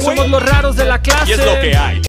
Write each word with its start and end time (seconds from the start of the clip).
Somos 0.00 0.30
los 0.30 0.42
raros 0.42 0.76
de 0.76 0.86
la 0.86 1.02
clase. 1.02 1.30
Y 1.30 1.32
es 1.34 1.44
lo 1.44 1.60
que 1.60 1.76
hay. 1.76 2.02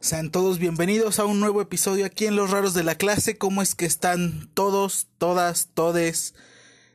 Sean 0.00 0.30
todos 0.30 0.58
bienvenidos 0.58 1.18
a 1.18 1.26
un 1.26 1.38
nuevo 1.38 1.60
episodio 1.60 2.06
aquí 2.06 2.24
en 2.24 2.34
Los 2.34 2.50
Raros 2.50 2.72
de 2.72 2.82
la 2.82 2.94
Clase. 2.94 3.36
¿Cómo 3.36 3.60
es 3.60 3.74
que 3.74 3.84
están 3.84 4.48
todos, 4.54 5.08
todas, 5.18 5.68
todes 5.74 6.34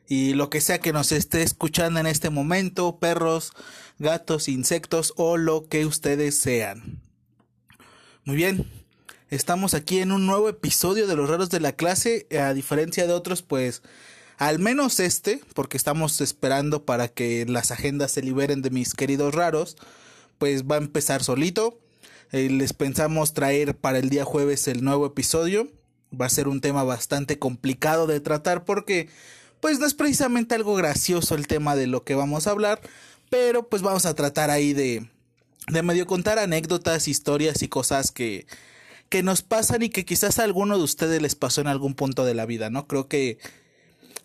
y 0.08 0.34
lo 0.34 0.50
que 0.50 0.60
sea 0.60 0.80
que 0.80 0.92
nos 0.92 1.12
esté 1.12 1.42
escuchando 1.42 2.00
en 2.00 2.06
este 2.08 2.30
momento? 2.30 2.98
Perros, 2.98 3.52
gatos, 4.00 4.48
insectos 4.48 5.12
o 5.16 5.36
lo 5.36 5.68
que 5.68 5.86
ustedes 5.86 6.36
sean. 6.36 7.00
Muy 8.24 8.34
bien, 8.34 8.68
estamos 9.30 9.74
aquí 9.74 10.00
en 10.00 10.10
un 10.10 10.26
nuevo 10.26 10.48
episodio 10.48 11.06
de 11.06 11.14
Los 11.14 11.30
Raros 11.30 11.50
de 11.50 11.60
la 11.60 11.72
Clase. 11.72 12.26
A 12.36 12.52
diferencia 12.52 13.06
de 13.06 13.12
otros, 13.12 13.42
pues 13.42 13.82
al 14.38 14.58
menos 14.58 15.00
este, 15.00 15.40
porque 15.54 15.76
estamos 15.76 16.20
esperando 16.20 16.84
para 16.84 17.08
que 17.08 17.46
las 17.46 17.70
agendas 17.70 18.12
se 18.12 18.22
liberen 18.22 18.62
de 18.62 18.70
mis 18.70 18.94
queridos 18.94 19.34
raros, 19.34 19.76
pues 20.38 20.64
va 20.64 20.76
a 20.76 20.78
empezar 20.78 21.22
solito. 21.24 21.78
Eh, 22.32 22.50
les 22.50 22.72
pensamos 22.72 23.32
traer 23.32 23.76
para 23.76 23.98
el 23.98 24.10
día 24.10 24.24
jueves 24.24 24.68
el 24.68 24.84
nuevo 24.84 25.06
episodio. 25.06 25.68
Va 26.18 26.26
a 26.26 26.30
ser 26.30 26.48
un 26.48 26.60
tema 26.60 26.84
bastante 26.84 27.38
complicado 27.38 28.06
de 28.06 28.20
tratar 28.20 28.64
porque 28.64 29.08
pues 29.60 29.78
no 29.78 29.86
es 29.86 29.94
precisamente 29.94 30.54
algo 30.54 30.74
gracioso 30.74 31.34
el 31.34 31.46
tema 31.46 31.74
de 31.74 31.86
lo 31.86 32.04
que 32.04 32.14
vamos 32.14 32.46
a 32.46 32.50
hablar, 32.50 32.80
pero 33.30 33.68
pues 33.68 33.82
vamos 33.82 34.06
a 34.06 34.14
tratar 34.14 34.50
ahí 34.50 34.72
de 34.72 35.08
de 35.68 35.82
medio 35.82 36.06
contar 36.06 36.38
anécdotas, 36.38 37.08
historias 37.08 37.62
y 37.62 37.68
cosas 37.68 38.12
que 38.12 38.46
que 39.08 39.22
nos 39.22 39.42
pasan 39.42 39.82
y 39.82 39.88
que 39.88 40.04
quizás 40.04 40.38
a 40.38 40.44
alguno 40.44 40.78
de 40.78 40.84
ustedes 40.84 41.22
les 41.22 41.34
pasó 41.36 41.60
en 41.60 41.68
algún 41.68 41.94
punto 41.94 42.24
de 42.24 42.34
la 42.34 42.46
vida, 42.46 42.70
¿no? 42.70 42.86
Creo 42.86 43.08
que 43.08 43.38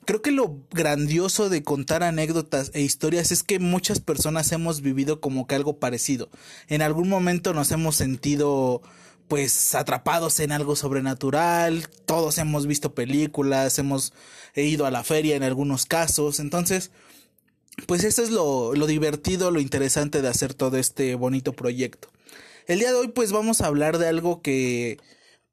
creo 0.05 0.21
que 0.21 0.31
lo 0.31 0.57
grandioso 0.71 1.49
de 1.49 1.63
contar 1.63 2.03
anécdotas 2.03 2.71
e 2.73 2.81
historias 2.81 3.31
es 3.31 3.43
que 3.43 3.59
muchas 3.59 3.99
personas 3.99 4.51
hemos 4.51 4.81
vivido 4.81 5.21
como 5.21 5.47
que 5.47 5.55
algo 5.55 5.77
parecido. 5.77 6.29
En 6.67 6.81
algún 6.81 7.09
momento 7.09 7.53
nos 7.53 7.71
hemos 7.71 7.95
sentido 7.95 8.81
pues 9.27 9.75
atrapados 9.75 10.41
en 10.41 10.51
algo 10.51 10.75
sobrenatural, 10.75 11.87
todos 12.05 12.37
hemos 12.37 12.67
visto 12.67 12.93
películas, 12.93 13.79
hemos 13.79 14.13
ido 14.55 14.85
a 14.85 14.91
la 14.91 15.05
feria 15.05 15.37
en 15.37 15.43
algunos 15.43 15.85
casos, 15.85 16.41
entonces 16.41 16.91
pues 17.87 18.03
eso 18.03 18.23
es 18.23 18.29
lo, 18.29 18.75
lo 18.75 18.87
divertido, 18.87 19.49
lo 19.49 19.61
interesante 19.61 20.21
de 20.21 20.27
hacer 20.27 20.53
todo 20.53 20.77
este 20.77 21.15
bonito 21.15 21.53
proyecto. 21.53 22.09
El 22.67 22.79
día 22.79 22.89
de 22.89 22.97
hoy 22.97 23.07
pues 23.07 23.31
vamos 23.31 23.61
a 23.61 23.67
hablar 23.67 23.97
de 23.99 24.09
algo 24.09 24.41
que 24.41 24.99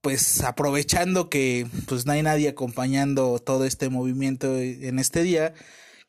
pues 0.00 0.42
aprovechando 0.42 1.28
que 1.28 1.66
pues 1.86 2.06
no 2.06 2.12
hay 2.12 2.22
nadie 2.22 2.48
acompañando 2.48 3.38
todo 3.38 3.64
este 3.64 3.88
movimiento 3.88 4.56
en 4.56 4.98
este 4.98 5.22
día, 5.22 5.54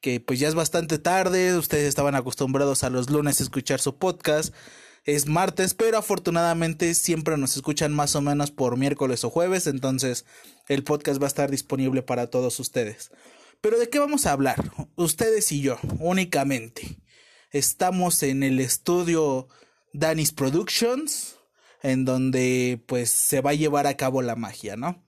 que 0.02 0.20
pues 0.20 0.40
ya 0.40 0.48
es 0.48 0.56
bastante 0.56 1.00
tarde, 1.00 1.58
ustedes 1.58 1.88
estaban 1.88 2.16
acostumbrados 2.16 2.84
a 2.84 2.90
los 2.90 3.10
lunes 3.10 3.40
a 3.40 3.44
escuchar 3.44 3.80
su 3.80 3.98
podcast, 3.98 4.54
es 5.06 5.26
martes, 5.26 5.74
pero 5.74 5.98
afortunadamente 5.98 6.94
siempre 6.94 7.38
nos 7.38 7.56
escuchan 7.56 7.94
más 7.94 8.16
o 8.16 8.22
menos 8.22 8.52
por 8.52 8.78
miércoles 8.78 9.24
o 9.24 9.30
jueves, 9.30 9.66
entonces 9.68 10.26
el 10.68 10.84
podcast 10.84 11.22
va 11.22 11.26
a 11.26 11.30
estar 11.30 11.50
disponible 11.50 12.04
para 12.04 12.28
todos 12.28 12.60
ustedes. 12.60 13.12
Pero 13.62 13.78
¿de 13.80 13.90
qué 13.90 14.00
vamos 14.00 14.26
a 14.26 14.32
hablar? 14.32 14.72
Ustedes 14.96 15.52
y 15.52 15.62
yo, 15.62 15.78
únicamente. 16.00 17.02
Estamos 17.52 18.24
en 18.24 18.44
el 18.44 18.60
estudio 18.60 19.48
Danis 19.92 20.32
Productions, 20.32 21.39
en 21.82 22.06
donde 22.06 22.84
pues 22.88 23.10
se 23.10 23.42
va 23.42 23.52
a 23.52 23.56
llevar 23.56 23.88
a 23.88 23.98
cabo 23.98 24.22
la 24.22 24.36
magia, 24.36 24.76
¿no? 24.76 25.04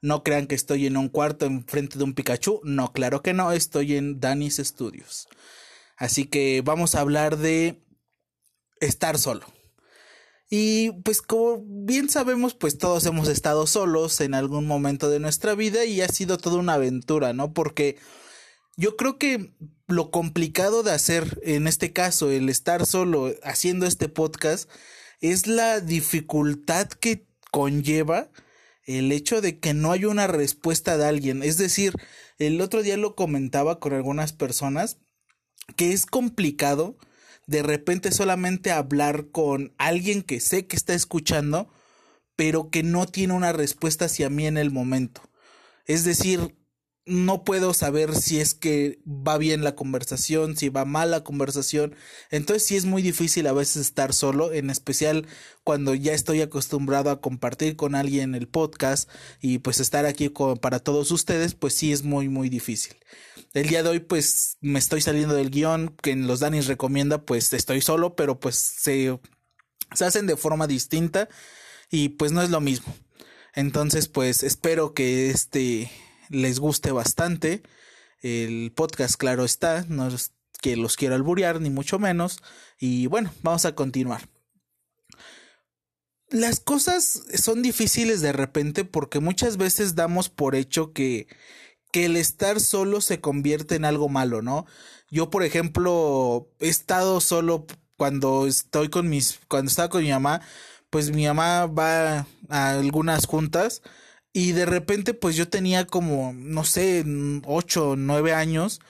No 0.00 0.22
crean 0.24 0.46
que 0.46 0.54
estoy 0.54 0.86
en 0.86 0.96
un 0.96 1.08
cuarto 1.08 1.46
enfrente 1.46 1.98
de 1.98 2.04
un 2.04 2.14
Pikachu, 2.14 2.60
no, 2.64 2.92
claro 2.92 3.22
que 3.22 3.32
no, 3.34 3.52
estoy 3.52 3.96
en 3.96 4.20
Danis 4.20 4.56
Studios. 4.56 5.28
Así 5.96 6.24
que 6.24 6.62
vamos 6.64 6.94
a 6.94 7.00
hablar 7.00 7.38
de 7.38 7.84
estar 8.80 9.18
solo. 9.18 9.46
Y 10.50 10.90
pues 11.02 11.22
como 11.22 11.62
bien 11.64 12.10
sabemos, 12.10 12.54
pues 12.54 12.76
todos 12.76 13.06
hemos 13.06 13.28
estado 13.28 13.66
solos 13.66 14.20
en 14.20 14.34
algún 14.34 14.66
momento 14.66 15.08
de 15.08 15.18
nuestra 15.18 15.54
vida 15.54 15.86
y 15.86 16.02
ha 16.02 16.08
sido 16.08 16.36
toda 16.36 16.58
una 16.58 16.74
aventura, 16.74 17.32
¿no? 17.32 17.54
Porque 17.54 17.96
yo 18.76 18.96
creo 18.96 19.16
que 19.16 19.54
lo 19.86 20.10
complicado 20.10 20.82
de 20.82 20.90
hacer 20.90 21.40
en 21.42 21.66
este 21.66 21.92
caso, 21.92 22.30
el 22.30 22.48
estar 22.48 22.84
solo 22.84 23.32
haciendo 23.42 23.86
este 23.86 24.08
podcast, 24.08 24.68
es 25.22 25.46
la 25.46 25.80
dificultad 25.80 26.88
que 26.88 27.26
conlleva 27.50 28.30
el 28.84 29.12
hecho 29.12 29.40
de 29.40 29.58
que 29.60 29.72
no 29.72 29.92
hay 29.92 30.04
una 30.04 30.26
respuesta 30.26 30.98
de 30.98 31.06
alguien. 31.06 31.42
Es 31.42 31.56
decir, 31.56 31.94
el 32.38 32.60
otro 32.60 32.82
día 32.82 32.96
lo 32.96 33.14
comentaba 33.14 33.80
con 33.80 33.94
algunas 33.94 34.32
personas 34.32 34.98
que 35.76 35.92
es 35.92 36.06
complicado 36.06 36.98
de 37.46 37.62
repente 37.62 38.12
solamente 38.12 38.70
hablar 38.70 39.28
con 39.30 39.74
alguien 39.78 40.22
que 40.22 40.40
sé 40.40 40.66
que 40.66 40.76
está 40.76 40.94
escuchando, 40.94 41.68
pero 42.36 42.70
que 42.70 42.82
no 42.82 43.06
tiene 43.06 43.34
una 43.34 43.52
respuesta 43.52 44.06
hacia 44.06 44.30
mí 44.30 44.46
en 44.46 44.56
el 44.56 44.70
momento. 44.70 45.22
Es 45.86 46.04
decir, 46.04 46.56
no 47.04 47.42
puedo 47.42 47.74
saber 47.74 48.14
si 48.14 48.40
es 48.40 48.54
que 48.54 49.00
va 49.06 49.36
bien 49.36 49.64
la 49.64 49.74
conversación, 49.74 50.56
si 50.56 50.68
va 50.68 50.84
mal 50.84 51.10
la 51.10 51.24
conversación. 51.24 51.96
Entonces 52.30 52.64
sí 52.64 52.76
es 52.76 52.84
muy 52.84 53.02
difícil 53.02 53.46
a 53.48 53.52
veces 53.52 53.78
estar 53.78 54.12
solo, 54.12 54.52
en 54.52 54.70
especial 54.70 55.26
cuando 55.64 55.94
ya 55.94 56.12
estoy 56.12 56.42
acostumbrado 56.42 57.10
a 57.10 57.20
compartir 57.20 57.76
con 57.76 57.94
alguien 57.96 58.34
el 58.34 58.46
podcast 58.46 59.10
y 59.40 59.58
pues 59.58 59.80
estar 59.80 60.06
aquí 60.06 60.32
para 60.60 60.78
todos 60.78 61.10
ustedes, 61.10 61.54
pues 61.54 61.74
sí 61.74 61.92
es 61.92 62.04
muy 62.04 62.28
muy 62.28 62.48
difícil. 62.48 62.94
El 63.52 63.68
día 63.68 63.82
de 63.82 63.88
hoy 63.88 64.00
pues 64.00 64.58
me 64.60 64.78
estoy 64.78 65.00
saliendo 65.00 65.34
del 65.34 65.50
guion 65.50 65.96
que 66.02 66.12
en 66.12 66.26
los 66.26 66.40
Danis 66.40 66.66
recomienda, 66.68 67.24
pues 67.24 67.52
estoy 67.52 67.80
solo, 67.80 68.14
pero 68.14 68.38
pues 68.38 68.56
se, 68.56 69.18
se 69.92 70.04
hacen 70.04 70.26
de 70.26 70.36
forma 70.36 70.68
distinta 70.68 71.28
y 71.90 72.10
pues 72.10 72.30
no 72.30 72.42
es 72.42 72.50
lo 72.50 72.60
mismo. 72.60 72.94
Entonces 73.54 74.06
pues 74.06 74.44
espero 74.44 74.94
que 74.94 75.30
este 75.30 75.90
les 76.32 76.58
guste 76.58 76.90
bastante. 76.92 77.62
El 78.20 78.72
podcast, 78.74 79.16
claro 79.16 79.44
está, 79.44 79.84
no 79.88 80.08
es 80.08 80.32
que 80.60 80.76
los 80.76 80.96
quiero 80.96 81.14
alburear, 81.14 81.60
ni 81.60 81.70
mucho 81.70 81.98
menos. 81.98 82.42
Y 82.78 83.06
bueno, 83.06 83.32
vamos 83.42 83.64
a 83.64 83.74
continuar. 83.74 84.28
Las 86.30 86.60
cosas 86.60 87.22
son 87.34 87.62
difíciles 87.62 88.22
de 88.22 88.32
repente 88.32 88.84
porque 88.84 89.20
muchas 89.20 89.58
veces 89.58 89.94
damos 89.94 90.30
por 90.30 90.54
hecho 90.54 90.92
que, 90.92 91.26
que 91.92 92.06
el 92.06 92.16
estar 92.16 92.58
solo 92.60 93.02
se 93.02 93.20
convierte 93.20 93.74
en 93.74 93.84
algo 93.84 94.08
malo, 94.08 94.40
¿no? 94.40 94.64
Yo, 95.10 95.28
por 95.28 95.42
ejemplo, 95.42 96.50
he 96.58 96.68
estado 96.68 97.20
solo 97.20 97.66
cuando 97.98 98.46
estoy 98.46 98.88
con 98.88 99.10
mis, 99.10 99.40
cuando 99.48 99.68
estaba 99.68 99.90
con 99.90 100.02
mi 100.02 100.10
mamá, 100.10 100.40
pues 100.88 101.10
mi 101.10 101.26
mamá 101.26 101.66
va 101.66 102.26
a 102.48 102.70
algunas 102.70 103.26
juntas 103.26 103.82
y 104.32 104.52
de 104.52 104.66
repente, 104.66 105.14
pues 105.14 105.36
yo 105.36 105.48
tenía 105.48 105.86
como, 105.86 106.32
no 106.34 106.64
sé, 106.64 107.04
ocho 107.46 107.90
o 107.90 107.96
nueve 107.96 108.32
años. 108.34 108.80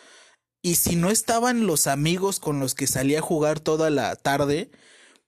Y 0.62 0.76
si 0.76 0.96
no 0.96 1.10
estaban 1.10 1.66
los 1.66 1.86
amigos 1.88 2.40
con 2.40 2.60
los 2.60 2.74
que 2.74 2.86
salía 2.86 3.20
a 3.20 3.22
jugar 3.22 3.60
toda 3.60 3.90
la 3.90 4.16
tarde, 4.16 4.70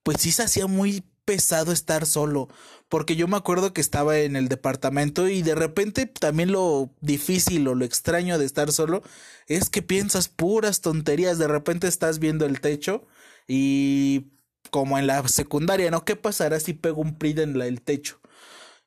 pues 0.03 0.19
sí 0.21 0.33
se 0.33 0.45
hacía 0.45 0.67
muy 0.69 1.05
pesado 1.25 1.73
estar 1.73 2.07
solo. 2.07 2.49
Porque 2.89 3.17
yo 3.17 3.29
me 3.29 3.37
acuerdo 3.37 3.73
que 3.73 3.81
estaba 3.81 4.19
en 4.19 4.37
el 4.37 4.49
departamento 4.49 5.29
y 5.29 5.43
de 5.43 5.55
repente 5.57 6.07
también 6.07 6.53
lo 6.53 6.91
difícil 7.01 7.67
o 7.69 7.75
lo 7.75 7.85
extraño 7.85 8.39
de 8.39 8.47
estar 8.47 8.73
solo 8.73 9.03
es 9.49 9.71
que 9.71 9.83
piensas 9.83 10.29
puras 10.29 10.81
tonterías. 10.83 11.39
De 11.39 11.49
repente 11.49 11.89
estás 11.89 12.19
viendo 12.21 12.47
el 12.47 12.61
techo 12.61 13.07
y 13.49 14.33
como 14.71 14.99
en 14.99 15.07
la 15.07 15.27
secundaria, 15.29 15.91
¿no? 15.91 16.05
¿Qué 16.05 16.17
pasará 16.17 16.61
si 16.61 16.75
pego 16.75 17.03
un 17.03 17.19
PRID 17.19 17.41
en 17.41 17.61
el 17.63 17.83
techo? 17.83 18.21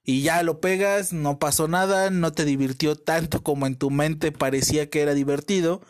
Y 0.08 0.22
ya 0.22 0.42
lo 0.42 0.62
pegas, 0.62 1.12
no 1.12 1.38
pasó 1.38 1.68
nada, 1.68 2.10
no 2.12 2.32
te 2.32 2.46
divirtió 2.46 2.96
tanto 2.96 3.44
como 3.44 3.68
en 3.68 3.76
tu 3.76 3.92
mente 3.92 4.32
parecía 4.32 4.90
que 4.90 5.02
era 5.02 5.14
divertido 5.14 5.82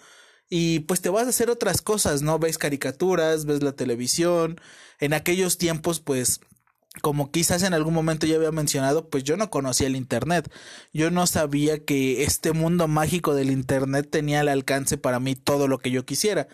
y 0.49 0.79
pues 0.81 1.01
te 1.01 1.09
vas 1.09 1.27
a 1.27 1.29
hacer 1.29 1.51
otras 1.51 1.83
cosas, 1.83 2.23
¿no? 2.23 2.39
Ves 2.39 2.57
caricaturas, 2.57 3.45
ves 3.45 3.61
la 3.61 3.73
televisión, 3.73 4.59
en 4.99 5.13
aquellos 5.13 5.59
tiempos 5.59 5.99
pues 5.99 6.41
como 7.01 7.31
quizás 7.31 7.61
en 7.61 7.75
algún 7.75 7.93
momento 7.93 8.25
ya 8.25 8.37
había 8.37 8.51
mencionado, 8.51 9.07
pues 9.07 9.23
yo 9.23 9.37
no 9.37 9.51
conocía 9.51 9.85
el 9.85 9.95
Internet. 9.95 10.51
Yo 10.93 11.11
no 11.11 11.27
sabía 11.27 11.85
que 11.85 12.23
este 12.23 12.53
mundo 12.53 12.87
mágico 12.87 13.35
del 13.35 13.51
Internet 13.51 14.07
tenía 14.09 14.39
al 14.39 14.47
alcance 14.49 14.97
para 14.97 15.19
mí 15.19 15.35
todo 15.35 15.67
lo 15.67 15.77
que 15.77 15.91
yo 15.91 16.05
quisiera. 16.05 16.47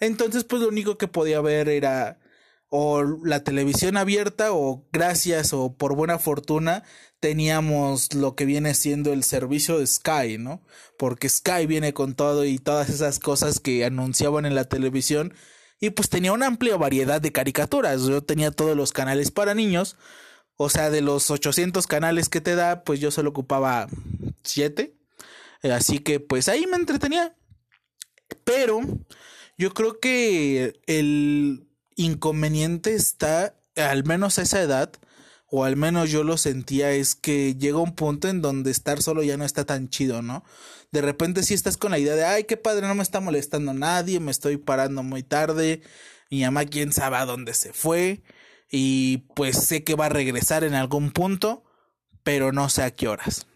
Entonces, 0.00 0.42
pues 0.42 0.60
lo 0.62 0.68
único 0.68 0.98
que 0.98 1.06
podía 1.06 1.40
ver 1.40 1.68
era 1.68 2.18
o 2.68 3.02
la 3.02 3.44
televisión 3.44 3.96
abierta 3.96 4.52
o 4.52 4.86
gracias 4.92 5.52
o 5.52 5.76
por 5.76 5.94
buena 5.94 6.18
fortuna 6.18 6.82
teníamos 7.20 8.14
lo 8.14 8.34
que 8.34 8.44
viene 8.44 8.74
siendo 8.74 9.12
el 9.12 9.22
servicio 9.22 9.78
de 9.78 9.86
Sky, 9.86 10.38
¿no? 10.38 10.62
Porque 10.98 11.28
Sky 11.28 11.66
viene 11.66 11.94
con 11.94 12.14
todo 12.14 12.44
y 12.44 12.58
todas 12.58 12.90
esas 12.90 13.18
cosas 13.18 13.60
que 13.60 13.84
anunciaban 13.84 14.46
en 14.46 14.54
la 14.54 14.64
televisión 14.64 15.34
y 15.80 15.90
pues 15.90 16.08
tenía 16.08 16.32
una 16.32 16.46
amplia 16.46 16.76
variedad 16.76 17.20
de 17.20 17.32
caricaturas. 17.32 18.02
Yo 18.02 18.22
tenía 18.22 18.50
todos 18.50 18.76
los 18.76 18.92
canales 18.92 19.30
para 19.30 19.54
niños, 19.54 19.96
o 20.56 20.68
sea, 20.68 20.90
de 20.90 21.02
los 21.02 21.30
800 21.30 21.86
canales 21.86 22.28
que 22.28 22.40
te 22.40 22.54
da, 22.54 22.82
pues 22.84 23.00
yo 23.00 23.10
solo 23.10 23.30
ocupaba 23.30 23.86
7. 24.42 24.96
Así 25.62 25.98
que 25.98 26.20
pues 26.20 26.48
ahí 26.48 26.66
me 26.66 26.76
entretenía. 26.76 27.36
Pero 28.44 28.80
yo 29.58 29.72
creo 29.74 30.00
que 30.00 30.80
el 30.86 31.65
inconveniente 31.96 32.94
está, 32.94 33.56
al 33.74 34.04
menos 34.04 34.38
a 34.38 34.42
esa 34.42 34.62
edad, 34.62 34.92
o 35.48 35.64
al 35.64 35.76
menos 35.76 36.10
yo 36.10 36.24
lo 36.24 36.36
sentía, 36.36 36.92
es 36.92 37.14
que 37.14 37.54
llega 37.54 37.78
un 37.78 37.94
punto 37.94 38.28
en 38.28 38.42
donde 38.42 38.70
estar 38.70 39.02
solo 39.02 39.22
ya 39.22 39.36
no 39.36 39.44
está 39.44 39.64
tan 39.64 39.88
chido, 39.88 40.22
¿no? 40.22 40.44
De 40.92 41.00
repente 41.00 41.42
si 41.42 41.54
estás 41.54 41.76
con 41.76 41.92
la 41.92 41.98
idea 41.98 42.14
de, 42.14 42.24
ay, 42.24 42.44
qué 42.44 42.56
padre, 42.56 42.86
no 42.86 42.94
me 42.94 43.02
está 43.02 43.20
molestando 43.20 43.72
nadie, 43.74 44.20
me 44.20 44.30
estoy 44.30 44.56
parando 44.56 45.02
muy 45.02 45.22
tarde, 45.22 45.82
mi 46.30 46.42
mamá 46.42 46.64
quién 46.64 46.92
sabe 46.92 47.16
a 47.16 47.26
dónde 47.26 47.54
se 47.54 47.72
fue, 47.72 48.22
y 48.70 49.18
pues 49.34 49.56
sé 49.56 49.84
que 49.84 49.94
va 49.94 50.06
a 50.06 50.10
regresar 50.10 50.64
en 50.64 50.74
algún 50.74 51.12
punto, 51.12 51.64
pero 52.22 52.52
no 52.52 52.68
sé 52.68 52.82
a 52.82 52.90
qué 52.90 53.08
horas. 53.08 53.46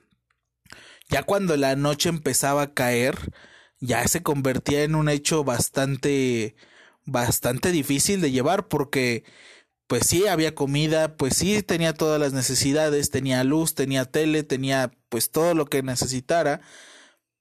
Ya 1.09 1.25
cuando 1.25 1.57
la 1.57 1.75
noche 1.75 2.09
empezaba 2.09 2.63
a 2.63 2.75
caer, 2.75 3.17
ya 3.81 4.07
se 4.07 4.23
convertía 4.23 4.85
en 4.85 4.95
un 4.95 5.09
hecho 5.09 5.43
bastante 5.43 6.55
bastante 7.11 7.73
difícil 7.73 8.21
de 8.21 8.31
llevar 8.31 8.69
porque 8.69 9.25
pues 9.87 10.07
sí 10.07 10.29
había 10.29 10.55
comida, 10.55 11.17
pues 11.17 11.37
sí 11.37 11.62
tenía 11.62 11.95
todas 11.95 12.21
las 12.21 12.33
necesidades, 12.33 13.11
tenía 13.11 13.43
luz, 13.45 13.75
tenía 13.75 14.05
tele, 14.05 14.45
tenía 14.45 14.93
pues 15.09 15.31
todo 15.33 15.55
lo 15.55 15.67
que 15.67 15.83
necesitara, 15.83 16.61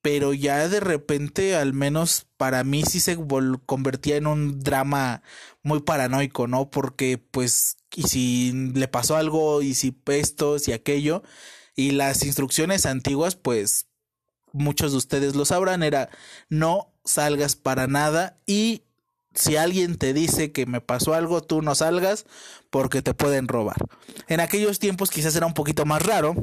pero 0.02 0.34
ya 0.34 0.68
de 0.68 0.80
repente 0.80 1.56
al 1.56 1.74
menos 1.74 2.28
para 2.38 2.64
mí 2.64 2.84
sí 2.84 3.00
se 3.00 3.18
convertía 3.68 4.18
en 4.18 4.28
un 4.28 4.60
drama 4.62 5.22
muy 5.62 5.82
paranoico, 5.82 6.48
¿no? 6.48 6.72
Porque 6.72 7.20
pues 7.20 7.78
y 7.96 8.04
si 8.04 8.52
le 8.74 8.88
pasó 8.88 9.16
algo 9.18 9.62
y 9.62 9.76
si 9.76 9.96
esto, 10.08 10.58
si 10.60 10.72
aquello 10.74 11.24
y 11.76 11.92
las 11.92 12.24
instrucciones 12.26 12.86
antiguas 12.88 13.36
pues 13.36 13.88
muchos 14.54 14.92
de 14.92 14.98
ustedes 14.98 15.36
lo 15.36 15.46
sabrán 15.46 15.84
era 15.84 16.10
no 16.50 16.94
salgas 17.06 17.56
para 17.56 17.88
nada 17.88 18.40
y 18.48 18.84
si 19.40 19.56
alguien 19.56 19.98
te 19.98 20.14
dice 20.14 20.52
que 20.52 20.66
me 20.66 20.82
pasó 20.82 21.14
algo, 21.14 21.42
tú 21.42 21.62
no 21.62 21.74
salgas 21.74 22.26
porque 22.70 23.02
te 23.02 23.14
pueden 23.14 23.48
robar. 23.48 23.78
En 24.28 24.42
aquellos 24.42 24.80
tiempos 24.80 25.10
quizás 25.10 25.36
era 25.36 25.46
un 25.46 25.54
poquito 25.54 25.86
más 25.86 26.02
raro 26.04 26.36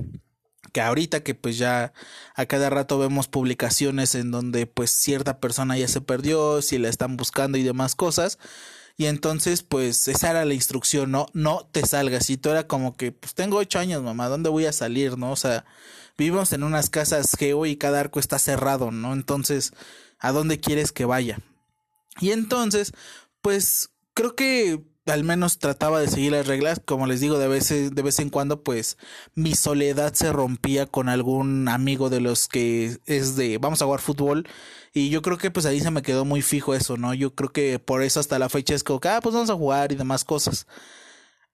que 0.73 0.81
ahorita 0.81 1.23
que 1.23 1.35
pues 1.35 1.59
ya 1.59 1.93
a 2.35 2.47
cada 2.47 2.71
rato 2.71 2.99
vemos 2.99 3.29
publicaciones 3.29 4.15
en 4.15 4.31
donde 4.31 4.67
pues 4.67 4.91
cierta 4.91 5.41
persona 5.41 5.77
ya 5.77 5.89
se 5.89 6.01
perdió, 6.01 6.63
si 6.63 6.79
la 6.79 6.89
están 6.89 7.17
buscando 7.17 7.59
y 7.59 7.63
demás 7.63 7.95
cosas. 7.95 8.39
Y 8.97 9.07
entonces 9.07 9.63
pues 9.63 10.09
esa 10.09 10.31
era 10.31 10.47
la 10.47 10.55
instrucción, 10.55 11.11
no, 11.11 11.27
no 11.35 11.69
te 11.71 11.85
salgas. 11.87 12.31
Y 12.31 12.39
tú 12.39 12.49
era 12.49 12.67
como 12.67 12.97
que 12.97 13.13
pues 13.13 13.35
tengo 13.35 13.59
ocho 13.59 13.79
años 13.79 14.03
mamá, 14.03 14.29
¿dónde 14.29 14.49
voy 14.49 14.65
a 14.65 14.73
salir? 14.73 15.19
¿No? 15.19 15.33
O 15.33 15.37
sea, 15.37 15.67
vivimos 16.17 16.53
en 16.55 16.63
unas 16.63 16.89
casas 16.89 17.37
geo 17.39 17.67
y 17.67 17.77
cada 17.77 18.01
arco 18.01 18.21
está 18.21 18.39
cerrado, 18.39 18.91
¿no? 18.91 19.13
Entonces, 19.13 19.73
¿a 20.19 20.33
dónde 20.33 20.61
quieres 20.61 20.93
que 20.93 21.05
vaya? 21.05 21.41
Y 22.21 22.33
entonces, 22.33 22.93
pues 23.43 23.91
creo 24.15 24.35
que 24.35 24.83
al 25.07 25.23
menos 25.23 25.59
trataba 25.59 26.01
de 26.01 26.09
seguir 26.09 26.33
las 26.33 26.47
reglas, 26.47 26.81
como 26.85 27.07
les 27.07 27.21
digo, 27.21 27.39
de 27.39 27.47
vez, 27.49 27.69
de 27.69 28.03
vez 28.03 28.19
en 28.19 28.31
cuando, 28.31 28.63
pues 28.63 28.99
mi 29.35 29.55
soledad 29.55 30.15
se 30.15 30.33
rompía 30.33 30.87
con 30.87 31.09
algún 31.09 31.69
amigo 31.69 32.11
de 32.11 32.21
los 32.21 32.49
que 32.49 32.99
es 33.07 33.37
de 33.37 33.59
vamos 33.59 33.81
a 33.83 33.85
jugar 33.85 34.01
fútbol 34.01 34.49
y 34.93 35.11
yo 35.11 35.23
creo 35.23 35.39
que 35.39 35.51
pues 35.51 35.67
ahí 35.67 35.81
se 35.81 35.91
me 35.91 36.03
quedó 36.03 36.25
muy 36.25 36.43
fijo 36.43 36.75
eso, 36.75 36.97
¿no? 36.97 37.15
Yo 37.15 37.35
creo 37.35 37.53
que 37.53 37.79
por 37.79 38.03
eso 38.03 38.19
hasta 38.19 38.39
la 38.39 38.49
fecha 38.49 38.75
es 38.75 38.83
como 38.83 38.99
que, 38.99 39.09
ah, 39.09 39.21
pues 39.23 39.35
vamos 39.35 39.51
a 39.51 39.55
jugar 39.55 39.93
y 39.93 39.97
demás 39.97 40.25
cosas. 40.25 40.67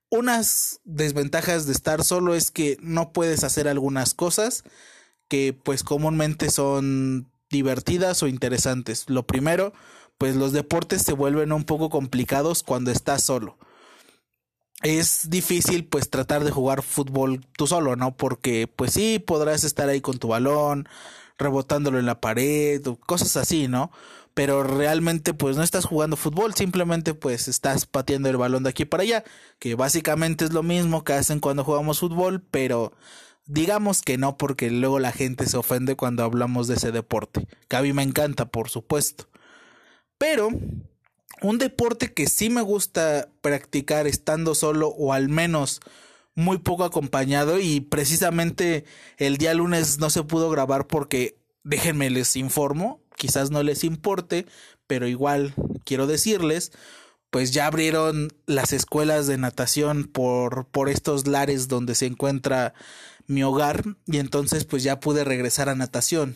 Unas 0.09 0.79
desventajas 0.85 1.65
de 1.65 1.73
estar 1.73 2.03
solo 2.03 2.35
es 2.35 2.51
que 2.51 2.77
no 2.81 3.11
puedes 3.13 3.43
hacer 3.43 3.67
algunas 3.67 4.13
cosas 4.13 4.63
que 5.27 5.53
pues 5.53 5.83
comúnmente 5.83 6.49
son 6.51 7.29
divertidas 7.49 8.23
o 8.23 8.27
interesantes. 8.27 9.09
Lo 9.09 9.27
primero, 9.27 9.73
pues 10.17 10.35
los 10.35 10.51
deportes 10.51 11.01
se 11.03 11.13
vuelven 11.13 11.51
un 11.51 11.63
poco 11.63 11.89
complicados 11.89 12.63
cuando 12.63 12.91
estás 12.91 13.23
solo. 13.23 13.57
Es 14.81 15.29
difícil 15.29 15.85
pues 15.85 16.09
tratar 16.09 16.43
de 16.43 16.51
jugar 16.51 16.81
fútbol 16.81 17.45
tú 17.57 17.67
solo, 17.67 17.95
¿no? 17.95 18.17
Porque 18.17 18.67
pues 18.67 18.93
sí, 18.93 19.19
podrás 19.19 19.63
estar 19.63 19.87
ahí 19.89 20.01
con 20.01 20.17
tu 20.17 20.27
balón, 20.29 20.87
rebotándolo 21.37 21.99
en 21.99 22.05
la 22.05 22.19
pared, 22.21 22.81
cosas 23.05 23.37
así, 23.37 23.67
¿no? 23.67 23.91
Pero 24.33 24.63
realmente 24.63 25.33
pues 25.33 25.57
no 25.57 25.63
estás 25.63 25.85
jugando 25.85 26.17
fútbol, 26.17 26.53
simplemente 26.53 27.13
pues 27.13 27.47
estás 27.47 27.85
pateando 27.85 28.29
el 28.29 28.37
balón 28.37 28.63
de 28.63 28.71
aquí 28.71 28.85
para 28.85 29.03
allá, 29.03 29.23
que 29.59 29.75
básicamente 29.75 30.45
es 30.45 30.53
lo 30.53 30.63
mismo 30.63 31.03
que 31.03 31.13
hacen 31.13 31.39
cuando 31.39 31.63
jugamos 31.63 31.99
fútbol, 31.99 32.41
pero 32.51 32.93
digamos 33.45 34.01
que 34.01 34.17
no 34.17 34.37
porque 34.37 34.69
luego 34.71 34.99
la 34.99 35.11
gente 35.11 35.45
se 35.45 35.57
ofende 35.57 35.95
cuando 35.95 36.23
hablamos 36.23 36.67
de 36.67 36.75
ese 36.75 36.91
deporte, 36.91 37.47
que 37.67 37.75
a 37.75 37.81
me 37.81 38.03
encanta, 38.03 38.45
por 38.45 38.69
supuesto. 38.69 39.27
Pero 40.23 40.51
un 41.41 41.57
deporte 41.57 42.13
que 42.13 42.27
sí 42.27 42.49
me 42.49 42.61
gusta 42.61 43.27
practicar 43.41 44.07
estando 44.07 44.55
solo 44.55 44.87
o 44.87 45.11
al 45.11 45.27
menos 45.27 45.81
muy 46.33 46.59
poco 46.59 46.85
acompañado 46.85 47.59
y 47.59 47.81
precisamente 47.81 48.85
el 49.17 49.35
día 49.35 49.53
lunes 49.53 49.99
no 49.99 50.09
se 50.09 50.23
pudo 50.23 50.49
grabar 50.49 50.87
porque 50.87 51.35
déjenme 51.65 52.09
les 52.09 52.37
informo, 52.37 53.01
quizás 53.17 53.51
no 53.51 53.63
les 53.63 53.83
importe, 53.83 54.45
pero 54.87 55.09
igual 55.09 55.55
quiero 55.83 56.07
decirles, 56.07 56.71
pues 57.29 57.51
ya 57.51 57.65
abrieron 57.67 58.29
las 58.45 58.71
escuelas 58.71 59.27
de 59.27 59.37
natación 59.37 60.05
por, 60.05 60.67
por 60.67 60.87
estos 60.87 61.27
lares 61.27 61.67
donde 61.67 61.95
se 61.95 62.05
encuentra 62.05 62.73
mi 63.27 63.43
hogar 63.43 63.83
y 64.05 64.19
entonces 64.19 64.63
pues 64.63 64.83
ya 64.83 65.01
pude 65.01 65.25
regresar 65.25 65.67
a 65.67 65.75
natación. 65.75 66.33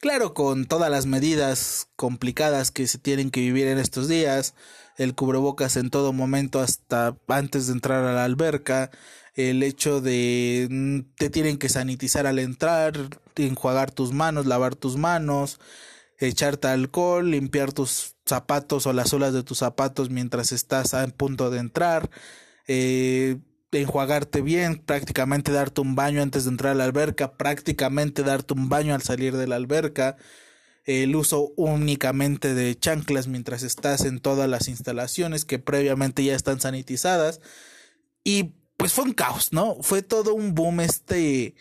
Claro, 0.00 0.32
con 0.32 0.64
todas 0.64 0.90
las 0.90 1.04
medidas 1.04 1.88
complicadas 1.94 2.70
que 2.70 2.86
se 2.86 2.96
tienen 2.96 3.30
que 3.30 3.40
vivir 3.40 3.66
en 3.66 3.78
estos 3.78 4.08
días, 4.08 4.54
el 4.96 5.14
cubrebocas 5.14 5.76
en 5.76 5.90
todo 5.90 6.14
momento 6.14 6.60
hasta 6.60 7.18
antes 7.28 7.66
de 7.66 7.74
entrar 7.74 8.04
a 8.06 8.14
la 8.14 8.24
alberca, 8.24 8.90
el 9.34 9.62
hecho 9.62 10.00
de 10.00 10.68
mm, 10.70 11.00
te 11.16 11.28
tienen 11.28 11.58
que 11.58 11.68
sanitizar 11.68 12.26
al 12.26 12.38
entrar, 12.38 12.94
enjuagar 13.36 13.90
tus 13.90 14.12
manos, 14.12 14.46
lavar 14.46 14.74
tus 14.74 14.96
manos, 14.96 15.60
echarte 16.18 16.68
alcohol, 16.68 17.30
limpiar 17.30 17.72
tus 17.72 18.16
zapatos 18.24 18.86
o 18.86 18.94
las 18.94 19.12
olas 19.12 19.34
de 19.34 19.42
tus 19.42 19.58
zapatos 19.58 20.08
mientras 20.08 20.52
estás 20.52 20.94
a 20.94 21.06
punto 21.08 21.50
de 21.50 21.58
entrar, 21.58 22.10
eh, 22.68 23.36
enjuagarte 23.72 24.42
bien, 24.42 24.78
prácticamente 24.78 25.52
darte 25.52 25.80
un 25.80 25.94
baño 25.94 26.22
antes 26.22 26.44
de 26.44 26.50
entrar 26.50 26.72
a 26.72 26.74
la 26.74 26.84
alberca, 26.84 27.36
prácticamente 27.36 28.22
darte 28.22 28.54
un 28.54 28.68
baño 28.68 28.94
al 28.94 29.02
salir 29.02 29.36
de 29.36 29.46
la 29.46 29.56
alberca, 29.56 30.16
el 30.84 31.14
uso 31.14 31.52
únicamente 31.56 32.54
de 32.54 32.76
chanclas 32.78 33.28
mientras 33.28 33.62
estás 33.62 34.04
en 34.04 34.20
todas 34.20 34.48
las 34.48 34.68
instalaciones 34.68 35.44
que 35.44 35.58
previamente 35.58 36.24
ya 36.24 36.34
están 36.34 36.60
sanitizadas 36.60 37.40
y 38.24 38.54
pues 38.76 38.92
fue 38.92 39.04
un 39.04 39.12
caos, 39.12 39.52
¿no? 39.52 39.76
Fue 39.82 40.02
todo 40.02 40.34
un 40.34 40.54
boom 40.54 40.80
este 40.80 41.54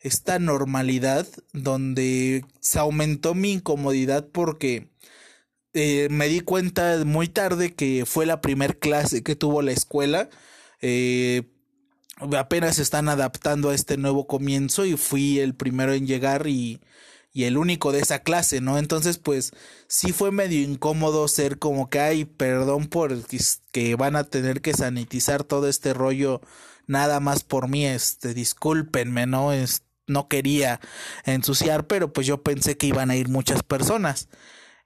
esta 0.00 0.38
normalidad 0.38 1.26
donde 1.52 2.44
se 2.60 2.78
aumentó 2.78 3.34
mi 3.34 3.52
incomodidad 3.52 4.28
porque 4.28 4.90
eh, 5.72 6.08
me 6.10 6.28
di 6.28 6.40
cuenta 6.40 7.04
muy 7.06 7.28
tarde 7.28 7.74
que 7.74 8.04
fue 8.06 8.26
la 8.26 8.40
primer 8.42 8.78
clase 8.78 9.22
que 9.22 9.34
tuvo 9.36 9.62
la 9.62 9.72
escuela 9.72 10.28
eh, 10.82 11.53
apenas 12.36 12.78
están 12.78 13.08
adaptando 13.08 13.70
a 13.70 13.74
este 13.74 13.96
nuevo 13.96 14.26
comienzo 14.26 14.84
y 14.84 14.96
fui 14.96 15.40
el 15.40 15.54
primero 15.54 15.92
en 15.92 16.06
llegar 16.06 16.46
y, 16.46 16.80
y 17.32 17.44
el 17.44 17.58
único 17.58 17.92
de 17.92 18.00
esa 18.00 18.20
clase, 18.20 18.60
¿no? 18.60 18.78
Entonces, 18.78 19.18
pues 19.18 19.52
sí 19.88 20.12
fue 20.12 20.30
medio 20.30 20.60
incómodo 20.62 21.26
ser 21.28 21.58
como 21.58 21.90
que, 21.90 21.98
ay, 22.00 22.24
perdón 22.24 22.86
por 22.86 23.12
que 23.72 23.96
van 23.96 24.16
a 24.16 24.24
tener 24.24 24.60
que 24.60 24.72
sanitizar 24.72 25.44
todo 25.44 25.68
este 25.68 25.94
rollo 25.94 26.40
nada 26.86 27.20
más 27.20 27.42
por 27.44 27.68
mí, 27.68 27.86
este, 27.86 28.34
discúlpenme, 28.34 29.26
¿no? 29.26 29.52
Es, 29.52 29.82
no 30.06 30.28
quería 30.28 30.80
ensuciar, 31.24 31.86
pero 31.86 32.12
pues 32.12 32.26
yo 32.26 32.42
pensé 32.42 32.76
que 32.76 32.86
iban 32.86 33.10
a 33.10 33.16
ir 33.16 33.28
muchas 33.28 33.62
personas. 33.62 34.28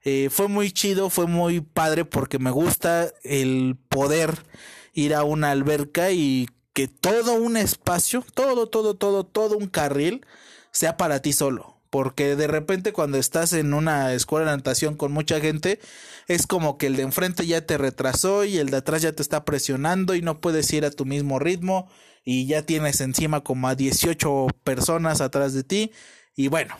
Eh, 0.03 0.29
fue 0.31 0.47
muy 0.47 0.71
chido, 0.71 1.09
fue 1.09 1.27
muy 1.27 1.61
padre 1.61 2.05
porque 2.05 2.39
me 2.39 2.51
gusta 2.51 3.11
el 3.23 3.77
poder 3.89 4.45
ir 4.93 5.13
a 5.13 5.23
una 5.23 5.51
alberca 5.51 6.11
y 6.11 6.47
que 6.73 6.87
todo 6.87 7.33
un 7.33 7.57
espacio, 7.57 8.23
todo, 8.33 8.67
todo, 8.67 8.95
todo, 8.95 9.25
todo 9.25 9.57
un 9.57 9.67
carril 9.67 10.25
sea 10.71 10.97
para 10.97 11.21
ti 11.21 11.33
solo. 11.33 11.77
Porque 11.89 12.35
de 12.35 12.47
repente 12.47 12.93
cuando 12.93 13.17
estás 13.17 13.51
en 13.53 13.73
una 13.73 14.13
escuela 14.13 14.51
de 14.51 14.57
natación 14.57 14.95
con 14.95 15.11
mucha 15.11 15.39
gente, 15.39 15.79
es 16.27 16.45
como 16.45 16.77
que 16.77 16.85
el 16.85 16.95
de 16.95 17.01
enfrente 17.01 17.47
ya 17.47 17.65
te 17.65 17.79
retrasó 17.79 18.45
y 18.45 18.57
el 18.57 18.69
de 18.69 18.77
atrás 18.77 19.01
ya 19.01 19.11
te 19.11 19.23
está 19.23 19.43
presionando 19.43 20.13
y 20.13 20.21
no 20.21 20.39
puedes 20.39 20.71
ir 20.71 20.85
a 20.85 20.91
tu 20.91 21.05
mismo 21.05 21.39
ritmo 21.39 21.89
y 22.23 22.45
ya 22.45 22.61
tienes 22.61 23.01
encima 23.01 23.43
como 23.43 23.67
a 23.67 23.75
18 23.75 24.47
personas 24.63 25.19
atrás 25.19 25.53
de 25.55 25.63
ti 25.63 25.91
y 26.35 26.47
bueno, 26.47 26.75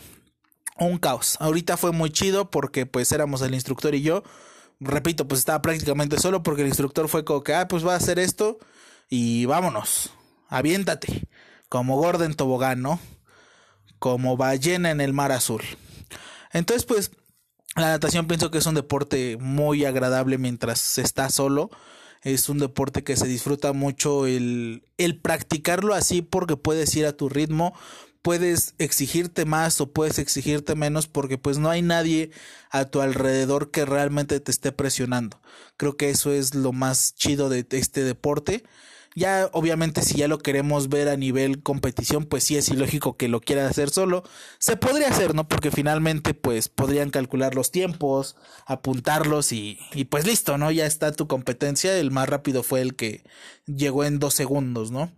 un 0.78 0.98
caos. 0.98 1.36
Ahorita 1.40 1.76
fue 1.76 1.90
muy 1.90 2.10
chido 2.10 2.50
porque 2.50 2.86
pues 2.86 3.10
éramos 3.10 3.42
el 3.42 3.54
instructor 3.54 3.94
y 3.96 4.02
yo. 4.02 4.22
Repito, 4.78 5.28
pues 5.28 5.40
estaba 5.40 5.60
prácticamente 5.60 6.18
solo 6.18 6.42
porque 6.42 6.62
el 6.62 6.68
instructor 6.68 7.08
fue 7.08 7.24
como 7.24 7.42
que, 7.42 7.54
ah, 7.54 7.68
pues 7.68 7.86
va 7.86 7.94
a 7.94 7.96
hacer 7.96 8.18
esto 8.18 8.58
y 9.10 9.46
vámonos, 9.46 10.10
aviéntate, 10.48 11.28
como 11.68 11.96
Gordon 11.98 12.34
Tobogán, 12.34 12.82
¿no? 12.82 13.00
Como 13.98 14.36
ballena 14.36 14.90
en 14.90 15.00
el 15.00 15.12
mar 15.12 15.32
azul. 15.32 15.62
Entonces, 16.52 16.86
pues, 16.86 17.10
La 17.76 17.88
natación 17.90 18.26
pienso 18.28 18.50
que 18.50 18.58
es 18.58 18.66
un 18.66 18.74
deporte 18.74 19.36
muy 19.40 19.84
agradable 19.84 20.38
mientras 20.38 20.80
se 20.80 21.02
está 21.02 21.30
solo. 21.30 21.70
Es 22.22 22.48
un 22.48 22.58
deporte 22.58 23.04
que 23.04 23.16
se 23.16 23.26
disfruta 23.28 23.72
mucho 23.72 24.26
el, 24.26 24.84
el 24.98 25.20
practicarlo 25.20 25.94
así 25.94 26.22
porque 26.22 26.56
puedes 26.56 26.94
ir 26.96 27.06
a 27.06 27.16
tu 27.16 27.28
ritmo, 27.30 27.74
puedes 28.22 28.74
exigirte 28.78 29.44
más 29.46 29.80
o 29.80 29.92
puedes 29.92 30.18
exigirte 30.18 30.74
menos 30.74 31.06
porque 31.08 31.38
pues 31.38 31.58
no 31.58 31.70
hay 31.70 31.82
nadie 31.82 32.30
a 32.70 32.86
tu 32.86 33.00
alrededor 33.00 33.70
que 33.70 33.84
realmente 33.86 34.40
te 34.40 34.50
esté 34.50 34.72
presionando. 34.72 35.40
Creo 35.76 35.96
que 35.96 36.10
eso 36.10 36.32
es 36.32 36.54
lo 36.54 36.72
más 36.72 37.14
chido 37.14 37.48
de 37.48 37.66
este 37.70 38.04
deporte. 38.04 38.64
Ya 39.16 39.50
obviamente 39.52 40.02
si 40.02 40.18
ya 40.18 40.28
lo 40.28 40.38
queremos 40.38 40.88
ver 40.88 41.08
a 41.08 41.16
nivel 41.16 41.62
competición, 41.62 42.26
pues 42.26 42.44
sí 42.44 42.56
es 42.56 42.68
ilógico 42.68 43.16
que 43.16 43.28
lo 43.28 43.40
quiera 43.40 43.66
hacer 43.66 43.90
solo. 43.90 44.22
Se 44.58 44.76
podría 44.76 45.08
hacer, 45.08 45.34
¿no? 45.34 45.48
Porque 45.48 45.70
finalmente 45.70 46.32
pues 46.32 46.68
podrían 46.68 47.10
calcular 47.10 47.54
los 47.54 47.72
tiempos, 47.72 48.36
apuntarlos 48.66 49.52
y, 49.52 49.78
y 49.94 50.04
pues 50.04 50.26
listo, 50.26 50.58
¿no? 50.58 50.70
Ya 50.70 50.86
está 50.86 51.12
tu 51.12 51.26
competencia. 51.26 51.96
El 51.98 52.12
más 52.12 52.28
rápido 52.28 52.62
fue 52.62 52.80
el 52.82 52.94
que 52.94 53.24
llegó 53.66 54.04
en 54.04 54.20
dos 54.20 54.34
segundos, 54.34 54.90
¿no? 54.90 55.12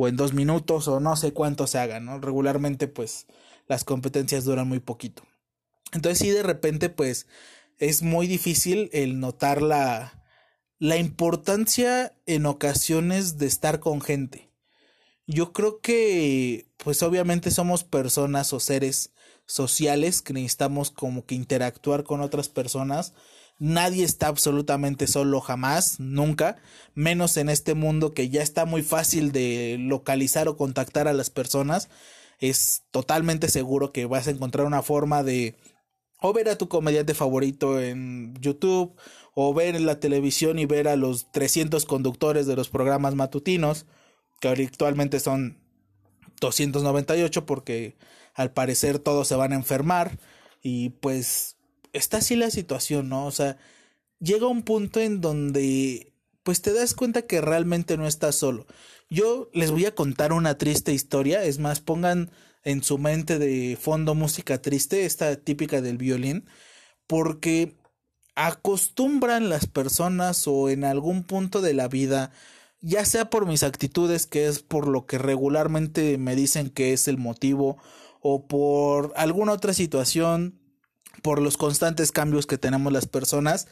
o 0.00 0.08
en 0.08 0.16
dos 0.16 0.32
minutos 0.32 0.88
o 0.88 0.98
no 0.98 1.14
sé 1.14 1.32
cuánto 1.34 1.66
se 1.66 1.78
haga, 1.78 2.00
¿no? 2.00 2.18
Regularmente 2.20 2.88
pues 2.88 3.26
las 3.68 3.84
competencias 3.84 4.44
duran 4.44 4.66
muy 4.66 4.80
poquito. 4.80 5.22
Entonces 5.92 6.18
sí 6.18 6.30
de 6.30 6.42
repente 6.42 6.88
pues 6.88 7.26
es 7.78 8.02
muy 8.02 8.26
difícil 8.26 8.88
el 8.94 9.20
notar 9.20 9.60
la, 9.60 10.19
la 10.80 10.96
importancia 10.96 12.12
en 12.26 12.46
ocasiones 12.46 13.38
de 13.38 13.46
estar 13.46 13.78
con 13.78 14.00
gente. 14.00 14.50
Yo 15.28 15.52
creo 15.52 15.80
que 15.80 16.66
pues 16.76 17.04
obviamente 17.04 17.52
somos 17.52 17.84
personas 17.84 18.52
o 18.52 18.58
seres 18.58 19.12
sociales 19.46 20.22
que 20.22 20.32
necesitamos 20.32 20.90
como 20.90 21.24
que 21.24 21.36
interactuar 21.36 22.02
con 22.02 22.20
otras 22.20 22.48
personas 22.48 23.14
Nadie 23.60 24.04
está 24.04 24.28
absolutamente 24.28 25.06
solo 25.06 25.38
jamás, 25.42 26.00
nunca, 26.00 26.56
menos 26.94 27.36
en 27.36 27.50
este 27.50 27.74
mundo 27.74 28.14
que 28.14 28.30
ya 28.30 28.42
está 28.42 28.64
muy 28.64 28.82
fácil 28.82 29.32
de 29.32 29.76
localizar 29.78 30.48
o 30.48 30.56
contactar 30.56 31.08
a 31.08 31.12
las 31.12 31.28
personas. 31.28 31.90
Es 32.38 32.84
totalmente 32.90 33.50
seguro 33.50 33.92
que 33.92 34.06
vas 34.06 34.28
a 34.28 34.30
encontrar 34.30 34.66
una 34.66 34.80
forma 34.80 35.22
de 35.22 35.56
o 36.22 36.32
ver 36.32 36.48
a 36.48 36.56
tu 36.56 36.68
comediante 36.68 37.12
favorito 37.12 37.78
en 37.82 38.34
YouTube 38.40 38.96
o 39.34 39.54
ver 39.54 39.76
en 39.76 39.86
la 39.86 40.00
televisión 40.00 40.58
y 40.58 40.66
ver 40.66 40.88
a 40.88 40.96
los 40.96 41.30
300 41.32 41.84
conductores 41.86 42.46
de 42.46 42.56
los 42.56 42.68
programas 42.68 43.14
matutinos, 43.14 43.86
que 44.40 44.48
actualmente 44.48 45.20
son 45.20 45.58
298 46.40 47.46
porque 47.46 47.96
al 48.34 48.52
parecer 48.52 48.98
todos 48.98 49.28
se 49.28 49.36
van 49.36 49.52
a 49.52 49.56
enfermar 49.56 50.18
y 50.62 50.90
pues 50.90 51.56
está 51.92 52.18
así 52.18 52.36
la 52.36 52.50
situación, 52.50 53.08
¿no? 53.08 53.26
O 53.26 53.30
sea, 53.30 53.58
llega 54.18 54.46
un 54.46 54.62
punto 54.62 55.00
en 55.00 55.20
donde 55.20 56.12
pues 56.42 56.62
te 56.62 56.72
das 56.72 56.94
cuenta 56.94 57.22
que 57.22 57.40
realmente 57.40 57.96
no 57.96 58.06
estás 58.06 58.34
solo. 58.34 58.66
Yo 59.10 59.50
les 59.52 59.70
voy 59.70 59.86
a 59.86 59.94
contar 59.94 60.32
una 60.32 60.56
triste 60.56 60.92
historia, 60.92 61.44
es 61.44 61.58
más, 61.58 61.80
pongan 61.80 62.30
en 62.62 62.82
su 62.82 62.98
mente 62.98 63.38
de 63.38 63.76
fondo 63.80 64.14
música 64.14 64.62
triste, 64.62 65.04
esta 65.04 65.36
típica 65.36 65.80
del 65.80 65.98
violín, 65.98 66.46
porque 67.06 67.76
acostumbran 68.46 69.50
las 69.50 69.66
personas 69.66 70.46
o 70.46 70.70
en 70.70 70.84
algún 70.84 71.24
punto 71.24 71.60
de 71.60 71.74
la 71.74 71.88
vida, 71.88 72.32
ya 72.80 73.04
sea 73.04 73.28
por 73.28 73.46
mis 73.46 73.62
actitudes, 73.62 74.26
que 74.26 74.46
es 74.46 74.60
por 74.60 74.88
lo 74.88 75.04
que 75.04 75.18
regularmente 75.18 76.16
me 76.16 76.34
dicen 76.34 76.70
que 76.70 76.94
es 76.94 77.06
el 77.06 77.18
motivo, 77.18 77.76
o 78.22 78.46
por 78.46 79.12
alguna 79.16 79.52
otra 79.52 79.74
situación, 79.74 80.58
por 81.22 81.42
los 81.42 81.58
constantes 81.58 82.12
cambios 82.12 82.46
que 82.46 82.56
tenemos 82.56 82.90
las 82.94 83.06
personas, 83.06 83.68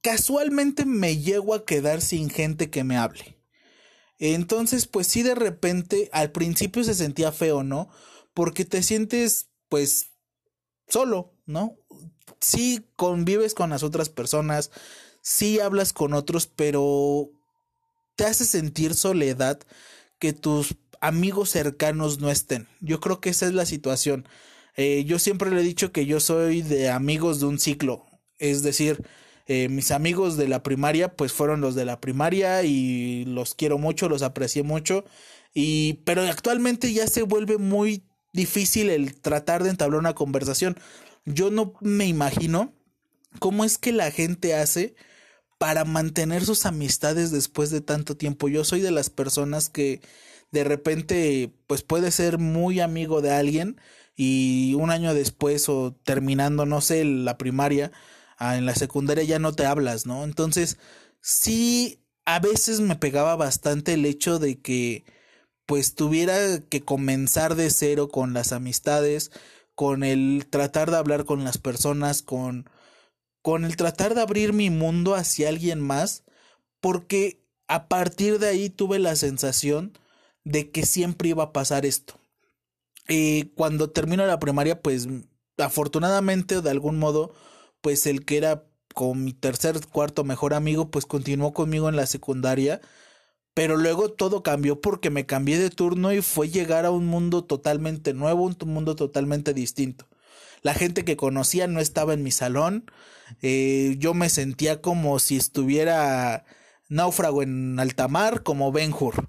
casualmente 0.00 0.84
me 0.84 1.18
llego 1.18 1.52
a 1.52 1.64
quedar 1.64 2.02
sin 2.02 2.30
gente 2.30 2.70
que 2.70 2.84
me 2.84 2.96
hable. 2.96 3.36
Entonces, 4.20 4.86
pues 4.86 5.08
sí, 5.08 5.24
de 5.24 5.34
repente, 5.34 6.08
al 6.12 6.30
principio 6.30 6.84
se 6.84 6.94
sentía 6.94 7.32
feo, 7.32 7.64
¿no? 7.64 7.88
Porque 8.32 8.64
te 8.64 8.84
sientes, 8.84 9.50
pues, 9.68 10.12
solo, 10.86 11.34
¿no? 11.46 11.78
Sí 12.42 12.84
convives 12.96 13.54
con 13.54 13.70
las 13.70 13.82
otras 13.82 14.10
personas, 14.10 14.70
sí 15.22 15.60
hablas 15.60 15.94
con 15.94 16.12
otros, 16.12 16.46
pero 16.46 17.30
te 18.16 18.24
hace 18.24 18.44
sentir 18.44 18.94
soledad 18.94 19.60
que 20.18 20.34
tus 20.34 20.74
amigos 21.00 21.48
cercanos 21.48 22.20
no 22.20 22.30
estén. 22.30 22.68
Yo 22.80 23.00
creo 23.00 23.20
que 23.20 23.30
esa 23.30 23.46
es 23.46 23.54
la 23.54 23.64
situación. 23.64 24.28
Eh, 24.76 25.04
yo 25.06 25.18
siempre 25.18 25.50
le 25.50 25.60
he 25.60 25.64
dicho 25.64 25.92
que 25.92 26.04
yo 26.04 26.20
soy 26.20 26.62
de 26.62 26.90
amigos 26.90 27.40
de 27.40 27.46
un 27.46 27.58
ciclo, 27.58 28.06
es 28.38 28.62
decir, 28.62 29.04
eh, 29.46 29.68
mis 29.68 29.90
amigos 29.90 30.36
de 30.36 30.48
la 30.48 30.62
primaria 30.62 31.14
pues 31.14 31.32
fueron 31.32 31.60
los 31.60 31.74
de 31.74 31.84
la 31.84 32.00
primaria 32.00 32.62
y 32.62 33.24
los 33.26 33.54
quiero 33.54 33.78
mucho, 33.78 34.08
los 34.08 34.22
aprecié 34.22 34.62
mucho 34.62 35.04
y 35.52 35.94
pero 36.04 36.22
actualmente 36.22 36.92
ya 36.92 37.06
se 37.06 37.22
vuelve 37.22 37.58
muy 37.58 38.04
difícil 38.32 38.88
el 38.88 39.20
tratar 39.20 39.62
de 39.62 39.70
entablar 39.70 40.00
una 40.00 40.14
conversación. 40.14 40.78
Yo 41.24 41.50
no 41.50 41.74
me 41.80 42.06
imagino 42.06 42.74
cómo 43.38 43.64
es 43.64 43.78
que 43.78 43.92
la 43.92 44.10
gente 44.10 44.54
hace 44.54 44.94
para 45.58 45.84
mantener 45.84 46.44
sus 46.44 46.66
amistades 46.66 47.30
después 47.30 47.70
de 47.70 47.80
tanto 47.80 48.16
tiempo. 48.16 48.48
Yo 48.48 48.64
soy 48.64 48.80
de 48.80 48.90
las 48.90 49.10
personas 49.10 49.68
que 49.68 50.00
de 50.50 50.64
repente 50.64 51.52
pues 51.66 51.82
puede 51.82 52.10
ser 52.10 52.38
muy 52.38 52.80
amigo 52.80 53.22
de 53.22 53.30
alguien, 53.32 53.76
y 54.16 54.74
un 54.74 54.90
año 54.90 55.14
después 55.14 55.68
o 55.68 55.94
terminando, 56.04 56.66
no 56.66 56.80
sé, 56.80 57.04
la 57.04 57.38
primaria, 57.38 57.92
ah, 58.38 58.56
en 58.56 58.66
la 58.66 58.74
secundaria 58.74 59.24
ya 59.24 59.38
no 59.38 59.52
te 59.52 59.66
hablas, 59.66 60.06
¿no? 60.06 60.24
Entonces, 60.24 60.78
sí, 61.20 62.00
a 62.24 62.38
veces 62.40 62.80
me 62.80 62.96
pegaba 62.96 63.36
bastante 63.36 63.94
el 63.94 64.04
hecho 64.06 64.38
de 64.38 64.60
que 64.60 65.04
pues 65.66 65.94
tuviera 65.94 66.60
que 66.68 66.82
comenzar 66.82 67.54
de 67.54 67.70
cero 67.70 68.08
con 68.08 68.34
las 68.34 68.52
amistades, 68.52 69.30
con 69.82 70.04
el 70.04 70.46
tratar 70.48 70.92
de 70.92 70.96
hablar 70.96 71.24
con 71.24 71.42
las 71.42 71.58
personas, 71.58 72.22
con 72.22 72.70
con 73.42 73.64
el 73.64 73.74
tratar 73.74 74.14
de 74.14 74.20
abrir 74.20 74.52
mi 74.52 74.70
mundo 74.70 75.16
hacia 75.16 75.48
alguien 75.48 75.80
más, 75.80 76.22
porque 76.80 77.42
a 77.66 77.88
partir 77.88 78.38
de 78.38 78.46
ahí 78.46 78.70
tuve 78.70 79.00
la 79.00 79.16
sensación 79.16 79.98
de 80.44 80.70
que 80.70 80.86
siempre 80.86 81.30
iba 81.30 81.42
a 81.42 81.52
pasar 81.52 81.84
esto. 81.84 82.14
Y 83.08 83.46
cuando 83.56 83.90
termino 83.90 84.24
la 84.24 84.38
primaria, 84.38 84.80
pues 84.80 85.08
afortunadamente 85.58 86.58
o 86.58 86.62
de 86.62 86.70
algún 86.70 87.00
modo, 87.00 87.34
pues 87.80 88.06
el 88.06 88.24
que 88.24 88.36
era 88.36 88.62
con 88.94 89.24
mi 89.24 89.32
tercer, 89.32 89.84
cuarto 89.88 90.22
mejor 90.22 90.54
amigo, 90.54 90.92
pues 90.92 91.06
continuó 91.06 91.52
conmigo 91.54 91.88
en 91.88 91.96
la 91.96 92.06
secundaria. 92.06 92.80
Pero 93.54 93.76
luego 93.76 94.10
todo 94.10 94.42
cambió 94.42 94.80
porque 94.80 95.10
me 95.10 95.26
cambié 95.26 95.58
de 95.58 95.70
turno 95.70 96.12
y 96.12 96.22
fue 96.22 96.48
llegar 96.48 96.86
a 96.86 96.90
un 96.90 97.06
mundo 97.06 97.44
totalmente 97.44 98.14
nuevo, 98.14 98.44
un 98.44 98.56
mundo 98.66 98.96
totalmente 98.96 99.52
distinto. 99.52 100.08
La 100.62 100.74
gente 100.74 101.04
que 101.04 101.16
conocía 101.16 101.66
no 101.66 101.80
estaba 101.80 102.14
en 102.14 102.22
mi 102.22 102.30
salón. 102.30 102.90
Eh, 103.42 103.96
yo 103.98 104.14
me 104.14 104.30
sentía 104.30 104.80
como 104.80 105.18
si 105.18 105.36
estuviera 105.36 106.44
náufrago 106.88 107.42
en 107.42 107.78
alta 107.78 108.08
mar, 108.08 108.42
como 108.42 108.72
Ben 108.72 108.92
Hur. 108.98 109.28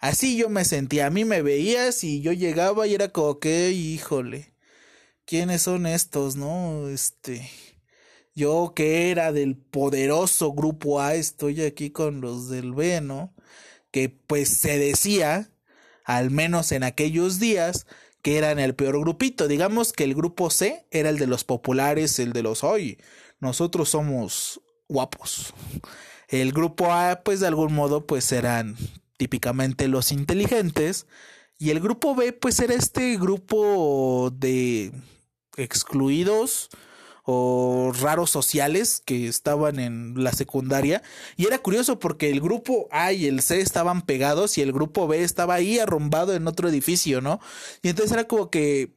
Así 0.00 0.36
yo 0.36 0.50
me 0.50 0.64
sentía, 0.66 1.06
a 1.06 1.10
mí 1.10 1.24
me 1.24 1.40
veías 1.42 2.04
y 2.04 2.20
yo 2.20 2.32
llegaba 2.32 2.86
y 2.86 2.94
era 2.94 3.08
como 3.08 3.38
que, 3.38 3.70
híjole, 3.70 4.54
¿quiénes 5.24 5.62
son 5.62 5.86
estos, 5.86 6.36
no? 6.36 6.88
Este, 6.88 7.48
yo 8.34 8.74
que 8.76 9.10
era 9.10 9.32
del 9.32 9.56
poderoso 9.56 10.52
grupo 10.52 11.00
A, 11.00 11.14
estoy 11.14 11.62
aquí 11.62 11.90
con 11.90 12.20
los 12.20 12.50
del 12.50 12.74
B, 12.74 13.00
¿no? 13.00 13.34
Que 13.94 14.08
pues 14.08 14.48
se 14.48 14.76
decía, 14.76 15.52
al 16.04 16.32
menos 16.32 16.72
en 16.72 16.82
aquellos 16.82 17.38
días, 17.38 17.86
que 18.22 18.38
eran 18.38 18.58
el 18.58 18.74
peor 18.74 18.98
grupito. 18.98 19.46
Digamos 19.46 19.92
que 19.92 20.02
el 20.02 20.16
grupo 20.16 20.50
C 20.50 20.84
era 20.90 21.10
el 21.10 21.16
de 21.16 21.28
los 21.28 21.44
populares, 21.44 22.18
el 22.18 22.32
de 22.32 22.42
los 22.42 22.64
hoy. 22.64 22.98
Nosotros 23.38 23.90
somos 23.90 24.60
guapos. 24.88 25.54
El 26.26 26.52
grupo 26.52 26.92
A, 26.92 27.22
pues 27.22 27.38
de 27.38 27.46
algún 27.46 27.72
modo, 27.72 28.04
pues 28.04 28.32
eran 28.32 28.76
típicamente 29.16 29.86
los 29.86 30.10
inteligentes, 30.10 31.06
y 31.56 31.70
el 31.70 31.78
grupo 31.78 32.16
B 32.16 32.32
pues 32.32 32.58
era 32.58 32.74
este 32.74 33.16
grupo 33.16 34.32
de 34.36 34.90
excluidos 35.56 36.68
o 37.24 37.92
raros 38.00 38.30
sociales 38.30 39.02
que 39.04 39.26
estaban 39.26 39.78
en 39.78 40.22
la 40.22 40.32
secundaria 40.32 41.02
y 41.36 41.46
era 41.46 41.58
curioso 41.58 41.98
porque 41.98 42.30
el 42.30 42.40
grupo 42.40 42.86
A 42.90 43.12
y 43.12 43.26
el 43.26 43.40
C 43.40 43.60
estaban 43.60 44.02
pegados 44.02 44.58
y 44.58 44.62
el 44.62 44.72
grupo 44.72 45.08
B 45.08 45.22
estaba 45.22 45.54
ahí 45.54 45.78
arrumbado 45.78 46.34
en 46.34 46.46
otro 46.46 46.68
edificio, 46.68 47.20
¿no? 47.22 47.40
Y 47.82 47.88
entonces 47.88 48.12
era 48.12 48.24
como 48.24 48.50
que 48.50 48.92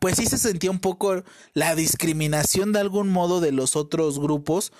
pues 0.00 0.16
sí 0.16 0.26
se 0.26 0.38
sentía 0.38 0.70
un 0.70 0.80
poco 0.80 1.22
la 1.52 1.74
discriminación 1.76 2.72
de 2.72 2.80
algún 2.80 3.08
modo 3.08 3.40
de 3.40 3.52
los 3.52 3.76
otros 3.76 4.18
grupos 4.18 4.72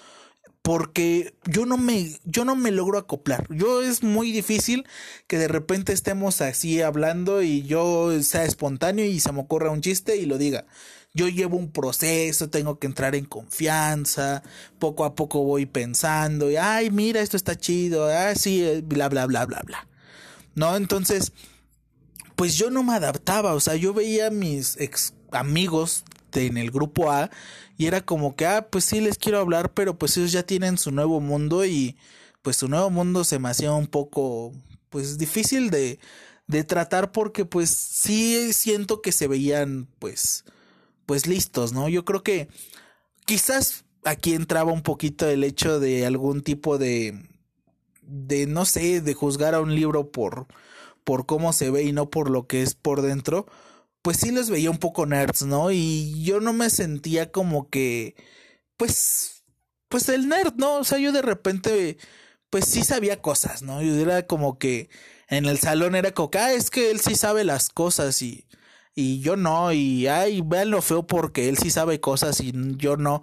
porque 0.63 1.35
yo 1.45 1.67
no 1.67 1.77
me 1.77 2.19
yo 2.25 2.45
no 2.47 2.57
me 2.57 2.71
logro 2.71 2.99
acoplar. 2.99 3.47
Yo 3.51 3.83
es 3.83 4.03
muy 4.03 4.33
difícil 4.33 4.87
que 5.27 5.39
de 5.39 5.47
repente 5.47 5.93
estemos 5.93 6.41
así 6.41 6.81
hablando 6.81 7.43
y 7.43 7.63
yo 7.65 8.11
sea 8.23 8.45
espontáneo 8.45 9.05
y 9.05 9.21
se 9.21 9.31
me 9.33 9.41
ocurra 9.41 9.71
un 9.71 9.83
chiste 9.83 10.17
y 10.17 10.25
lo 10.27 10.39
diga. 10.39 10.67
Yo 11.15 11.29
llevo 11.29 11.57
un 11.57 11.71
proceso, 11.71 12.51
tengo 12.51 12.79
que 12.79 12.87
entrar 12.87 13.15
en 13.15 13.25
confianza, 13.25 14.43
poco 14.79 15.05
a 15.05 15.15
poco 15.15 15.45
voy 15.45 15.65
pensando, 15.67 16.51
y, 16.51 16.57
ay, 16.57 16.91
mira, 16.91 17.21
esto 17.21 17.37
está 17.37 17.57
chido, 17.57 18.07
ah, 18.07 18.35
sí, 18.35 18.63
eh, 18.65 18.83
bla, 18.85 19.09
bla, 19.09 19.27
bla, 19.27 19.47
bla, 19.47 19.63
bla. 19.65 19.87
¿No? 20.57 20.77
Entonces, 20.77 21.33
pues 22.37 22.57
yo 22.57 22.71
no 22.71 22.83
me 22.83 22.95
adaptaba, 22.95 23.55
o 23.55 23.61
sea, 23.61 23.77
yo 23.77 23.95
veía 23.95 24.29
a 24.29 24.31
mis 24.31 24.77
ex 24.81 25.15
amigos 25.31 26.05
en 26.33 26.57
el 26.57 26.71
grupo 26.71 27.11
A 27.11 27.31
y 27.77 27.87
era 27.87 28.01
como 28.01 28.37
que, 28.37 28.47
ah, 28.47 28.69
pues 28.69 28.85
sí 28.85 29.01
les 29.01 29.19
quiero 29.19 29.39
hablar, 29.39 29.73
pero 29.73 29.99
pues 29.99 30.17
ellos 30.17 30.33
ya 30.33 30.43
tienen 30.45 30.79
su 30.79 30.91
nuevo 30.91 31.21
mundo 31.21 31.65
y 31.65 31.97
pues 32.43 32.57
su 32.57 32.69
nuevo 32.69 32.91
mundo 32.91 33.25
se 33.25 33.39
me 33.39 33.49
hacía 33.49 33.73
un 33.73 33.87
poco, 33.87 34.53
pues 34.91 35.19
difícil 35.19 35.71
de, 35.71 35.99
de 36.47 36.65
tratar 36.65 37.13
porque 37.13 37.45
pues 37.45 37.71
sí 37.71 38.53
siento 38.53 39.01
que 39.01 39.13
se 39.13 39.29
veían 39.29 39.89
pues, 39.99 40.45
pues 41.07 41.27
listos, 41.27 41.73
¿no? 41.73 41.89
Yo 41.89 42.05
creo 42.05 42.23
que 42.23 42.49
quizás 43.27 43.85
aquí 44.05 44.35
entraba 44.35 44.73
un 44.73 44.83
poquito 44.83 45.29
el 45.29 45.45
hecho 45.45 45.81
de 45.81 46.07
algún 46.07 46.43
tipo 46.43 46.79
de, 46.79 47.29
de 48.03 48.47
no 48.47 48.65
sé, 48.65 49.01
de 49.01 49.15
juzgar 49.15 49.55
a 49.55 49.61
un 49.61 49.75
libro 49.75 50.11
por, 50.11 50.47
por 51.05 51.27
cómo 51.27 51.53
se 51.53 51.71
ve 51.71 51.85
y 51.85 51.93
no 51.93 52.11
por 52.11 52.31
lo 52.31 52.47
que 52.47 52.63
es 52.63 52.75
por 52.75 53.03
dentro 53.03 53.47
pues 54.05 54.19
sí 54.19 54.33
los 54.33 54.51
veía 54.51 54.71
un 54.71 54.77
poco 54.79 55.07
nerds, 55.07 55.45
¿no? 55.47 55.71
Y 55.73 56.23
yo 56.23 56.39
no 56.39 56.53
me 56.53 56.69
sentía 56.69 57.33
como 57.33 57.71
que, 57.71 58.15
pues, 58.77 59.45
pues 59.89 60.11
el 60.11 60.29
nerd, 60.29 60.55
¿no? 60.57 60.77
O 60.77 60.85
sea, 60.85 60.99
yo 60.99 61.11
de 61.11 61.23
repente, 61.23 61.97
pues 62.51 62.67
sí 62.67 62.85
sabía 62.85 63.23
cosas, 63.23 63.63
¿no? 63.63 63.83
Yo 63.83 63.95
era 63.95 64.27
como 64.27 64.59
que 64.59 64.91
en 65.29 65.47
el 65.47 65.59
salón 65.59 65.95
era 65.97 66.13
como 66.13 66.31
que, 66.31 66.39
ah, 66.39 66.53
es 66.53 66.69
que 66.71 66.91
él 66.91 67.01
sí 67.01 67.15
sabe 67.15 67.45
las 67.45 67.71
cosas 67.71 68.21
y, 68.21 68.47
y 68.95 69.21
yo 69.21 69.37
no, 69.37 69.73
y 69.73 70.07
ay, 70.07 70.43
vean 70.45 70.71
lo 70.71 70.83
feo 70.83 71.07
porque 71.07 71.49
él 71.49 71.59
sí 71.59 71.71
sabe 71.71 72.01
cosas 72.01 72.41
y 72.41 72.53
yo 72.77 72.97
no. 72.97 73.23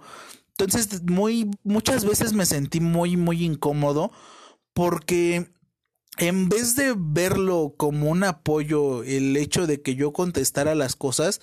Entonces, 0.58 1.02
muy, 1.04 1.50
muchas 1.64 2.04
veces 2.04 2.34
me 2.34 2.46
sentí 2.46 2.80
muy, 2.80 3.16
muy 3.16 3.44
incómodo 3.44 4.12
porque 4.74 5.50
en 6.18 6.48
vez 6.48 6.76
de 6.76 6.94
verlo 6.96 7.74
como 7.76 8.10
un 8.10 8.24
apoyo, 8.24 9.02
el 9.02 9.36
hecho 9.36 9.66
de 9.66 9.80
que 9.80 9.94
yo 9.94 10.12
contestara 10.12 10.74
las 10.74 10.94
cosas, 10.94 11.40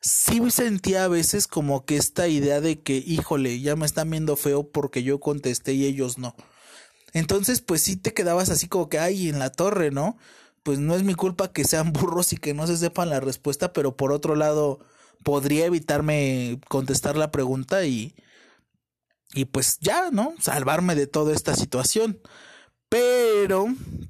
sí 0.00 0.40
sentía 0.50 1.04
a 1.04 1.08
veces 1.08 1.46
como 1.46 1.84
que 1.84 1.96
esta 1.96 2.28
idea 2.28 2.60
de 2.60 2.80
que, 2.80 2.96
híjole, 2.96 3.60
ya 3.60 3.76
me 3.76 3.86
están 3.86 4.10
viendo 4.10 4.36
feo 4.36 4.70
porque 4.70 5.02
yo 5.02 5.20
contesté 5.20 5.72
y 5.74 5.84
ellos 5.84 6.18
no. 6.18 6.34
Entonces, 7.12 7.60
pues 7.60 7.82
sí 7.82 7.96
te 7.96 8.12
quedabas 8.12 8.50
así 8.50 8.68
como 8.68 8.88
que, 8.88 8.98
ay, 8.98 9.28
en 9.28 9.38
la 9.38 9.50
torre, 9.50 9.90
¿no? 9.90 10.18
Pues 10.68 10.80
no 10.80 10.94
es 10.94 11.02
mi 11.02 11.14
culpa 11.14 11.50
que 11.50 11.64
sean 11.64 11.92
burros 11.94 12.34
y 12.34 12.36
que 12.36 12.52
no 12.52 12.66
se 12.66 12.76
sepan 12.76 13.08
la 13.08 13.20
respuesta, 13.20 13.72
pero 13.72 13.96
por 13.96 14.12
otro 14.12 14.36
lado, 14.36 14.80
podría 15.24 15.64
evitarme 15.64 16.60
contestar 16.68 17.16
la 17.16 17.30
pregunta 17.30 17.86
y, 17.86 18.14
y 19.32 19.46
pues 19.46 19.78
ya, 19.80 20.10
¿no? 20.10 20.34
Salvarme 20.38 20.94
de 20.94 21.06
toda 21.06 21.34
esta 21.34 21.56
situación. 21.56 22.20
Pero, 22.90 23.68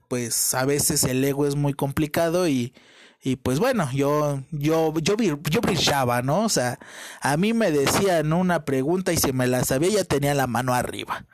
pues 0.08 0.52
a 0.52 0.64
veces 0.64 1.04
el 1.04 1.22
ego 1.22 1.46
es 1.46 1.54
muy 1.54 1.74
complicado 1.74 2.48
y, 2.48 2.74
y 3.22 3.36
pues 3.36 3.60
bueno, 3.60 3.88
yo, 3.94 4.42
yo, 4.50 4.92
yo, 4.98 5.14
yo 5.16 5.60
brillaba, 5.60 6.22
¿no? 6.22 6.44
O 6.44 6.48
sea, 6.48 6.80
a 7.20 7.36
mí 7.36 7.52
me 7.52 7.70
decían 7.70 8.32
una 8.32 8.64
pregunta 8.64 9.12
y 9.12 9.16
si 9.16 9.32
me 9.32 9.46
la 9.46 9.62
sabía 9.62 9.90
ya 9.90 10.04
tenía 10.04 10.34
la 10.34 10.48
mano 10.48 10.74
arriba. 10.74 11.24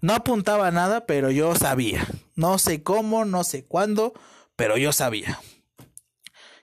No 0.00 0.14
apuntaba 0.14 0.70
nada, 0.70 1.04
pero 1.04 1.30
yo 1.30 1.54
sabía. 1.56 2.06
No 2.36 2.56
sé 2.58 2.82
cómo, 2.82 3.26
no 3.26 3.44
sé 3.44 3.66
cuándo, 3.66 4.14
pero 4.56 4.76
yo 4.76 4.92
sabía. 4.92 5.40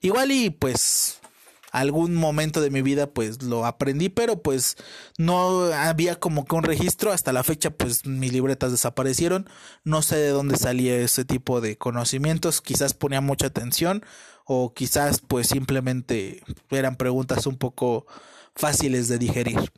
Igual 0.01 0.31
y 0.31 0.50
pues 0.50 1.19
algún 1.72 2.15
momento 2.15 2.62
de 2.62 2.69
mi 2.69 2.81
vida 2.81 3.08
pues 3.08 3.43
lo 3.43 3.65
aprendí, 3.65 4.10
pero 4.10 4.41
pues 4.41 4.77
no 5.17 5.65
había 5.65 6.19
como 6.19 6.46
que 6.46 6.55
un 6.55 6.63
registro, 6.63 7.12
hasta 7.12 7.34
la 7.34 7.43
fecha 7.43 7.69
pues 7.72 8.05
mis 8.05 8.34
libretas 8.34 8.72
desaparecieron, 8.72 9.50
no 9.84 10.01
sé 10.01 10.17
de 10.17 10.29
dónde 10.29 10.58
salía 10.58 10.96
ese 10.98 11.25
tipo 11.25 11.62
de 11.62 11.77
conocimientos, 11.77 12.62
quizás 12.62 12.93
ponía 12.93 13.22
mucha 13.22 13.48
atención 13.48 14.03
o 14.46 14.74
quizás 14.74 15.22
pues 15.22 15.48
simplemente 15.48 16.44
eran 16.72 16.96
preguntas 16.96 17.46
un 17.46 17.57
poco 17.57 18.07
fáciles 18.55 19.07
de 19.07 19.20
digerir. 19.20 19.72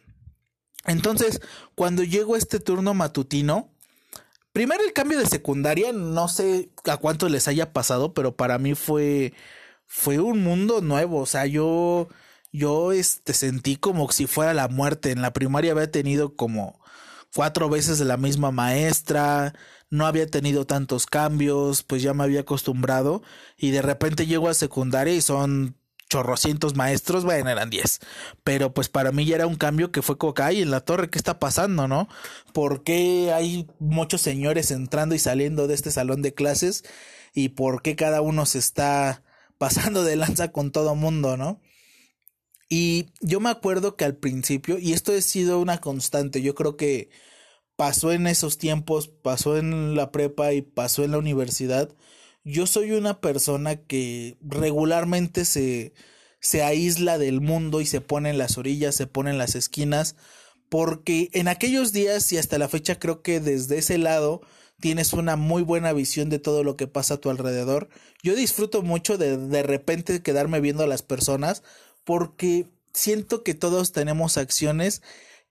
Entonces, 0.85 1.41
cuando 1.75 2.03
llego 2.03 2.35
a 2.35 2.37
este 2.37 2.59
turno 2.59 2.93
matutino, 2.93 3.70
primero 4.53 4.83
el 4.83 4.93
cambio 4.93 5.19
de 5.19 5.25
secundaria, 5.25 5.91
no 5.93 6.27
sé 6.27 6.71
a 6.85 6.97
cuánto 6.97 7.29
les 7.29 7.47
haya 7.47 7.73
pasado, 7.73 8.13
pero 8.13 8.35
para 8.35 8.57
mí 8.57 8.75
fue 8.75 9.33
fue 9.87 10.19
un 10.19 10.41
mundo 10.43 10.81
nuevo, 10.81 11.19
o 11.19 11.25
sea, 11.25 11.45
yo 11.45 12.09
yo 12.51 12.91
este 12.91 13.33
sentí 13.33 13.75
como 13.77 14.09
si 14.11 14.27
fuera 14.27 14.53
la 14.53 14.67
muerte. 14.67 15.11
En 15.11 15.21
la 15.21 15.33
primaria 15.33 15.71
había 15.73 15.91
tenido 15.91 16.35
como 16.35 16.79
cuatro 17.35 17.69
veces 17.69 17.99
la 18.01 18.17
misma 18.17 18.51
maestra, 18.51 19.53
no 19.89 20.05
había 20.05 20.27
tenido 20.27 20.65
tantos 20.65 21.05
cambios, 21.07 21.83
pues 21.83 22.01
ya 22.01 22.13
me 22.13 22.23
había 22.23 22.41
acostumbrado 22.41 23.23
y 23.57 23.71
de 23.71 23.81
repente 23.81 24.27
llego 24.27 24.49
a 24.49 24.53
secundaria 24.53 25.13
y 25.13 25.21
son 25.21 25.77
chorrocientos 26.11 26.75
maestros, 26.75 27.23
bueno, 27.23 27.49
eran 27.49 27.69
diez, 27.69 28.01
pero 28.43 28.73
pues 28.73 28.89
para 28.89 29.13
mí 29.13 29.25
ya 29.25 29.35
era 29.35 29.47
un 29.47 29.55
cambio 29.55 29.93
que 29.93 30.01
fue 30.01 30.17
como 30.17 30.33
en 30.37 30.69
la 30.69 30.81
torre, 30.81 31.09
¿qué 31.09 31.17
está 31.17 31.39
pasando, 31.39 31.87
no? 31.87 32.09
¿Por 32.53 32.83
qué 32.83 33.31
hay 33.33 33.69
muchos 33.79 34.19
señores 34.19 34.71
entrando 34.71 35.15
y 35.15 35.19
saliendo 35.19 35.67
de 35.67 35.73
este 35.73 35.89
salón 35.89 36.21
de 36.21 36.33
clases? 36.33 36.83
¿Y 37.33 37.49
por 37.49 37.81
qué 37.81 37.95
cada 37.95 38.19
uno 38.19 38.45
se 38.45 38.59
está 38.59 39.23
pasando 39.57 40.03
de 40.03 40.17
lanza 40.17 40.51
con 40.51 40.71
todo 40.71 40.95
mundo, 40.95 41.37
¿no? 41.37 41.61
Y 42.67 43.13
yo 43.21 43.39
me 43.39 43.49
acuerdo 43.49 43.95
que 43.95 44.03
al 44.03 44.17
principio, 44.17 44.79
y 44.79 44.91
esto 44.91 45.13
ha 45.13 45.21
sido 45.21 45.59
una 45.59 45.79
constante, 45.79 46.41
yo 46.41 46.55
creo 46.55 46.75
que 46.75 47.09
pasó 47.77 48.11
en 48.11 48.27
esos 48.27 48.57
tiempos, 48.57 49.07
pasó 49.07 49.57
en 49.57 49.95
la 49.95 50.11
prepa 50.11 50.51
y 50.51 50.61
pasó 50.61 51.05
en 51.05 51.11
la 51.11 51.19
universidad, 51.19 51.95
yo 52.43 52.67
soy 52.67 52.91
una 52.91 53.21
persona 53.21 53.75
que 53.75 54.37
regularmente 54.41 55.45
se, 55.45 55.93
se 56.39 56.63
aísla 56.63 57.17
del 57.17 57.41
mundo 57.41 57.81
y 57.81 57.85
se 57.85 58.01
pone 58.01 58.29
en 58.29 58.37
las 58.37 58.57
orillas, 58.57 58.95
se 58.95 59.07
pone 59.07 59.31
en 59.31 59.37
las 59.37 59.55
esquinas, 59.55 60.15
porque 60.69 61.29
en 61.33 61.47
aquellos 61.47 61.91
días 61.91 62.31
y 62.31 62.37
hasta 62.37 62.57
la 62.57 62.69
fecha 62.69 62.97
creo 62.97 63.21
que 63.21 63.39
desde 63.39 63.77
ese 63.77 63.97
lado 63.97 64.41
tienes 64.79 65.13
una 65.13 65.35
muy 65.35 65.61
buena 65.61 65.93
visión 65.93 66.29
de 66.29 66.39
todo 66.39 66.63
lo 66.63 66.75
que 66.75 66.87
pasa 66.87 67.15
a 67.15 67.17
tu 67.17 67.29
alrededor. 67.29 67.89
Yo 68.23 68.35
disfruto 68.35 68.81
mucho 68.81 69.17
de 69.17 69.37
de 69.37 69.63
repente 69.63 70.21
quedarme 70.21 70.59
viendo 70.59 70.83
a 70.83 70.87
las 70.87 71.03
personas 71.03 71.63
porque 72.03 72.67
siento 72.93 73.43
que 73.43 73.53
todos 73.53 73.91
tenemos 73.91 74.37
acciones 74.37 75.01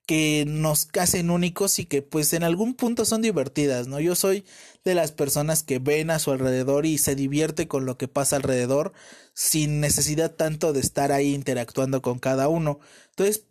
que 0.07 0.45
nos 0.47 0.89
hacen 0.99 1.31
únicos 1.31 1.79
y 1.79 1.85
que 1.87 2.03
pues 2.03 2.33
en 2.33 2.43
algún 2.43 2.75
punto 2.75 3.05
son 3.05 3.23
divertidas, 3.23 3.87
¿no? 3.87 4.01
Yo 4.01 4.15
soy 4.15 4.45
de 4.85 4.95
las 4.95 5.13
personas 5.13 5.63
que 5.63 5.79
ven 5.79 6.11
a 6.11 6.19
su 6.19 6.33
alrededor 6.33 6.87
y 6.87 6.99
se 6.99 7.15
divierte 7.15 7.69
con 7.69 7.87
lo 7.87 7.97
que 7.97 8.09
pasa 8.09 8.37
alrededor 8.37 8.93
sin 9.35 9.81
necesidad 9.81 10.35
tanto 10.35 10.73
de 10.73 10.81
estar 10.81 11.13
ahí 11.13 11.35
interactuando 11.35 12.03
con 12.03 12.19
cada 12.19 12.49
uno. 12.49 12.81
Entonces, 13.11 13.45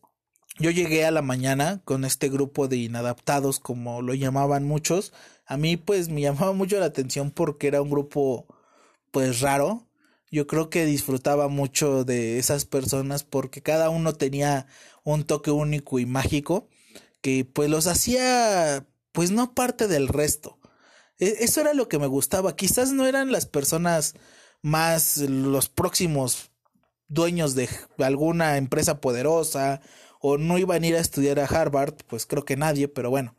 yo 0.60 0.72
llegué 0.72 1.06
a 1.06 1.12
la 1.12 1.22
mañana 1.22 1.82
con 1.86 2.04
este 2.04 2.28
grupo 2.28 2.68
de 2.68 2.78
inadaptados, 2.78 3.60
como 3.60 4.02
lo 4.02 4.14
llamaban 4.14 4.66
muchos, 4.66 5.14
a 5.46 5.58
mí 5.58 5.78
pues 5.78 6.10
me 6.10 6.22
llamaba 6.22 6.54
mucho 6.54 6.80
la 6.80 6.86
atención 6.86 7.32
porque 7.32 7.68
era 7.68 7.82
un 7.82 7.90
grupo 7.90 8.46
pues 9.12 9.42
raro. 9.42 9.88
Yo 10.32 10.46
creo 10.46 10.70
que 10.70 10.86
disfrutaba 10.86 11.48
mucho 11.48 12.04
de 12.04 12.38
esas 12.38 12.66
personas 12.66 13.24
porque 13.24 13.64
cada 13.64 13.90
uno 13.90 14.14
tenía 14.14 14.68
un 15.14 15.24
toque 15.26 15.52
único 15.52 16.00
y 16.00 16.06
mágico 16.06 16.70
que 17.22 17.46
pues 17.46 17.70
los 17.70 17.88
hacía 17.88 18.88
pues 19.12 19.32
no 19.32 19.54
parte 19.54 19.88
del 19.88 20.08
resto. 20.08 20.60
E, 21.20 21.38
eso 21.42 21.62
era 21.62 21.74
lo 21.74 21.90
que 21.90 22.00
me 22.00 22.08
gustaba. 22.08 22.56
Quizás 22.56 22.92
no 22.92 23.06
eran 23.06 23.32
las 23.32 23.46
personas 23.46 24.16
más 24.62 25.18
los 25.18 25.70
próximos 25.70 26.52
dueños 27.08 27.56
de 27.56 27.70
alguna 27.98 28.58
empresa 28.58 29.02
poderosa 29.02 29.82
o 30.20 30.38
no 30.38 30.58
iban 30.58 30.84
a 30.84 30.88
ir 30.88 30.96
a 30.96 31.00
estudiar 31.00 31.40
a 31.40 31.46
Harvard, 31.46 31.96
pues 32.08 32.26
creo 32.26 32.46
que 32.46 32.58
nadie, 32.58 32.88
pero 32.88 33.10
bueno. 33.10 33.36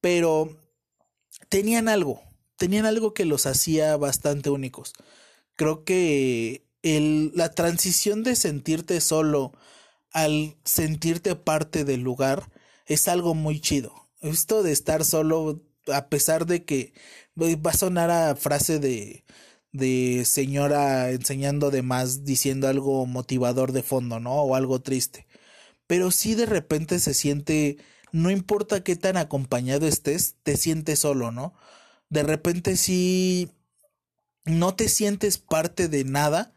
Pero 0.00 0.56
tenían 1.48 1.88
algo, 1.88 2.20
tenían 2.56 2.86
algo 2.86 3.14
que 3.14 3.24
los 3.24 3.46
hacía 3.46 3.96
bastante 3.96 4.50
únicos. 4.50 4.92
Creo 5.54 5.84
que 5.84 6.66
el, 6.82 7.32
la 7.34 7.50
transición 7.50 8.22
de 8.22 8.36
sentirte 8.36 9.00
solo 9.00 9.52
al 10.16 10.56
sentirte 10.64 11.36
parte 11.36 11.84
del 11.84 12.00
lugar 12.00 12.50
es 12.86 13.06
algo 13.06 13.34
muy 13.34 13.60
chido. 13.60 13.92
Esto 14.22 14.62
de 14.62 14.72
estar 14.72 15.04
solo, 15.04 15.62
a 15.92 16.08
pesar 16.08 16.46
de 16.46 16.64
que 16.64 16.94
va 17.36 17.70
a 17.70 17.76
sonar 17.76 18.10
a 18.10 18.34
frase 18.34 18.78
de, 18.78 19.24
de 19.72 20.24
señora 20.24 21.10
enseñando 21.10 21.70
de 21.70 21.82
más, 21.82 22.24
diciendo 22.24 22.66
algo 22.66 23.04
motivador 23.04 23.72
de 23.72 23.82
fondo, 23.82 24.18
¿no? 24.18 24.36
O 24.36 24.54
algo 24.54 24.80
triste. 24.80 25.26
Pero 25.86 26.10
sí 26.10 26.34
de 26.34 26.46
repente 26.46 26.98
se 26.98 27.12
siente 27.12 27.76
no 28.10 28.30
importa 28.30 28.82
qué 28.82 28.96
tan 28.96 29.18
acompañado 29.18 29.86
estés, 29.86 30.36
te 30.42 30.56
sientes 30.56 31.00
solo, 31.00 31.30
¿no? 31.30 31.52
De 32.08 32.22
repente 32.22 32.78
si 32.78 33.50
no 34.46 34.74
te 34.74 34.88
sientes 34.88 35.36
parte 35.36 35.88
de 35.88 36.04
nada 36.04 36.55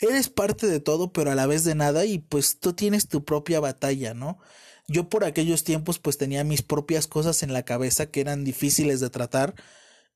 eres 0.00 0.28
parte 0.28 0.66
de 0.66 0.80
todo, 0.80 1.12
pero 1.12 1.30
a 1.30 1.34
la 1.34 1.46
vez 1.46 1.64
de 1.64 1.74
nada 1.74 2.04
y 2.04 2.18
pues 2.18 2.58
tú 2.60 2.72
tienes 2.72 3.08
tu 3.08 3.24
propia 3.24 3.60
batalla, 3.60 4.14
¿no? 4.14 4.38
Yo 4.88 5.08
por 5.08 5.24
aquellos 5.24 5.64
tiempos 5.64 5.98
pues 5.98 6.18
tenía 6.18 6.44
mis 6.44 6.62
propias 6.62 7.06
cosas 7.06 7.42
en 7.42 7.52
la 7.52 7.64
cabeza 7.64 8.10
que 8.10 8.20
eran 8.20 8.44
difíciles 8.44 9.00
de 9.00 9.10
tratar 9.10 9.54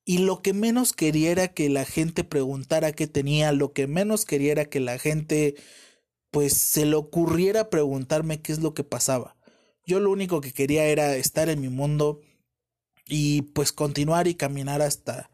y 0.05 0.19
lo 0.19 0.41
que 0.41 0.53
menos 0.53 0.93
quería 0.93 1.31
era 1.31 1.49
que 1.49 1.69
la 1.69 1.85
gente 1.85 2.23
preguntara 2.23 2.91
qué 2.93 3.07
tenía, 3.07 3.51
lo 3.51 3.73
que 3.73 3.87
menos 3.87 4.25
quería 4.25 4.53
era 4.53 4.65
que 4.65 4.79
la 4.79 4.97
gente 4.97 5.55
pues 6.31 6.53
se 6.53 6.85
le 6.85 6.95
ocurriera 6.95 7.69
preguntarme 7.69 8.41
qué 8.41 8.53
es 8.53 8.59
lo 8.59 8.73
que 8.73 8.83
pasaba. 8.83 9.37
Yo 9.85 9.99
lo 9.99 10.11
único 10.11 10.41
que 10.41 10.53
quería 10.53 10.85
era 10.85 11.15
estar 11.15 11.49
en 11.49 11.59
mi 11.61 11.69
mundo 11.69 12.21
y 13.07 13.41
pues 13.53 13.71
continuar 13.71 14.27
y 14.27 14.35
caminar 14.35 14.81
hasta 14.81 15.29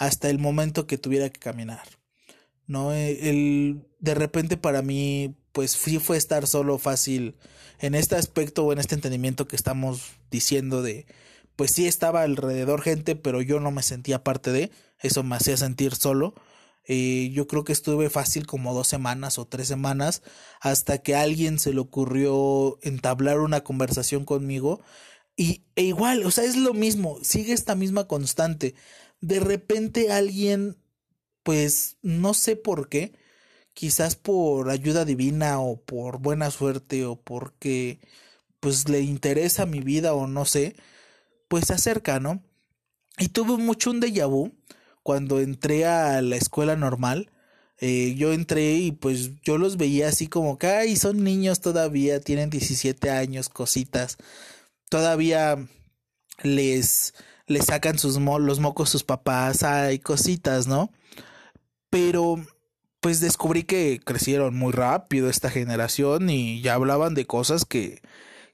hasta 0.00 0.30
el 0.30 0.38
momento 0.38 0.86
que 0.86 0.96
tuviera 0.98 1.28
que 1.28 1.38
caminar. 1.38 1.86
No 2.66 2.94
e, 2.94 3.28
el 3.28 3.86
de 4.00 4.14
repente 4.14 4.56
para 4.56 4.82
mí 4.82 5.36
pues 5.52 5.72
sí 5.72 5.98
fue 5.98 6.16
estar 6.16 6.46
solo 6.46 6.78
fácil 6.78 7.36
en 7.78 7.94
este 7.94 8.16
aspecto 8.16 8.64
o 8.64 8.72
en 8.72 8.78
este 8.78 8.94
entendimiento 8.94 9.48
que 9.48 9.56
estamos 9.56 10.12
diciendo 10.30 10.82
de 10.82 11.06
pues 11.56 11.72
sí 11.72 11.86
estaba 11.86 12.22
alrededor 12.22 12.80
gente, 12.80 13.16
pero 13.16 13.42
yo 13.42 13.60
no 13.60 13.70
me 13.70 13.82
sentía 13.82 14.24
parte 14.24 14.50
de, 14.50 14.70
eso 14.98 15.22
me 15.22 15.36
hacía 15.36 15.58
sentir 15.58 15.94
solo. 15.94 16.34
Eh, 16.86 17.30
yo 17.34 17.46
creo 17.46 17.64
que 17.64 17.72
estuve 17.72 18.08
fácil 18.08 18.46
como 18.46 18.72
dos 18.72 18.88
semanas 18.88 19.38
o 19.38 19.46
tres 19.46 19.68
semanas 19.68 20.22
hasta 20.60 21.02
que 21.02 21.14
a 21.14 21.20
alguien 21.20 21.58
se 21.58 21.74
le 21.74 21.80
ocurrió 21.80 22.78
entablar 22.82 23.40
una 23.40 23.62
conversación 23.62 24.24
conmigo 24.24 24.80
y 25.36 25.64
e 25.76 25.82
igual, 25.84 26.24
o 26.24 26.30
sea, 26.30 26.44
es 26.44 26.56
lo 26.56 26.74
mismo, 26.74 27.18
sigue 27.22 27.52
esta 27.52 27.74
misma 27.74 28.06
constante. 28.06 28.74
De 29.20 29.40
repente 29.40 30.10
alguien, 30.12 30.78
pues 31.42 31.98
no 32.02 32.34
sé 32.34 32.56
por 32.56 32.88
qué, 32.88 33.14
quizás 33.74 34.16
por 34.16 34.70
ayuda 34.70 35.04
divina 35.04 35.60
o 35.60 35.80
por 35.80 36.18
buena 36.18 36.50
suerte 36.50 37.04
o 37.06 37.16
porque 37.16 38.00
pues 38.60 38.88
le 38.88 39.00
interesa 39.00 39.66
mi 39.66 39.80
vida 39.80 40.14
o 40.14 40.26
no 40.26 40.44
sé, 40.44 40.76
pues 41.48 41.66
se 41.66 41.74
acerca, 41.74 42.20
¿no? 42.20 42.42
Y 43.18 43.28
tuve 43.28 43.56
mucho 43.56 43.90
un 43.90 44.00
déjà 44.00 44.26
vu 44.26 44.52
cuando 45.02 45.40
entré 45.40 45.86
a 45.86 46.22
la 46.22 46.36
escuela 46.36 46.76
normal. 46.76 47.30
Eh, 47.78 48.14
yo 48.16 48.32
entré 48.32 48.74
y 48.74 48.92
pues 48.92 49.40
yo 49.42 49.58
los 49.58 49.76
veía 49.78 50.08
así 50.08 50.26
como 50.28 50.58
que, 50.58 50.66
ay, 50.68 50.96
son 50.96 51.24
niños 51.24 51.60
todavía, 51.60 52.20
tienen 52.20 52.50
17 52.50 53.10
años, 53.10 53.48
cositas. 53.48 54.18
Todavía 54.90 55.56
les, 56.42 57.14
les 57.46 57.66
sacan 57.66 57.98
sus 57.98 58.16
los 58.18 58.60
mocos 58.60 58.90
sus 58.90 59.04
papás, 59.04 59.62
hay 59.62 59.98
cositas, 59.98 60.66
¿no? 60.66 60.90
Pero 61.90 62.36
pues 63.00 63.20
descubrí 63.20 63.64
que 63.64 64.00
crecieron 64.04 64.56
muy 64.56 64.72
rápido 64.72 65.28
esta 65.28 65.50
generación 65.50 66.30
y 66.30 66.60
ya 66.60 66.74
hablaban 66.74 67.14
de 67.14 67.26
cosas 67.26 67.64
que, 67.64 68.02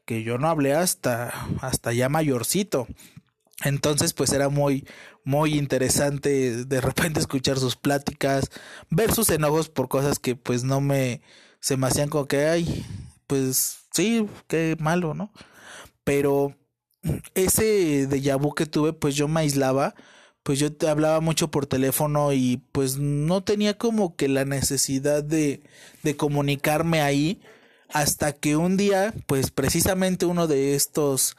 que 0.04 0.22
yo 0.22 0.38
no 0.38 0.48
hablé 0.48 0.74
hasta, 0.74 1.32
hasta 1.61 1.92
ya 1.92 2.09
mayorcito. 2.09 2.87
Entonces, 3.64 4.12
pues 4.12 4.32
era 4.32 4.48
muy, 4.48 4.87
muy 5.24 5.54
interesante 5.54 6.64
de 6.64 6.80
repente 6.80 7.20
escuchar 7.20 7.59
sus 7.59 7.76
pláticas, 7.76 8.50
ver 8.90 9.12
sus 9.12 9.30
enojos 9.30 9.68
por 9.68 9.88
cosas 9.88 10.18
que 10.18 10.37
pues 10.37 10.64
no 10.64 10.80
me, 10.80 11.20
se 11.61 11.76
me 11.76 11.87
hacían 11.88 12.09
como 12.09 12.26
que, 12.26 12.46
ay, 12.46 12.87
pues 13.26 13.80
sí, 13.92 14.28
qué 14.46 14.76
malo, 14.78 15.14
¿no? 15.14 15.32
Pero 16.04 16.54
ese 17.35 18.06
de 18.06 18.35
vu 18.37 18.54
que 18.54 18.66
tuve, 18.66 18.92
pues 18.92 19.16
yo 19.16 19.28
me 19.28 19.40
aislaba, 19.40 19.94
pues 20.46 20.61
yo 20.61 20.68
hablaba 20.88 21.18
mucho 21.18 21.50
por 21.50 21.66
teléfono 21.66 22.32
y 22.32 22.62
pues 22.70 22.98
no 22.98 23.42
tenía 23.42 23.76
como 23.76 24.14
que 24.14 24.28
la 24.28 24.44
necesidad 24.44 25.24
de, 25.24 25.61
de 26.04 26.16
comunicarme 26.16 27.00
ahí 27.00 27.40
hasta 27.88 28.32
que 28.32 28.54
un 28.54 28.76
día, 28.76 29.12
pues 29.26 29.50
precisamente 29.50 30.24
uno 30.24 30.46
de 30.46 30.76
estos 30.76 31.37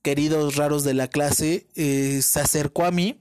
queridos 0.00 0.56
raros 0.56 0.84
de 0.84 0.94
la 0.94 1.08
clase 1.08 1.66
eh, 1.74 2.20
se 2.22 2.40
acercó 2.40 2.86
a 2.86 2.90
mí. 2.90 3.20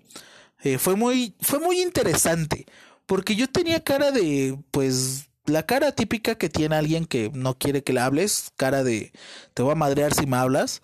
Eh, 0.64 0.78
fue 0.78 0.96
muy, 0.96 1.36
fue 1.42 1.60
muy 1.60 1.82
interesante, 1.82 2.66
porque 3.06 3.36
yo 3.36 3.50
tenía 3.50 3.84
cara 3.84 4.12
de, 4.12 4.58
pues, 4.72 5.28
la 5.48 5.64
cara 5.66 5.92
típica 5.92 6.36
que 6.36 6.48
tiene 6.48 6.78
alguien 6.78 7.06
que 7.06 7.30
no 7.34 7.58
quiere 7.58 7.84
que 7.84 7.92
le 7.92 8.00
hables, 8.00 8.54
cara 8.56 8.86
de 8.86 9.12
te 9.54 9.64
voy 9.64 9.74
a 9.74 9.76
madrear 9.76 10.14
si 10.14 10.28
me 10.28 10.38
hablas. 10.38 10.82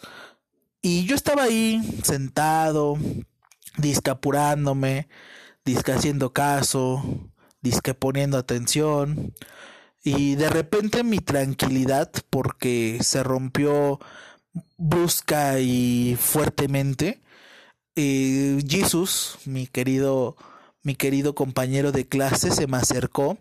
Y 0.82 1.06
yo 1.06 1.16
estaba 1.16 1.44
ahí 1.44 1.82
sentado, 2.04 2.98
disque 3.78 4.12
apurándome, 4.12 5.08
disque 5.66 5.92
haciendo 5.92 6.34
caso, 6.34 7.04
disque 7.62 7.94
poniendo 7.94 8.38
atención. 8.38 9.34
Y 10.04 10.36
de 10.36 10.50
repente 10.50 11.04
mi 11.04 11.20
tranquilidad, 11.20 12.12
porque 12.30 13.00
se 13.02 13.24
rompió 13.24 14.00
brusca 14.78 15.60
y 15.60 16.18
fuertemente, 16.20 17.22
eh, 17.96 18.60
Jesus, 18.68 19.38
mi 19.46 19.68
querido, 19.68 20.36
mi 20.84 20.96
querido 20.96 21.36
compañero 21.36 21.92
de 21.92 22.08
clase, 22.08 22.52
se 22.52 22.68
me 22.68 22.78
acercó. 22.78 23.38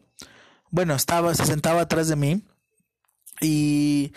Bueno, 0.70 0.94
estaba, 0.94 1.34
se 1.34 1.46
sentaba 1.46 1.82
atrás 1.82 2.08
de 2.08 2.16
mí 2.16 2.42
y, 3.40 4.12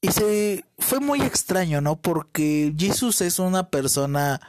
y 0.00 0.10
se 0.10 0.64
fue 0.78 1.00
muy 1.00 1.22
extraño, 1.22 1.80
¿no? 1.80 2.00
Porque 2.00 2.74
Jesus 2.76 3.20
es 3.20 3.38
una 3.38 3.70
persona 3.70 4.40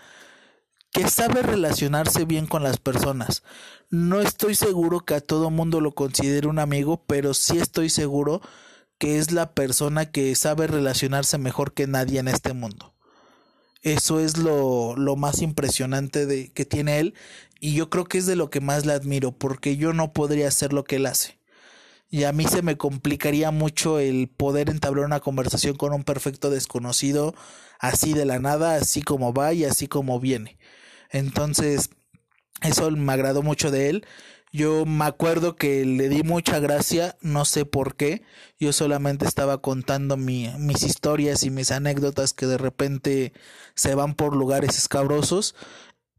que 0.91 1.09
sabe 1.09 1.41
relacionarse 1.41 2.25
bien 2.25 2.47
con 2.47 2.63
las 2.63 2.77
personas. 2.77 3.43
No 3.89 4.21
estoy 4.21 4.55
seguro 4.55 5.01
que 5.01 5.15
a 5.15 5.21
todo 5.21 5.49
mundo 5.49 5.81
lo 5.81 5.93
considere 5.93 6.47
un 6.47 6.59
amigo, 6.59 7.03
pero 7.07 7.33
sí 7.33 7.57
estoy 7.57 7.89
seguro 7.89 8.41
que 8.97 9.17
es 9.17 9.31
la 9.31 9.53
persona 9.53 10.11
que 10.11 10.35
sabe 10.35 10.67
relacionarse 10.67 11.37
mejor 11.37 11.73
que 11.73 11.87
nadie 11.87 12.19
en 12.19 12.27
este 12.27 12.53
mundo. 12.53 12.93
Eso 13.81 14.19
es 14.19 14.37
lo, 14.37 14.95
lo 14.95 15.15
más 15.15 15.41
impresionante 15.41 16.25
de, 16.27 16.51
que 16.51 16.65
tiene 16.65 16.99
él 16.99 17.15
y 17.59 17.73
yo 17.73 17.89
creo 17.89 18.05
que 18.05 18.19
es 18.19 18.27
de 18.27 18.35
lo 18.35 18.49
que 18.49 18.61
más 18.61 18.85
le 18.85 18.93
admiro 18.93 19.31
porque 19.31 19.75
yo 19.75 19.93
no 19.93 20.13
podría 20.13 20.47
hacer 20.47 20.71
lo 20.71 20.83
que 20.83 20.97
él 20.97 21.07
hace. 21.07 21.40
Y 22.11 22.25
a 22.25 22.33
mí 22.33 22.43
se 22.45 22.61
me 22.61 22.77
complicaría 22.77 23.51
mucho 23.51 23.97
el 23.97 24.27
poder 24.27 24.69
entablar 24.69 25.05
una 25.05 25.21
conversación 25.21 25.77
con 25.77 25.93
un 25.93 26.03
perfecto 26.03 26.49
desconocido 26.49 27.33
así 27.79 28.13
de 28.13 28.25
la 28.25 28.37
nada, 28.37 28.75
así 28.75 29.01
como 29.01 29.33
va 29.33 29.53
y 29.53 29.63
así 29.63 29.87
como 29.87 30.19
viene. 30.19 30.57
Entonces, 31.09 31.89
eso 32.61 32.91
me 32.91 33.13
agradó 33.13 33.41
mucho 33.43 33.71
de 33.71 33.89
él. 33.89 34.05
Yo 34.51 34.85
me 34.85 35.05
acuerdo 35.05 35.55
que 35.55 35.85
le 35.85 36.09
di 36.09 36.23
mucha 36.23 36.59
gracia, 36.59 37.15
no 37.21 37.45
sé 37.45 37.63
por 37.63 37.95
qué. 37.95 38.23
Yo 38.59 38.73
solamente 38.73 39.25
estaba 39.25 39.61
contando 39.61 40.17
mis 40.17 40.83
historias 40.83 41.43
y 41.43 41.49
mis 41.49 41.71
anécdotas 41.71 42.33
que 42.33 42.45
de 42.45 42.57
repente 42.57 43.31
se 43.73 43.95
van 43.95 44.15
por 44.15 44.35
lugares 44.35 44.77
escabrosos. 44.77 45.55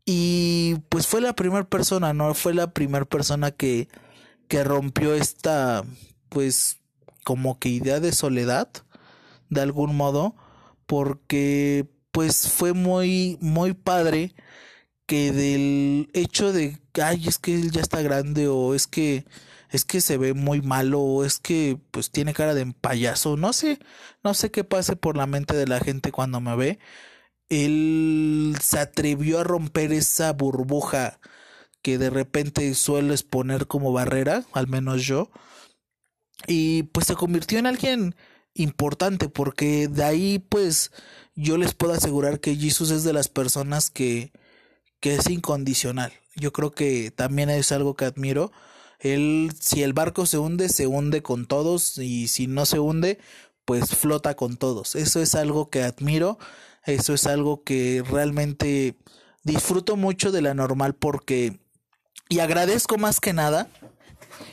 Y 0.06 0.76
pues 0.88 1.06
fue 1.06 1.20
la 1.20 1.34
primera 1.34 1.64
persona, 1.64 2.14
¿no? 2.14 2.32
Fue 2.32 2.54
la 2.54 2.72
primera 2.72 3.04
persona 3.04 3.50
que, 3.50 3.88
que 4.52 4.64
rompió 4.64 5.14
esta, 5.14 5.82
pues, 6.28 6.76
como 7.24 7.58
que 7.58 7.70
idea 7.70 8.00
de 8.00 8.12
soledad, 8.12 8.68
de 9.48 9.62
algún 9.62 9.96
modo, 9.96 10.36
porque 10.84 11.88
pues 12.10 12.50
fue 12.50 12.74
muy, 12.74 13.38
muy 13.40 13.72
padre 13.72 14.34
que 15.06 15.32
del 15.32 16.10
hecho 16.12 16.52
de, 16.52 16.78
ay, 17.02 17.28
es 17.28 17.38
que 17.38 17.54
él 17.54 17.70
ya 17.70 17.80
está 17.80 18.02
grande 18.02 18.46
o 18.48 18.74
es 18.74 18.86
que 18.86 19.24
es 19.70 19.86
que 19.86 20.02
se 20.02 20.18
ve 20.18 20.34
muy 20.34 20.60
malo 20.60 21.00
o 21.00 21.24
es 21.24 21.38
que 21.38 21.78
pues 21.90 22.10
tiene 22.10 22.34
cara 22.34 22.52
de 22.54 22.66
payaso, 22.74 23.38
no 23.38 23.54
sé, 23.54 23.78
no 24.22 24.34
sé 24.34 24.50
qué 24.50 24.64
pase 24.64 24.96
por 24.96 25.16
la 25.16 25.26
mente 25.26 25.56
de 25.56 25.66
la 25.66 25.80
gente 25.80 26.12
cuando 26.12 26.40
me 26.42 26.56
ve. 26.56 26.78
Él 27.48 28.56
se 28.62 28.78
atrevió 28.80 29.40
a 29.40 29.44
romper 29.44 29.92
esa 29.92 30.32
burbuja 30.34 31.20
que 31.82 31.98
de 31.98 32.10
repente 32.10 32.74
sueles 32.74 33.22
poner 33.22 33.66
como 33.66 33.92
barrera, 33.92 34.44
al 34.52 34.68
menos 34.68 35.02
yo. 35.02 35.30
Y 36.46 36.84
pues 36.84 37.06
se 37.06 37.14
convirtió 37.14 37.58
en 37.58 37.66
alguien 37.66 38.14
importante 38.54 39.28
porque 39.28 39.88
de 39.88 40.04
ahí 40.04 40.38
pues 40.38 40.92
yo 41.34 41.56
les 41.56 41.74
puedo 41.74 41.92
asegurar 41.92 42.40
que 42.40 42.56
Jesus 42.56 42.90
es 42.90 43.04
de 43.04 43.12
las 43.12 43.28
personas 43.28 43.90
que 43.90 44.32
que 45.02 45.16
es 45.16 45.28
incondicional. 45.28 46.12
Yo 46.36 46.52
creo 46.52 46.70
que 46.70 47.10
también 47.10 47.50
es 47.50 47.72
algo 47.72 47.94
que 47.96 48.04
admiro. 48.06 48.52
Él, 49.00 49.50
si 49.60 49.82
el 49.82 49.92
barco 49.92 50.26
se 50.26 50.38
hunde, 50.38 50.68
se 50.68 50.86
hunde 50.86 51.22
con 51.22 51.46
todos 51.46 51.98
y 51.98 52.28
si 52.28 52.46
no 52.46 52.64
se 52.66 52.78
hunde, 52.78 53.18
pues 53.64 53.96
flota 53.96 54.36
con 54.36 54.56
todos. 54.56 54.94
Eso 54.94 55.20
es 55.20 55.34
algo 55.34 55.70
que 55.70 55.82
admiro, 55.82 56.38
eso 56.86 57.14
es 57.14 57.26
algo 57.26 57.64
que 57.64 58.04
realmente 58.08 58.96
disfruto 59.42 59.96
mucho 59.96 60.30
de 60.30 60.40
la 60.40 60.54
normal 60.54 60.94
porque 60.94 61.58
y 62.32 62.40
agradezco 62.40 62.96
más 62.96 63.20
que 63.20 63.34
nada 63.34 63.68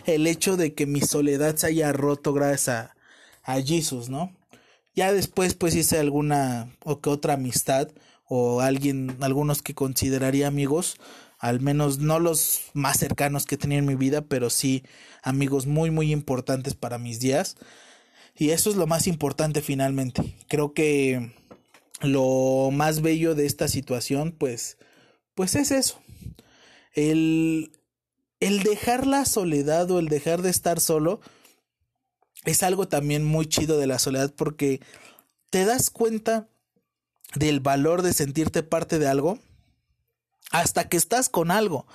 el 0.05 0.27
hecho 0.27 0.57
de 0.57 0.73
que 0.73 0.85
mi 0.85 0.99
soledad 0.99 1.55
se 1.55 1.67
haya 1.67 1.93
roto 1.93 2.33
gracias 2.33 2.67
a, 2.67 2.95
a 3.43 3.61
Jesus, 3.61 4.09
¿no? 4.09 4.35
Ya 4.95 5.13
después 5.13 5.53
pues 5.53 5.75
hice 5.75 5.97
alguna 5.97 6.75
o 6.83 6.99
que 6.99 7.09
otra 7.09 7.35
amistad 7.35 7.87
o 8.25 8.59
alguien, 8.59 9.15
algunos 9.21 9.61
que 9.61 9.75
consideraría 9.75 10.49
amigos, 10.49 10.97
al 11.37 11.61
menos 11.61 11.99
no 11.99 12.19
los 12.19 12.63
más 12.73 12.99
cercanos 12.99 13.45
que 13.45 13.55
tenía 13.55 13.77
en 13.77 13.85
mi 13.85 13.95
vida, 13.95 14.23
pero 14.23 14.49
sí 14.49 14.83
amigos 15.23 15.65
muy 15.65 15.89
muy 15.89 16.11
importantes 16.11 16.73
para 16.73 16.97
mis 16.97 17.21
días. 17.21 17.55
Y 18.35 18.49
eso 18.49 18.69
es 18.69 18.75
lo 18.75 18.87
más 18.87 19.07
importante 19.07 19.61
finalmente. 19.61 20.35
Creo 20.49 20.73
que 20.73 21.31
lo 22.01 22.71
más 22.73 23.01
bello 23.01 23.35
de 23.35 23.45
esta 23.45 23.69
situación, 23.69 24.35
pues, 24.37 24.77
pues 25.33 25.55
es 25.55 25.71
eso. 25.71 26.01
El, 26.93 27.71
el 28.39 28.63
dejar 28.63 29.07
la 29.07 29.25
soledad 29.25 29.89
o 29.91 29.99
el 29.99 30.07
dejar 30.07 30.41
de 30.41 30.49
estar 30.49 30.79
solo 30.79 31.21
es 32.45 32.63
algo 32.63 32.87
también 32.87 33.25
muy 33.25 33.47
chido 33.47 33.77
de 33.77 33.87
la 33.87 33.99
soledad 33.99 34.33
porque 34.33 34.81
te 35.49 35.65
das 35.65 35.89
cuenta 35.89 36.47
del 37.35 37.59
valor 37.59 38.01
de 38.01 38.13
sentirte 38.13 38.63
parte 38.63 38.99
de 38.99 39.07
algo 39.07 39.39
hasta 40.51 40.89
que 40.89 40.97
estás 40.97 41.29
con 41.29 41.51
algo. 41.51 41.85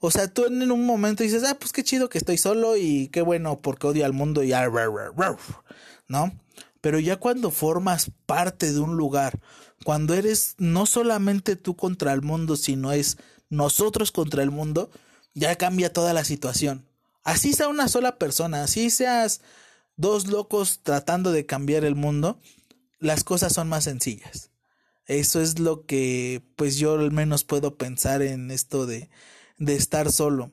O 0.00 0.10
sea, 0.10 0.28
tú 0.28 0.44
en 0.46 0.70
un 0.70 0.84
momento 0.84 1.22
dices, 1.22 1.44
ah, 1.44 1.56
pues 1.58 1.72
qué 1.72 1.82
chido 1.82 2.08
que 2.08 2.18
estoy 2.18 2.36
solo 2.36 2.76
y 2.76 3.08
qué 3.08 3.22
bueno 3.22 3.60
porque 3.60 3.86
odio 3.86 4.04
al 4.04 4.12
mundo 4.12 4.42
y 4.42 4.52
¿no? 6.08 6.38
Pero 6.80 6.98
ya 6.98 7.16
cuando 7.16 7.50
formas 7.50 8.10
parte 8.26 8.72
de 8.72 8.80
un 8.80 8.96
lugar, 8.96 9.40
cuando 9.84 10.12
eres 10.14 10.56
no 10.58 10.84
solamente 10.84 11.56
tú 11.56 11.76
contra 11.76 12.12
el 12.12 12.20
mundo, 12.20 12.56
sino 12.56 12.92
es 12.92 13.16
nosotros 13.56 14.12
contra 14.12 14.42
el 14.42 14.50
mundo, 14.50 14.90
ya 15.34 15.56
cambia 15.56 15.92
toda 15.92 16.12
la 16.12 16.24
situación. 16.24 16.86
Así 17.22 17.52
sea 17.52 17.68
una 17.68 17.88
sola 17.88 18.18
persona, 18.18 18.62
así 18.62 18.90
seas 18.90 19.40
dos 19.96 20.26
locos 20.26 20.80
tratando 20.82 21.32
de 21.32 21.46
cambiar 21.46 21.84
el 21.84 21.94
mundo, 21.94 22.40
las 22.98 23.24
cosas 23.24 23.52
son 23.52 23.68
más 23.68 23.84
sencillas. 23.84 24.50
Eso 25.06 25.40
es 25.40 25.58
lo 25.58 25.84
que 25.86 26.42
pues 26.56 26.78
yo 26.78 26.94
al 26.94 27.12
menos 27.12 27.44
puedo 27.44 27.76
pensar 27.76 28.22
en 28.22 28.50
esto 28.50 28.86
de, 28.86 29.10
de 29.58 29.76
estar 29.76 30.10
solo. 30.10 30.50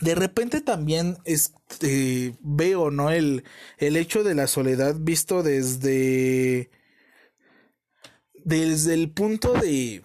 De 0.00 0.14
repente 0.14 0.62
también 0.62 1.18
este, 1.24 2.34
veo, 2.40 2.90
¿no? 2.90 3.10
El, 3.10 3.44
el 3.76 3.96
hecho 3.96 4.24
de 4.24 4.34
la 4.34 4.46
soledad 4.46 4.96
visto 4.98 5.42
desde, 5.42 6.70
desde 8.44 8.94
el 8.94 9.10
punto 9.10 9.52
de, 9.52 10.02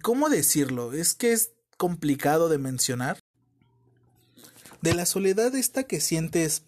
¿cómo 0.00 0.28
decirlo? 0.28 0.92
Es 0.92 1.14
que 1.14 1.32
es 1.32 1.52
complicado 1.76 2.48
de 2.48 2.58
mencionar. 2.58 3.18
De 4.80 4.94
la 4.94 5.06
soledad 5.06 5.54
esta 5.54 5.84
que 5.84 6.00
sientes 6.00 6.64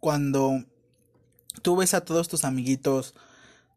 cuando 0.00 0.64
tú 1.62 1.76
ves 1.76 1.94
a 1.94 2.04
todos 2.04 2.28
tus 2.28 2.44
amiguitos 2.44 3.14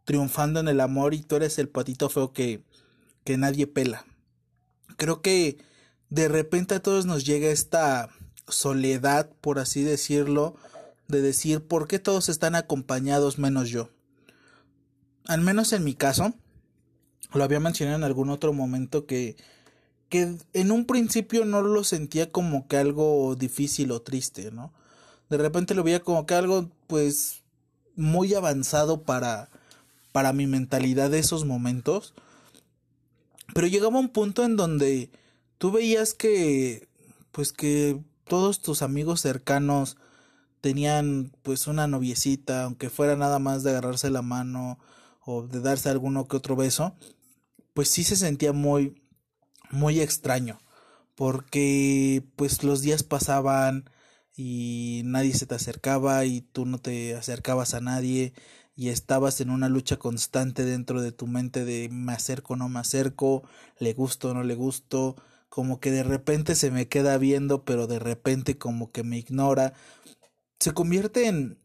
triunfando 0.05 0.59
en 0.59 0.67
el 0.67 0.79
amor 0.81 1.13
y 1.13 1.21
tú 1.21 1.35
eres 1.35 1.57
el 1.59 1.69
patito 1.69 2.09
feo 2.09 2.33
que, 2.33 2.63
que 3.23 3.37
nadie 3.37 3.67
pela. 3.67 4.05
Creo 4.97 5.21
que 5.21 5.57
de 6.09 6.27
repente 6.27 6.75
a 6.75 6.79
todos 6.81 7.05
nos 7.05 7.25
llega 7.25 7.49
esta 7.49 8.09
soledad, 8.47 9.29
por 9.41 9.59
así 9.59 9.83
decirlo, 9.83 10.55
de 11.07 11.21
decir 11.21 11.67
por 11.67 11.87
qué 11.87 11.99
todos 11.99 12.29
están 12.29 12.55
acompañados 12.55 13.37
menos 13.37 13.69
yo. 13.69 13.89
Al 15.25 15.41
menos 15.41 15.73
en 15.73 15.83
mi 15.83 15.95
caso, 15.95 16.35
lo 17.33 17.43
había 17.43 17.59
mencionado 17.59 17.97
en 17.97 18.03
algún 18.03 18.29
otro 18.29 18.53
momento 18.53 19.05
que, 19.05 19.35
que 20.09 20.37
en 20.53 20.71
un 20.71 20.85
principio 20.85 21.45
no 21.45 21.61
lo 21.61 21.83
sentía 21.83 22.31
como 22.31 22.67
que 22.67 22.77
algo 22.77 23.35
difícil 23.35 23.91
o 23.91 24.01
triste, 24.01 24.51
¿no? 24.51 24.73
De 25.29 25.37
repente 25.37 25.73
lo 25.73 25.83
veía 25.83 26.01
como 26.01 26.25
que 26.25 26.35
algo 26.35 26.69
pues 26.87 27.43
muy 27.95 28.33
avanzado 28.33 29.03
para 29.03 29.49
para 30.15 30.31
mi 30.31 30.47
mentalidad 30.47 31.09
de 31.09 31.19
esos 31.19 31.43
momentos. 31.43 32.13
Pero 33.53 33.67
llegaba 33.67 33.99
un 33.99 34.07
punto 34.07 34.45
en 34.45 34.55
donde 34.55 35.11
tú 35.57 35.73
veías 35.73 36.13
que, 36.13 36.87
pues 37.33 37.51
que 37.51 37.99
todos 38.23 38.61
tus 38.61 38.81
amigos 38.81 39.19
cercanos 39.19 39.97
tenían 40.61 41.33
pues 41.43 41.67
una 41.67 41.87
noviecita, 41.87 42.63
aunque 42.63 42.89
fuera 42.89 43.17
nada 43.17 43.39
más 43.39 43.63
de 43.63 43.71
agarrarse 43.71 44.09
la 44.09 44.21
mano 44.21 44.79
o 45.25 45.43
de 45.43 45.61
darse 45.61 45.89
alguno 45.89 46.27
que 46.27 46.37
otro 46.37 46.55
beso, 46.55 46.95
pues 47.73 47.89
sí 47.89 48.03
se 48.03 48.15
sentía 48.15 48.53
muy, 48.53 49.01
muy 49.71 49.99
extraño, 49.99 50.59
porque 51.15 52.23
pues 52.35 52.63
los 52.63 52.81
días 52.81 53.03
pasaban 53.03 53.89
y 54.35 55.01
nadie 55.05 55.33
se 55.33 55.45
te 55.45 55.55
acercaba 55.55 56.25
y 56.25 56.41
tú 56.41 56.65
no 56.65 56.77
te 56.79 57.15
acercabas 57.15 57.73
a 57.73 57.81
nadie 57.81 58.33
y 58.75 58.89
estabas 58.89 59.39
en 59.41 59.49
una 59.49 59.69
lucha 59.69 59.97
constante 59.97 60.65
dentro 60.65 61.01
de 61.01 61.11
tu 61.11 61.27
mente 61.27 61.63
de 61.65 61.89
me 61.89 62.13
acerco 62.13 62.55
no 62.55 62.69
me 62.69 62.79
acerco, 62.79 63.43
le 63.79 63.93
gusto 63.93 64.33
no 64.33 64.43
le 64.43 64.55
gusto, 64.55 65.15
como 65.49 65.79
que 65.79 65.91
de 65.91 66.03
repente 66.03 66.55
se 66.55 66.71
me 66.71 66.87
queda 66.87 67.17
viendo, 67.17 67.63
pero 67.63 67.87
de 67.87 67.99
repente 67.99 68.57
como 68.57 68.91
que 68.91 69.03
me 69.03 69.17
ignora. 69.17 69.73
Se 70.59 70.73
convierte 70.73 71.27
en 71.27 71.57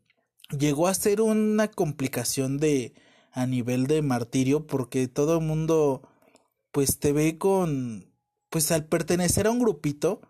llegó 0.57 0.89
a 0.89 0.95
ser 0.95 1.21
una 1.21 1.69
complicación 1.69 2.59
de 2.59 2.95
a 3.33 3.47
nivel 3.47 3.87
de 3.87 4.03
martirio 4.03 4.67
porque 4.67 5.09
todo 5.09 5.39
el 5.39 5.45
mundo 5.45 6.03
pues 6.73 6.99
te 6.99 7.13
ve 7.13 7.39
con 7.39 8.07
pues 8.51 8.71
al 8.73 8.85
pertenecer 8.87 9.47
a 9.47 9.51
un 9.51 9.61
grupito 9.61 10.21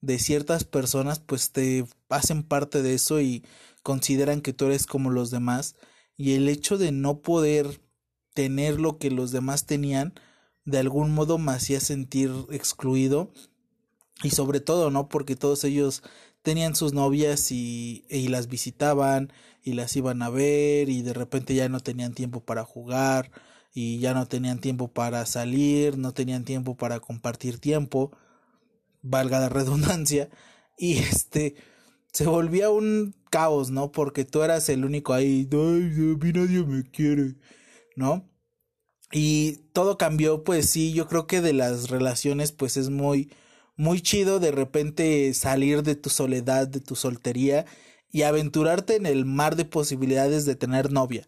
de 0.00 0.18
ciertas 0.18 0.64
personas 0.64 1.18
pues 1.18 1.50
te 1.52 1.86
hacen 2.08 2.42
parte 2.42 2.82
de 2.82 2.94
eso 2.94 3.20
y 3.20 3.44
consideran 3.82 4.40
que 4.40 4.52
tú 4.52 4.66
eres 4.66 4.86
como 4.86 5.10
los 5.10 5.30
demás. 5.30 5.76
Y 6.16 6.34
el 6.34 6.48
hecho 6.48 6.78
de 6.78 6.92
no 6.92 7.20
poder 7.20 7.80
tener 8.34 8.80
lo 8.80 8.98
que 8.98 9.10
los 9.10 9.30
demás 9.30 9.66
tenían 9.66 10.14
de 10.64 10.78
algún 10.78 11.12
modo 11.12 11.38
me 11.38 11.52
hacía 11.52 11.80
sentir 11.80 12.30
excluido. 12.50 13.30
Y 14.22 14.30
sobre 14.30 14.60
todo 14.60 14.90
no 14.90 15.08
porque 15.08 15.36
todos 15.36 15.64
ellos 15.64 16.02
tenían 16.42 16.76
sus 16.76 16.92
novias 16.92 17.50
y, 17.50 18.04
y 18.08 18.28
las 18.28 18.48
visitaban 18.48 19.32
y 19.64 19.72
las 19.72 19.96
iban 19.96 20.22
a 20.22 20.30
ver 20.30 20.90
y 20.90 21.02
de 21.02 21.14
repente 21.14 21.54
ya 21.54 21.68
no 21.68 21.80
tenían 21.80 22.14
tiempo 22.14 22.44
para 22.44 22.64
jugar 22.64 23.30
y 23.72 23.98
ya 23.98 24.14
no 24.14 24.28
tenían 24.28 24.60
tiempo 24.60 24.88
para 24.88 25.26
salir, 25.26 25.98
no 25.98 26.12
tenían 26.12 26.44
tiempo 26.44 26.76
para 26.76 27.00
compartir 27.00 27.58
tiempo, 27.58 28.12
valga 29.02 29.40
la 29.40 29.48
redundancia, 29.50 30.30
y 30.78 30.98
este 30.98 31.56
se 32.12 32.26
volvía 32.26 32.70
un 32.70 33.16
caos, 33.30 33.70
¿no? 33.70 33.90
Porque 33.90 34.24
tú 34.24 34.42
eras 34.42 34.68
el 34.68 34.84
único 34.84 35.12
ahí, 35.14 35.48
ay, 35.50 35.58
a 35.58 36.24
mí 36.24 36.32
nadie 36.32 36.64
me 36.64 36.84
quiere, 36.84 37.34
¿no? 37.96 38.30
Y 39.12 39.68
todo 39.72 39.98
cambió, 39.98 40.44
pues 40.44 40.70
sí, 40.70 40.92
yo 40.92 41.08
creo 41.08 41.26
que 41.26 41.40
de 41.40 41.52
las 41.52 41.90
relaciones, 41.90 42.52
pues 42.52 42.76
es 42.76 42.90
muy, 42.90 43.32
muy 43.76 44.00
chido 44.00 44.40
de 44.40 44.52
repente 44.52 45.34
salir 45.34 45.82
de 45.82 45.96
tu 45.96 46.10
soledad, 46.10 46.68
de 46.68 46.80
tu 46.80 46.96
soltería 46.96 47.66
y 48.14 48.22
aventurarte 48.22 48.94
en 48.94 49.06
el 49.06 49.24
mar 49.24 49.56
de 49.56 49.64
posibilidades 49.64 50.44
de 50.44 50.54
tener 50.54 50.92
novia. 50.92 51.26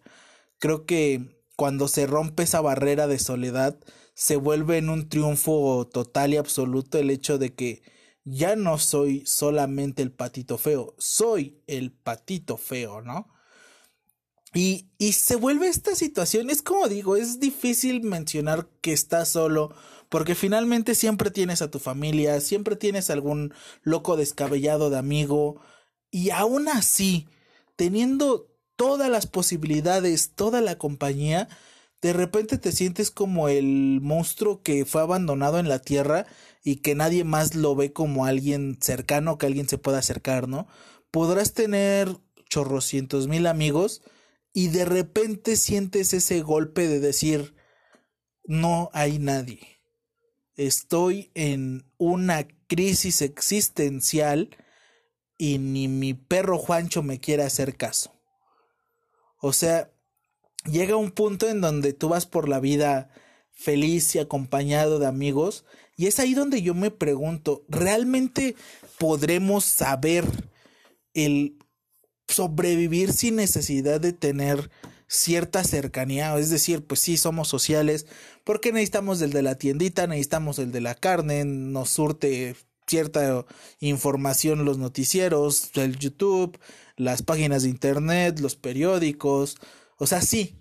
Creo 0.61 0.87
que 0.87 1.42
cuando 1.57 1.88
se 1.88 2.07
rompe 2.07 2.44
esa 2.44 2.61
barrera 2.61 3.09
de 3.09 3.18
soledad, 3.18 3.77
se 4.14 4.37
vuelve 4.37 4.79
en 4.79 4.88
un 4.88 5.09
triunfo 5.09 5.90
total 5.92 6.33
y 6.33 6.37
absoluto 6.37 6.96
el 6.96 7.11
hecho 7.11 7.38
de 7.38 7.57
que 7.57 7.83
ya 8.22 8.55
no 8.55 8.79
soy 8.79 9.27
solamente 9.27 10.01
el 10.01 10.12
patito 10.12 10.59
feo, 10.59 10.94
soy 10.96 11.61
el 11.66 11.90
patito 11.90 12.57
feo, 12.57 13.03
¿no? 13.03 13.35
Y, 14.55 14.88
y 14.96 15.14
se 15.14 15.35
vuelve 15.35 15.66
esta 15.66 15.96
situación, 15.96 16.51
es 16.51 16.62
como 16.62 16.87
digo, 16.87 17.16
es 17.16 17.40
difícil 17.40 18.05
mencionar 18.05 18.68
que 18.81 18.92
estás 18.92 19.31
solo, 19.31 19.75
porque 20.09 20.37
finalmente 20.37 20.94
siempre 20.94 21.33
tienes 21.33 21.62
a 21.62 21.70
tu 21.70 21.81
familia, 21.81 22.40
siempre 22.40 22.77
tienes 22.77 23.11
algún 23.11 23.53
loco 23.83 24.16
descabellado 24.16 24.88
de 24.88 24.99
amigo, 24.99 25.61
y 26.16 26.31
aún 26.31 26.66
así, 26.66 27.29
teniendo 27.76 28.50
todas 28.74 29.11
las 29.11 29.26
posibilidades, 29.26 30.31
toda 30.31 30.62
la 30.62 30.79
compañía, 30.79 31.46
de 32.00 32.14
repente 32.14 32.57
te 32.57 32.72
sientes 32.72 33.11
como 33.11 33.50
el 33.50 34.00
monstruo 34.00 34.62
que 34.62 34.87
fue 34.87 35.02
abandonado 35.02 35.59
en 35.59 35.68
la 35.68 35.79
tierra 35.79 36.24
y 36.64 36.76
que 36.76 36.94
nadie 36.94 37.24
más 37.24 37.55
lo 37.55 37.76
ve 37.76 37.92
como 37.92 38.24
alguien 38.24 38.79
cercano 38.81 39.37
que 39.37 39.44
alguien 39.44 39.68
se 39.68 39.76
pueda 39.76 39.98
acercar, 39.98 40.48
¿no? 40.48 40.66
Podrás 41.11 41.52
tener 41.52 42.16
chorrocientos 42.48 43.29
mil 43.29 43.46
amigos 43.46 44.00
y 44.55 44.68
de 44.68 44.87
repente 44.87 45.55
sientes 45.57 46.14
ese 46.14 46.40
golpe 46.40 46.88
de 46.88 46.98
decir, 46.98 47.55
no 48.42 48.88
hay 48.94 49.18
nadie. 49.18 49.83
Estoy 50.55 51.31
en 51.35 51.92
una 51.98 52.48
crisis 52.68 53.20
existencial 53.20 54.48
y 55.38 55.59
ni 55.59 55.88
mi 55.88 56.14
perro 56.14 56.59
Juancho 56.59 57.03
me 57.03 57.20
quiere 57.20 57.42
hacer 57.42 57.77
caso. 57.77 58.12
O 59.40 59.53
sea, 59.53 59.90
llega 60.64 60.96
un 60.96 61.11
punto 61.11 61.49
en 61.49 61.61
donde 61.61 61.92
tú 61.92 62.09
vas 62.09 62.27
por 62.27 62.49
la 62.49 62.61
vida 62.61 63.11
feliz 63.53 64.14
y 64.14 64.18
acompañado 64.18 64.99
de 64.99 65.07
amigos. 65.07 65.64
Y 65.96 66.07
es 66.07 66.18
ahí 66.18 66.35
donde 66.35 66.62
yo 66.62 66.75
me 66.75 66.90
pregunto, 66.90 67.64
¿realmente 67.68 68.55
podremos 68.99 69.64
saber 69.64 70.25
el 71.14 71.59
sobrevivir 72.29 73.12
sin 73.12 73.37
necesidad 73.37 74.01
de 74.01 74.12
tener 74.12 74.70
cierta 75.09 75.62
cercanía, 75.62 76.37
es 76.37 76.51
decir, 76.51 76.85
pues 76.85 77.01
sí 77.01 77.16
somos 77.16 77.49
sociales, 77.49 78.07
porque 78.44 78.72
necesitamos 78.72 79.22
el 79.22 79.33
de 79.33 79.42
la 79.42 79.57
tiendita, 79.57 80.07
necesitamos 80.07 80.59
el 80.59 80.72
de 80.72 80.81
la 80.81 80.94
carne, 80.94 81.44
nos 81.44 81.90
surte 81.90 82.57
cierta 82.87 83.44
información 83.81 84.64
los 84.64 84.79
noticieros, 84.79 85.70
el 85.77 85.99
YouTube, 85.99 86.59
las 86.96 87.22
páginas 87.22 87.62
de 87.62 87.70
internet, 87.70 88.40
los 88.40 88.57
periódicos, 88.57 89.57
o 89.99 90.07
sea, 90.07 90.20
sí, 90.22 90.57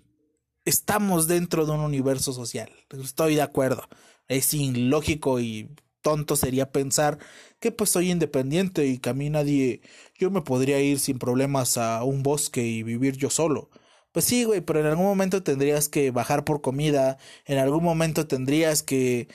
estamos 0.64 1.28
dentro 1.28 1.66
de 1.66 1.72
un 1.72 1.80
universo 1.80 2.32
social, 2.32 2.70
estoy 2.90 3.36
de 3.36 3.42
acuerdo, 3.42 3.88
es 4.28 4.52
ilógico 4.54 5.40
y 5.40 5.70
tonto 6.02 6.36
sería 6.36 6.70
pensar 6.70 7.18
que 7.60 7.72
pues 7.72 7.90
soy 7.90 8.10
independiente 8.12 8.86
y 8.86 8.98
que 8.98 9.10
a 9.10 9.14
mí 9.14 9.30
nadie, 9.30 9.80
yo 10.18 10.30
me 10.30 10.42
podría 10.42 10.80
ir 10.80 10.98
sin 11.00 11.18
problemas 11.18 11.78
a 11.78 12.04
un 12.04 12.22
bosque 12.22 12.62
y 12.64 12.82
vivir 12.82 13.16
yo 13.16 13.30
solo. 13.30 13.70
Pues 14.12 14.24
sí, 14.24 14.44
güey, 14.44 14.60
pero 14.60 14.80
en 14.80 14.86
algún 14.86 15.04
momento 15.06 15.42
tendrías 15.42 15.88
que 15.88 16.10
bajar 16.10 16.44
por 16.44 16.62
comida, 16.62 17.18
en 17.44 17.58
algún 17.58 17.84
momento 17.84 18.26
tendrías 18.26 18.82
que 18.82 19.28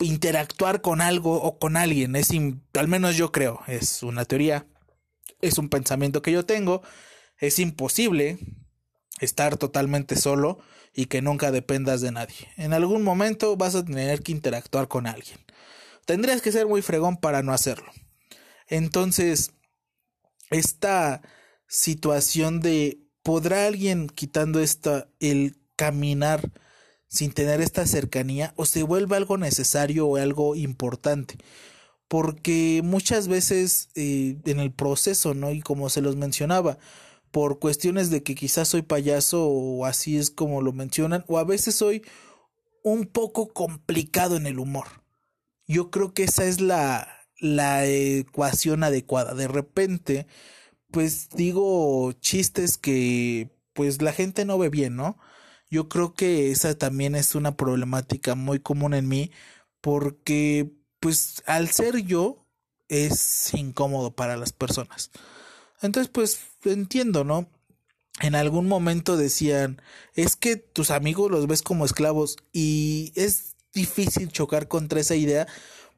interactuar 0.00 0.80
con 0.80 1.00
algo 1.00 1.42
o 1.42 1.58
con 1.58 1.76
alguien, 1.76 2.16
es 2.16 2.30
al 2.74 2.88
menos 2.88 3.16
yo 3.16 3.32
creo, 3.32 3.60
es 3.66 4.02
una 4.02 4.24
teoría, 4.24 4.66
es 5.40 5.58
un 5.58 5.68
pensamiento 5.68 6.22
que 6.22 6.32
yo 6.32 6.44
tengo, 6.44 6.82
es 7.38 7.58
imposible 7.58 8.38
estar 9.20 9.56
totalmente 9.56 10.16
solo 10.16 10.58
y 10.94 11.06
que 11.06 11.22
nunca 11.22 11.50
dependas 11.50 12.00
de 12.00 12.12
nadie. 12.12 12.48
En 12.56 12.72
algún 12.72 13.02
momento 13.02 13.56
vas 13.56 13.74
a 13.74 13.84
tener 13.84 14.22
que 14.22 14.32
interactuar 14.32 14.88
con 14.88 15.06
alguien. 15.06 15.38
Tendrías 16.06 16.42
que 16.42 16.52
ser 16.52 16.66
muy 16.66 16.82
fregón 16.82 17.16
para 17.16 17.42
no 17.42 17.52
hacerlo. 17.52 17.92
Entonces, 18.66 19.52
esta 20.50 21.22
situación 21.66 22.60
de 22.60 22.98
¿podrá 23.22 23.66
alguien 23.66 24.08
quitando 24.08 24.60
esta 24.60 25.08
el 25.20 25.56
caminar 25.76 26.50
sin 27.10 27.32
tener 27.32 27.60
esta 27.60 27.86
cercanía 27.86 28.54
o 28.56 28.64
se 28.66 28.84
vuelve 28.84 29.16
algo 29.16 29.36
necesario 29.38 30.06
o 30.08 30.16
algo 30.16 30.56
importante? 30.56 31.36
Porque 32.08 32.80
muchas 32.84 33.28
veces 33.28 33.90
eh, 33.96 34.38
en 34.46 34.60
el 34.60 34.72
proceso, 34.72 35.34
¿no? 35.34 35.52
Y 35.52 35.60
como 35.60 35.90
se 35.90 36.00
los 36.02 36.16
mencionaba, 36.16 36.78
por 37.30 37.58
cuestiones 37.60 38.10
de 38.10 38.22
que 38.22 38.34
quizás 38.34 38.68
soy 38.68 38.82
payaso 38.82 39.46
o 39.48 39.86
así 39.86 40.16
es 40.18 40.30
como 40.30 40.62
lo 40.62 40.72
mencionan, 40.72 41.24
o 41.28 41.38
a 41.38 41.44
veces 41.44 41.76
soy 41.76 42.02
un 42.82 43.06
poco 43.06 43.52
complicado 43.52 44.36
en 44.36 44.46
el 44.46 44.58
humor. 44.58 44.86
Yo 45.66 45.90
creo 45.90 46.14
que 46.14 46.24
esa 46.24 46.44
es 46.44 46.60
la, 46.60 47.08
la 47.40 47.86
ecuación 47.86 48.84
adecuada. 48.84 49.34
De 49.34 49.48
repente, 49.48 50.26
pues 50.90 51.28
digo 51.30 52.12
chistes 52.14 52.78
que 52.78 53.50
pues 53.74 54.02
la 54.02 54.12
gente 54.12 54.44
no 54.44 54.58
ve 54.58 54.68
bien, 54.70 54.96
¿no? 54.96 55.18
Yo 55.70 55.88
creo 55.88 56.14
que 56.14 56.50
esa 56.50 56.76
también 56.76 57.14
es 57.14 57.34
una 57.34 57.56
problemática 57.56 58.34
muy 58.34 58.58
común 58.60 58.92
en 58.94 59.08
mí 59.08 59.30
porque 59.80 60.72
pues 60.98 61.42
al 61.46 61.70
ser 61.70 61.98
yo 61.98 62.44
es 62.88 63.54
incómodo 63.54 64.14
para 64.14 64.36
las 64.36 64.52
personas. 64.52 65.10
Entonces 65.80 66.10
pues 66.12 66.40
entiendo, 66.64 67.24
¿no? 67.24 67.48
En 68.20 68.34
algún 68.34 68.66
momento 68.66 69.16
decían, 69.16 69.80
es 70.14 70.36
que 70.36 70.56
tus 70.56 70.90
amigos 70.90 71.30
los 71.30 71.46
ves 71.46 71.62
como 71.62 71.84
esclavos 71.84 72.36
y 72.52 73.12
es 73.14 73.56
difícil 73.72 74.30
chocar 74.30 74.68
contra 74.68 75.00
esa 75.00 75.14
idea 75.14 75.46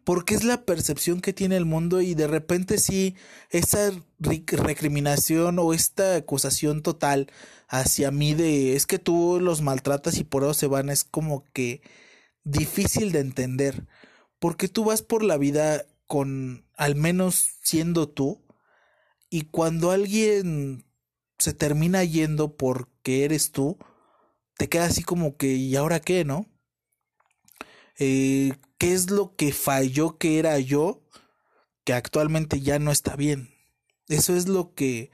porque 0.04 0.34
es 0.34 0.44
la 0.44 0.64
percepción 0.64 1.20
que 1.20 1.32
tiene 1.32 1.56
el 1.56 1.64
mundo 1.64 2.00
y 2.00 2.14
de 2.14 2.26
repente 2.26 2.78
sí, 2.78 3.16
esa 3.50 3.92
recriminación 4.18 5.58
o 5.58 5.72
esta 5.72 6.16
acusación 6.16 6.82
total 6.82 7.30
hacia 7.68 8.10
mí 8.10 8.34
de 8.34 8.76
es 8.76 8.86
que 8.86 8.98
tú 8.98 9.38
los 9.40 9.62
maltratas 9.62 10.18
y 10.18 10.24
por 10.24 10.42
eso 10.42 10.54
se 10.54 10.66
van 10.66 10.90
es 10.90 11.04
como 11.04 11.44
que 11.52 11.82
difícil 12.44 13.12
de 13.12 13.20
entender, 13.20 13.86
porque 14.38 14.68
tú 14.68 14.84
vas 14.84 15.02
por 15.02 15.22
la 15.22 15.38
vida 15.38 15.86
con 16.06 16.66
al 16.76 16.96
menos 16.96 17.50
siendo 17.62 18.08
tú 18.08 18.44
y 19.30 19.42
cuando 19.42 19.90
alguien 19.92 20.84
se 21.38 21.54
termina 21.54 22.04
yendo 22.04 22.56
porque 22.56 23.24
eres 23.24 23.52
tú, 23.52 23.78
te 24.58 24.68
queda 24.68 24.84
así 24.86 25.02
como 25.02 25.36
que 25.36 25.54
¿y 25.54 25.76
ahora 25.76 26.00
qué, 26.00 26.24
no? 26.24 26.51
Eh, 28.04 28.54
qué 28.78 28.94
es 28.94 29.12
lo 29.12 29.36
que 29.36 29.52
falló 29.52 30.18
que 30.18 30.40
era 30.40 30.58
yo, 30.58 31.00
que 31.84 31.92
actualmente 31.92 32.60
ya 32.60 32.80
no 32.80 32.90
está 32.90 33.14
bien. 33.14 33.50
Eso 34.08 34.34
es 34.34 34.48
lo 34.48 34.74
que 34.74 35.12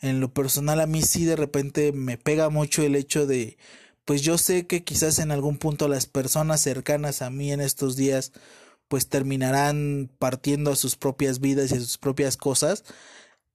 en 0.00 0.20
lo 0.20 0.32
personal 0.32 0.80
a 0.80 0.86
mí 0.86 1.02
sí 1.02 1.24
de 1.24 1.34
repente 1.34 1.90
me 1.90 2.16
pega 2.16 2.48
mucho 2.48 2.84
el 2.84 2.94
hecho 2.94 3.26
de, 3.26 3.58
pues 4.04 4.22
yo 4.22 4.38
sé 4.38 4.68
que 4.68 4.84
quizás 4.84 5.18
en 5.18 5.32
algún 5.32 5.58
punto 5.58 5.88
las 5.88 6.06
personas 6.06 6.60
cercanas 6.60 7.22
a 7.22 7.30
mí 7.30 7.50
en 7.52 7.60
estos 7.60 7.96
días 7.96 8.30
pues 8.86 9.08
terminarán 9.08 10.08
partiendo 10.20 10.70
a 10.70 10.76
sus 10.76 10.94
propias 10.94 11.40
vidas 11.40 11.72
y 11.72 11.74
a 11.74 11.80
sus 11.80 11.98
propias 11.98 12.36
cosas. 12.36 12.84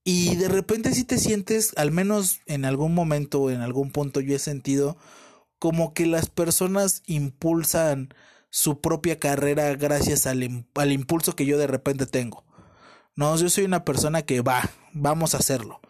Y 0.04 0.36
de 0.36 0.48
repente 0.48 0.92
si 0.92 1.04
te 1.04 1.16
sientes, 1.16 1.72
al 1.76 1.90
menos 1.90 2.40
en 2.44 2.66
algún 2.66 2.94
momento 2.94 3.40
o 3.40 3.50
en 3.50 3.62
algún 3.62 3.92
punto 3.92 4.20
yo 4.20 4.36
he 4.36 4.38
sentido 4.38 4.98
como 5.58 5.94
que 5.94 6.04
las 6.04 6.28
personas 6.28 7.02
impulsan 7.06 8.10
su 8.54 8.80
propia 8.80 9.18
carrera 9.18 9.74
gracias 9.74 10.28
al, 10.28 10.64
al 10.76 10.92
impulso 10.92 11.34
que 11.34 11.44
yo 11.44 11.58
de 11.58 11.66
repente 11.66 12.06
tengo. 12.06 12.44
No, 13.16 13.36
yo 13.36 13.50
soy 13.50 13.64
una 13.64 13.84
persona 13.84 14.22
que 14.22 14.42
va, 14.42 14.70
vamos 14.92 15.34
a 15.34 15.38
hacerlo. 15.38 15.80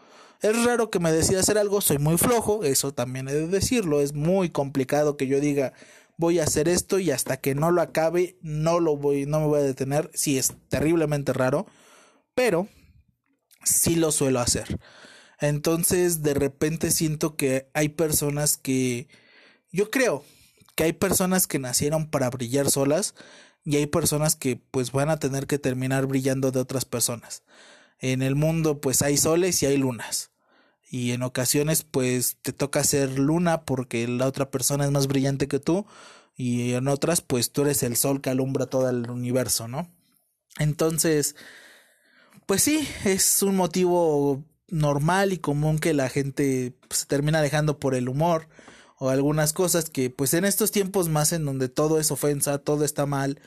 Es 0.40 0.64
raro 0.64 0.88
que 0.88 0.98
me 0.98 1.12
decida 1.12 1.40
hacer 1.40 1.58
algo, 1.58 1.82
soy 1.82 1.98
muy 1.98 2.16
flojo, 2.16 2.64
eso 2.64 2.94
también 2.94 3.28
he 3.28 3.34
de 3.34 3.48
decirlo, 3.48 4.00
es 4.00 4.14
muy 4.14 4.48
complicado 4.48 5.18
que 5.18 5.26
yo 5.26 5.40
diga 5.40 5.74
voy 6.16 6.38
a 6.38 6.44
hacer 6.44 6.70
esto 6.70 6.98
y 6.98 7.10
hasta 7.10 7.36
que 7.36 7.54
no 7.54 7.70
lo 7.70 7.82
acabe 7.82 8.38
no 8.40 8.80
lo 8.80 8.96
voy 8.96 9.26
no 9.26 9.40
me 9.40 9.46
voy 9.46 9.60
a 9.60 9.64
detener, 9.64 10.10
sí 10.14 10.38
es 10.38 10.54
terriblemente 10.70 11.34
raro, 11.34 11.66
pero 12.34 12.68
sí 13.62 13.94
lo 13.94 14.10
suelo 14.10 14.40
hacer. 14.40 14.80
Entonces, 15.38 16.22
de 16.22 16.32
repente 16.32 16.90
siento 16.92 17.36
que 17.36 17.68
hay 17.74 17.90
personas 17.90 18.56
que 18.56 19.08
yo 19.70 19.90
creo, 19.90 20.24
que 20.74 20.84
hay 20.84 20.92
personas 20.92 21.46
que 21.46 21.58
nacieron 21.58 22.08
para 22.08 22.30
brillar 22.30 22.70
solas 22.70 23.14
y 23.64 23.76
hay 23.76 23.86
personas 23.86 24.36
que 24.36 24.56
pues 24.56 24.92
van 24.92 25.10
a 25.10 25.18
tener 25.18 25.46
que 25.46 25.58
terminar 25.58 26.06
brillando 26.06 26.50
de 26.50 26.60
otras 26.60 26.84
personas. 26.84 27.42
En 27.98 28.22
el 28.22 28.34
mundo 28.34 28.80
pues 28.80 29.02
hay 29.02 29.16
soles 29.16 29.62
y 29.62 29.66
hay 29.66 29.76
lunas. 29.76 30.30
Y 30.90 31.12
en 31.12 31.22
ocasiones 31.22 31.82
pues 31.82 32.36
te 32.42 32.52
toca 32.52 32.84
ser 32.84 33.18
luna 33.18 33.64
porque 33.64 34.06
la 34.06 34.26
otra 34.26 34.50
persona 34.50 34.84
es 34.84 34.90
más 34.90 35.06
brillante 35.06 35.48
que 35.48 35.58
tú 35.58 35.86
y 36.36 36.72
en 36.72 36.88
otras 36.88 37.20
pues 37.20 37.52
tú 37.52 37.62
eres 37.62 37.82
el 37.82 37.96
sol 37.96 38.20
que 38.20 38.30
alumbra 38.30 38.66
todo 38.66 38.88
el 38.90 39.10
universo, 39.10 39.68
¿no? 39.68 39.90
Entonces, 40.58 41.36
pues 42.46 42.62
sí, 42.62 42.86
es 43.04 43.42
un 43.42 43.56
motivo 43.56 44.44
normal 44.68 45.32
y 45.32 45.38
común 45.38 45.78
que 45.78 45.94
la 45.94 46.08
gente 46.08 46.74
pues, 46.88 47.00
se 47.00 47.06
termina 47.06 47.40
dejando 47.42 47.78
por 47.78 47.94
el 47.94 48.08
humor 48.08 48.48
o 48.98 49.10
algunas 49.10 49.52
cosas 49.52 49.90
que 49.90 50.10
pues 50.10 50.34
en 50.34 50.44
estos 50.44 50.70
tiempos 50.70 51.08
más 51.08 51.32
en 51.32 51.44
donde 51.44 51.68
todo 51.68 51.98
es 52.00 52.10
ofensa, 52.10 52.58
todo 52.58 52.84
está 52.84 53.06
mal, 53.06 53.40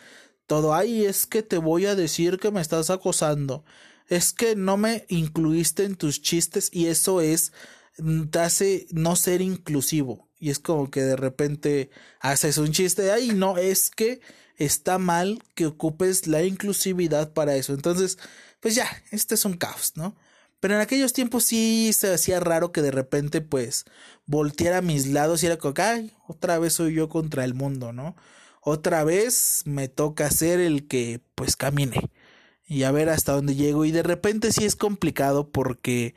todo, 0.45 0.73
ay, 0.73 1.05
es 1.05 1.25
que 1.25 1.43
te 1.43 1.57
voy 1.57 1.85
a 1.85 1.95
decir 1.95 2.39
que 2.39 2.51
me 2.51 2.61
estás 2.61 2.89
acosando, 2.89 3.65
es 4.07 4.33
que 4.33 4.55
no 4.55 4.77
me 4.77 5.05
incluiste 5.09 5.83
en 5.83 5.95
tus 5.95 6.21
chistes 6.21 6.69
y 6.71 6.87
eso 6.87 7.21
es, 7.21 7.51
mm, 7.97 8.25
te 8.27 8.39
hace 8.39 8.87
no 8.91 9.15
ser 9.15 9.41
inclusivo 9.41 10.27
y 10.39 10.49
es 10.49 10.59
como 10.59 10.89
que 10.89 11.01
de 11.01 11.15
repente 11.15 11.89
haces 12.19 12.57
un 12.57 12.71
chiste, 12.71 13.11
ay, 13.11 13.29
no, 13.29 13.57
es 13.57 13.89
que 13.89 14.21
está 14.57 14.97
mal 14.97 15.43
que 15.55 15.65
ocupes 15.65 16.27
la 16.27 16.43
inclusividad 16.43 17.33
para 17.33 17.55
eso, 17.55 17.73
entonces, 17.73 18.17
pues 18.59 18.75
ya, 18.75 18.87
este 19.11 19.35
es 19.35 19.45
un 19.45 19.57
caos, 19.57 19.93
¿no? 19.95 20.15
Pero 20.59 20.75
en 20.75 20.81
aquellos 20.81 21.13
tiempos 21.13 21.43
sí 21.43 21.91
se 21.93 22.13
hacía 22.13 22.39
raro 22.39 22.71
que 22.71 22.81
de 22.81 22.91
repente 22.91 23.41
pues 23.41 23.85
volteara 24.27 24.79
a 24.79 24.81
mis 24.81 25.07
lados 25.07 25.41
y 25.41 25.47
era 25.47 25.57
como, 25.57 25.73
ay, 25.77 26.13
otra 26.27 26.59
vez 26.59 26.73
soy 26.73 26.93
yo 26.93 27.09
contra 27.09 27.43
el 27.43 27.53
mundo, 27.53 27.93
¿no? 27.93 28.15
Otra 28.61 29.03
vez 29.03 29.63
me 29.65 29.87
toca 29.87 30.29
ser 30.29 30.59
el 30.59 30.87
que 30.87 31.21
pues 31.35 31.55
camine 31.55 32.11
y 32.67 32.83
a 32.83 32.91
ver 32.91 33.09
hasta 33.09 33.31
dónde 33.31 33.55
llego 33.55 33.85
y 33.85 33.91
de 33.91 34.03
repente 34.03 34.51
sí 34.51 34.65
es 34.65 34.75
complicado 34.75 35.49
porque 35.49 36.15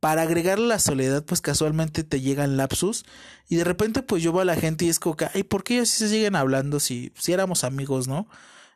para 0.00 0.22
agregar 0.22 0.58
la 0.58 0.80
soledad 0.80 1.24
pues 1.24 1.40
casualmente 1.40 2.02
te 2.02 2.20
llegan 2.20 2.56
lapsus 2.56 3.04
y 3.48 3.56
de 3.56 3.64
repente 3.64 4.02
pues 4.02 4.22
yo 4.22 4.32
veo 4.32 4.42
a 4.42 4.44
la 4.44 4.56
gente 4.56 4.84
y 4.84 4.88
es 4.88 4.98
como, 4.98 5.16
ay, 5.32 5.44
¿por 5.44 5.62
qué 5.62 5.74
ellos 5.74 5.90
sí 5.90 5.98
se 5.98 6.08
siguen 6.08 6.34
hablando 6.34 6.80
si, 6.80 7.12
si 7.16 7.32
éramos 7.32 7.62
amigos, 7.62 8.08
¿no? 8.08 8.28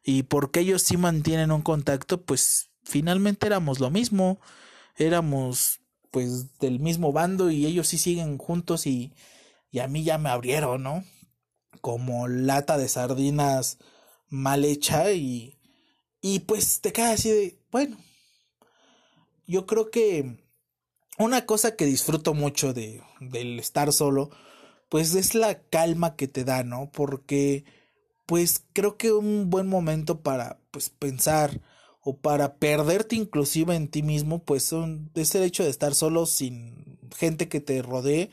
Y 0.05 0.23
porque 0.25 0.61
ellos 0.61 0.83
sí 0.83 0.97
mantienen 0.97 1.51
un 1.51 1.63
contacto 1.63 2.23
pues 2.23 2.71
finalmente 2.85 3.49
éramos 3.49 3.81
lo 3.81 3.91
mismo 3.91 4.39
éramos 4.97 5.81
pues 6.17 6.59
del 6.61 6.81
mismo 6.81 7.13
bando 7.13 7.51
y 7.51 7.67
ellos 7.67 7.89
sí 7.89 7.99
siguen 7.99 8.39
juntos 8.39 8.87
y, 8.87 9.13
y 9.71 9.81
a 9.81 9.87
mí 9.87 10.03
ya 10.03 10.17
me 10.17 10.31
abrieron, 10.31 10.83
¿no? 10.83 11.05
Como 11.83 12.27
lata 12.27 12.79
de 12.79 12.89
sardinas 12.89 13.77
mal 14.31 14.65
hecha 14.65 15.13
y, 15.13 15.59
y 16.23 16.39
pues 16.41 16.81
te 16.81 16.95
quedas 16.95 17.21
así 17.21 17.29
de, 17.29 17.59
bueno, 17.71 17.99
yo 19.47 19.67
creo 19.67 19.91
que 19.91 20.43
una 21.19 21.45
cosa 21.45 21.77
que 21.77 21.85
disfruto 21.85 22.33
mucho 22.33 22.73
de, 22.73 23.03
del 23.21 23.59
estar 23.59 23.93
solo, 23.93 24.31
pues 24.89 25.15
es 25.15 25.35
la 25.35 25.65
calma 25.65 26.17
que 26.17 26.29
te 26.29 26.45
da, 26.45 26.65
¿no? 26.65 26.91
Porque 26.93 27.67
pues 28.25 28.65
creo 28.73 28.97
que 28.97 29.13
un 29.13 29.51
buen 29.51 29.67
momento 29.67 30.23
para 30.23 30.61
pues 30.71 30.89
pensar 30.89 31.61
o 32.09 32.17
para 32.17 32.59
perderte 32.61 33.17
inclusive 33.17 33.75
en 33.75 33.89
ti 33.89 34.05
mismo, 34.05 34.45
pues 34.45 34.63
son, 34.63 35.11
es 35.17 35.35
el 35.35 35.43
hecho 35.43 35.65
de 35.65 35.71
estar 35.71 35.93
solo 35.93 36.25
sin 36.25 37.01
gente 37.17 37.49
que 37.49 37.61
te 37.61 37.83
rodee. 37.83 38.31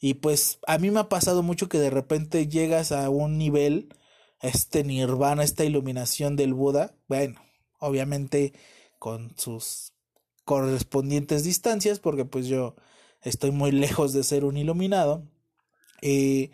Y 0.00 0.14
pues 0.14 0.58
a 0.66 0.78
mí 0.78 0.90
me 0.90 0.98
ha 0.98 1.08
pasado 1.08 1.44
mucho 1.44 1.68
que 1.68 1.78
de 1.78 1.90
repente 1.90 2.48
llegas 2.48 2.90
a 2.90 3.08
un 3.10 3.38
nivel, 3.38 3.94
este 4.42 4.82
nirvana, 4.82 5.44
esta 5.44 5.64
iluminación 5.64 6.34
del 6.34 6.54
Buda, 6.54 6.96
bueno, 7.06 7.40
obviamente 7.78 8.52
con 8.98 9.32
sus 9.38 9.92
correspondientes 10.44 11.44
distancias, 11.44 12.00
porque 12.00 12.24
pues 12.24 12.48
yo 12.48 12.74
estoy 13.22 13.52
muy 13.52 13.70
lejos 13.86 14.12
de 14.12 14.24
ser 14.24 14.44
un 14.44 14.56
iluminado. 14.56 15.30
Eh, 16.02 16.50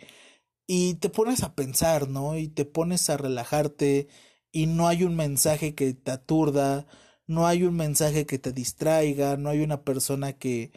y 0.67 0.93
te 0.93 1.09
pones 1.09 1.41
a 1.41 1.55
pensar, 1.55 2.07
¿no? 2.07 2.37
Y 2.37 2.49
te 2.49 2.65
pones 2.65 3.09
a 3.09 3.17
relajarte 3.17 4.09
y 4.51 4.67
no 4.67 4.87
hay 4.87 5.03
un 5.03 5.15
mensaje 5.15 5.75
que 5.75 5.93
te 5.93 6.11
aturda, 6.11 6.87
no 7.27 7.47
hay 7.47 7.63
un 7.63 7.75
mensaje 7.75 8.25
que 8.25 8.39
te 8.39 8.51
distraiga, 8.51 9.37
no 9.37 9.49
hay 9.49 9.61
una 9.61 9.83
persona 9.83 10.33
que, 10.33 10.71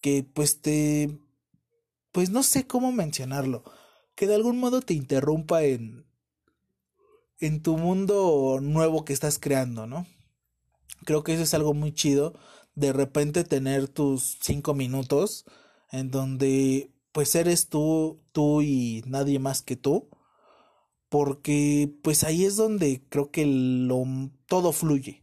que 0.00 0.24
pues 0.24 0.60
te, 0.60 1.18
pues 2.12 2.30
no 2.30 2.42
sé 2.42 2.66
cómo 2.66 2.92
mencionarlo, 2.92 3.64
que 4.14 4.26
de 4.26 4.34
algún 4.34 4.58
modo 4.58 4.80
te 4.82 4.94
interrumpa 4.94 5.64
en, 5.64 6.06
en 7.38 7.62
tu 7.62 7.76
mundo 7.76 8.58
nuevo 8.60 9.04
que 9.04 9.12
estás 9.12 9.38
creando, 9.38 9.86
¿no? 9.86 10.06
Creo 11.04 11.24
que 11.24 11.34
eso 11.34 11.42
es 11.42 11.54
algo 11.54 11.74
muy 11.74 11.92
chido, 11.92 12.34
de 12.74 12.92
repente 12.92 13.44
tener 13.44 13.88
tus 13.88 14.38
cinco 14.40 14.74
minutos 14.74 15.44
en 15.90 16.10
donde 16.10 16.90
pues 17.12 17.34
eres 17.34 17.68
tú, 17.68 18.20
tú 18.32 18.62
y 18.62 19.02
nadie 19.06 19.38
más 19.38 19.62
que 19.62 19.76
tú, 19.76 20.08
porque 21.12 21.94
pues 22.00 22.24
ahí 22.24 22.46
es 22.46 22.56
donde 22.56 23.02
creo 23.10 23.30
que 23.30 23.44
lo, 23.44 24.02
todo 24.46 24.72
fluye. 24.72 25.22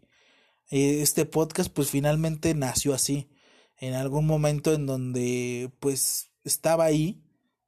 Eh, 0.70 1.02
este 1.02 1.26
podcast 1.26 1.74
pues 1.74 1.90
finalmente 1.90 2.54
nació 2.54 2.94
así, 2.94 3.28
en 3.76 3.96
algún 3.96 4.28
momento 4.28 4.72
en 4.72 4.86
donde 4.86 5.72
pues 5.80 6.30
estaba 6.44 6.86
ahí, 6.86 7.24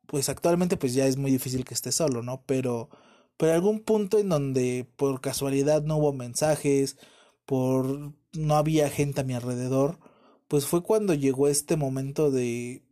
pues 0.06 0.30
actualmente 0.30 0.78
pues 0.78 0.94
ya 0.94 1.08
es 1.08 1.18
muy 1.18 1.32
difícil 1.32 1.66
que 1.66 1.74
esté 1.74 1.92
solo, 1.92 2.22
¿no? 2.22 2.44
Pero, 2.46 2.92
pero 3.38 3.54
algún 3.54 3.80
punto 3.80 4.20
en 4.20 4.30
donde 4.30 4.88
por 4.98 5.20
casualidad 5.20 5.82
no 5.82 5.98
hubo 5.98 6.14
mensajes, 6.14 6.98
por 7.46 8.14
no 8.34 8.56
había 8.56 8.92
gente 8.92 9.22
a 9.22 9.24
mi 9.24 9.34
alrededor, 9.34 10.00
pues 10.48 10.68
fue 10.68 10.84
cuando 10.84 11.16
llegó 11.16 11.48
este 11.48 11.76
momento 11.76 12.30
de 12.30 12.84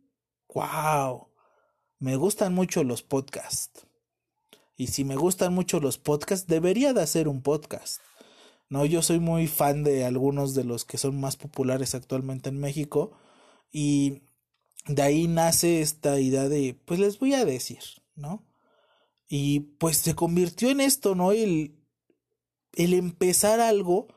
wow, 0.52 1.28
me 2.00 2.16
gustan 2.16 2.52
mucho 2.52 2.82
los 2.82 3.04
podcasts. 3.04 3.86
Y 4.80 4.86
si 4.86 5.04
me 5.04 5.14
gustan 5.14 5.52
mucho 5.52 5.78
los 5.78 5.98
podcasts, 5.98 6.46
debería 6.46 6.94
de 6.94 7.02
hacer 7.02 7.28
un 7.28 7.42
podcast. 7.42 8.00
No, 8.70 8.86
yo 8.86 9.02
soy 9.02 9.20
muy 9.20 9.46
fan 9.46 9.84
de 9.84 10.06
algunos 10.06 10.54
de 10.54 10.64
los 10.64 10.86
que 10.86 10.96
son 10.96 11.20
más 11.20 11.36
populares 11.36 11.94
actualmente 11.94 12.48
en 12.48 12.58
México 12.58 13.12
y 13.70 14.22
de 14.86 15.02
ahí 15.02 15.28
nace 15.28 15.82
esta 15.82 16.18
idea 16.18 16.48
de, 16.48 16.80
pues 16.86 16.98
les 16.98 17.18
voy 17.18 17.34
a 17.34 17.44
decir, 17.44 17.80
¿no? 18.14 18.42
Y 19.28 19.60
pues 19.60 19.98
se 19.98 20.14
convirtió 20.14 20.70
en 20.70 20.80
esto, 20.80 21.14
¿no? 21.14 21.32
El, 21.32 21.76
el 22.72 22.94
empezar 22.94 23.60
algo, 23.60 24.08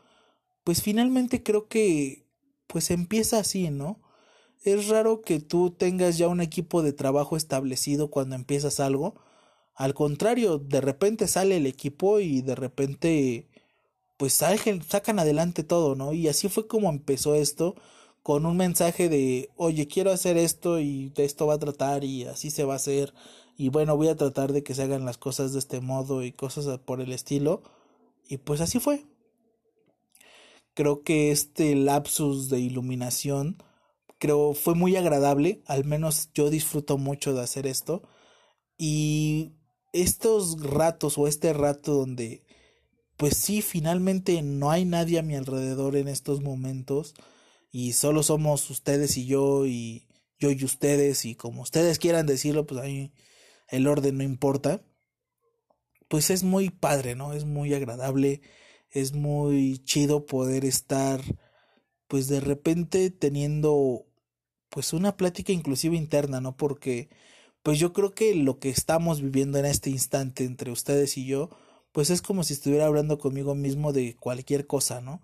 pues 0.63 0.81
finalmente 0.81 1.43
creo 1.43 1.67
que, 1.67 2.25
pues 2.67 2.89
empieza 2.89 3.39
así, 3.39 3.69
¿no? 3.69 3.99
es 4.63 4.87
raro 4.87 5.21
que 5.23 5.41
tú 5.41 5.71
tengas 5.71 6.17
ya 6.17 6.29
un 6.29 6.39
equipo 6.39 6.83
de 6.83 6.93
trabajo 6.93 7.35
establecido 7.35 8.09
cuando 8.09 8.35
empiezas 8.35 8.79
algo. 8.79 9.15
Al 9.75 9.93
contrario, 9.93 10.59
de 10.59 10.81
repente 10.81 11.27
sale 11.27 11.57
el 11.57 11.65
equipo 11.65 12.19
y 12.19 12.41
de 12.41 12.55
repente 12.55 13.47
pues 14.17 14.33
sacan 14.33 15.19
adelante 15.19 15.63
todo, 15.63 15.95
¿no? 15.95 16.13
Y 16.13 16.27
así 16.27 16.47
fue 16.49 16.67
como 16.67 16.89
empezó 16.89 17.35
esto, 17.35 17.75
con 18.21 18.45
un 18.45 18.55
mensaje 18.57 19.09
de, 19.09 19.49
oye, 19.57 19.87
quiero 19.87 20.11
hacer 20.11 20.37
esto 20.37 20.79
y 20.79 21.09
de 21.09 21.25
esto 21.25 21.47
va 21.47 21.55
a 21.55 21.59
tratar 21.59 22.03
y 22.03 22.25
así 22.25 22.51
se 22.51 22.63
va 22.63 22.73
a 22.73 22.77
hacer. 22.77 23.13
Y 23.57 23.69
bueno, 23.69 23.97
voy 23.97 24.07
a 24.07 24.15
tratar 24.15 24.53
de 24.53 24.63
que 24.63 24.73
se 24.75 24.83
hagan 24.83 25.05
las 25.05 25.17
cosas 25.17 25.53
de 25.53 25.59
este 25.59 25.81
modo 25.81 26.23
y 26.23 26.31
cosas 26.31 26.79
por 26.79 27.01
el 27.01 27.11
estilo. 27.11 27.63
Y 28.29 28.37
pues 28.37 28.61
así 28.61 28.79
fue. 28.79 29.05
Creo 30.73 31.03
que 31.03 31.31
este 31.31 31.75
lapsus 31.75 32.49
de 32.49 32.59
iluminación 32.59 33.57
creo 34.19 34.53
fue 34.53 34.73
muy 34.73 34.95
agradable, 34.95 35.61
al 35.67 35.83
menos 35.83 36.29
yo 36.33 36.49
disfruto 36.49 36.97
mucho 36.97 37.33
de 37.33 37.41
hacer 37.41 37.67
esto 37.67 38.03
y 38.77 39.51
estos 39.93 40.61
ratos 40.61 41.17
o 41.17 41.27
este 41.27 41.53
rato 41.53 41.93
donde 41.93 42.43
pues 43.17 43.37
sí, 43.37 43.61
finalmente 43.61 44.41
no 44.41 44.71
hay 44.71 44.85
nadie 44.85 45.19
a 45.19 45.23
mi 45.23 45.35
alrededor 45.35 45.95
en 45.95 46.07
estos 46.07 46.41
momentos 46.41 47.13
y 47.71 47.93
solo 47.93 48.23
somos 48.23 48.69
ustedes 48.69 49.17
y 49.17 49.25
yo 49.25 49.65
y 49.65 50.07
yo 50.39 50.51
y 50.51 50.63
ustedes 50.65 51.25
y 51.25 51.35
como 51.35 51.61
ustedes 51.61 51.99
quieran 51.99 52.25
decirlo, 52.25 52.65
pues 52.65 52.81
ahí 52.81 53.13
el 53.69 53.87
orden 53.87 54.17
no 54.17 54.23
importa. 54.23 54.81
Pues 56.07 56.29
es 56.29 56.43
muy 56.43 56.69
padre, 56.69 57.15
¿no? 57.15 57.33
Es 57.33 57.45
muy 57.45 57.73
agradable, 57.73 58.41
es 58.91 59.13
muy 59.13 59.79
chido 59.85 60.25
poder 60.25 60.65
estar 60.65 61.21
pues 62.07 62.27
de 62.27 62.39
repente 62.39 63.09
teniendo 63.09 64.05
pues 64.69 64.93
una 64.93 65.17
plática 65.17 65.51
inclusive 65.51 65.95
interna, 65.95 66.41
¿no? 66.41 66.57
Porque 66.57 67.09
pues 67.63 67.79
yo 67.79 67.93
creo 67.93 68.13
que 68.13 68.35
lo 68.35 68.59
que 68.59 68.69
estamos 68.69 69.21
viviendo 69.21 69.57
en 69.57 69.65
este 69.65 69.89
instante 69.89 70.45
entre 70.45 70.71
ustedes 70.71 71.17
y 71.17 71.25
yo, 71.25 71.49
pues 71.93 72.09
es 72.09 72.21
como 72.21 72.43
si 72.43 72.53
estuviera 72.53 72.85
hablando 72.87 73.17
conmigo 73.19 73.55
mismo 73.55 73.93
de 73.93 74.17
cualquier 74.17 74.67
cosa, 74.67 75.01
¿no? 75.01 75.21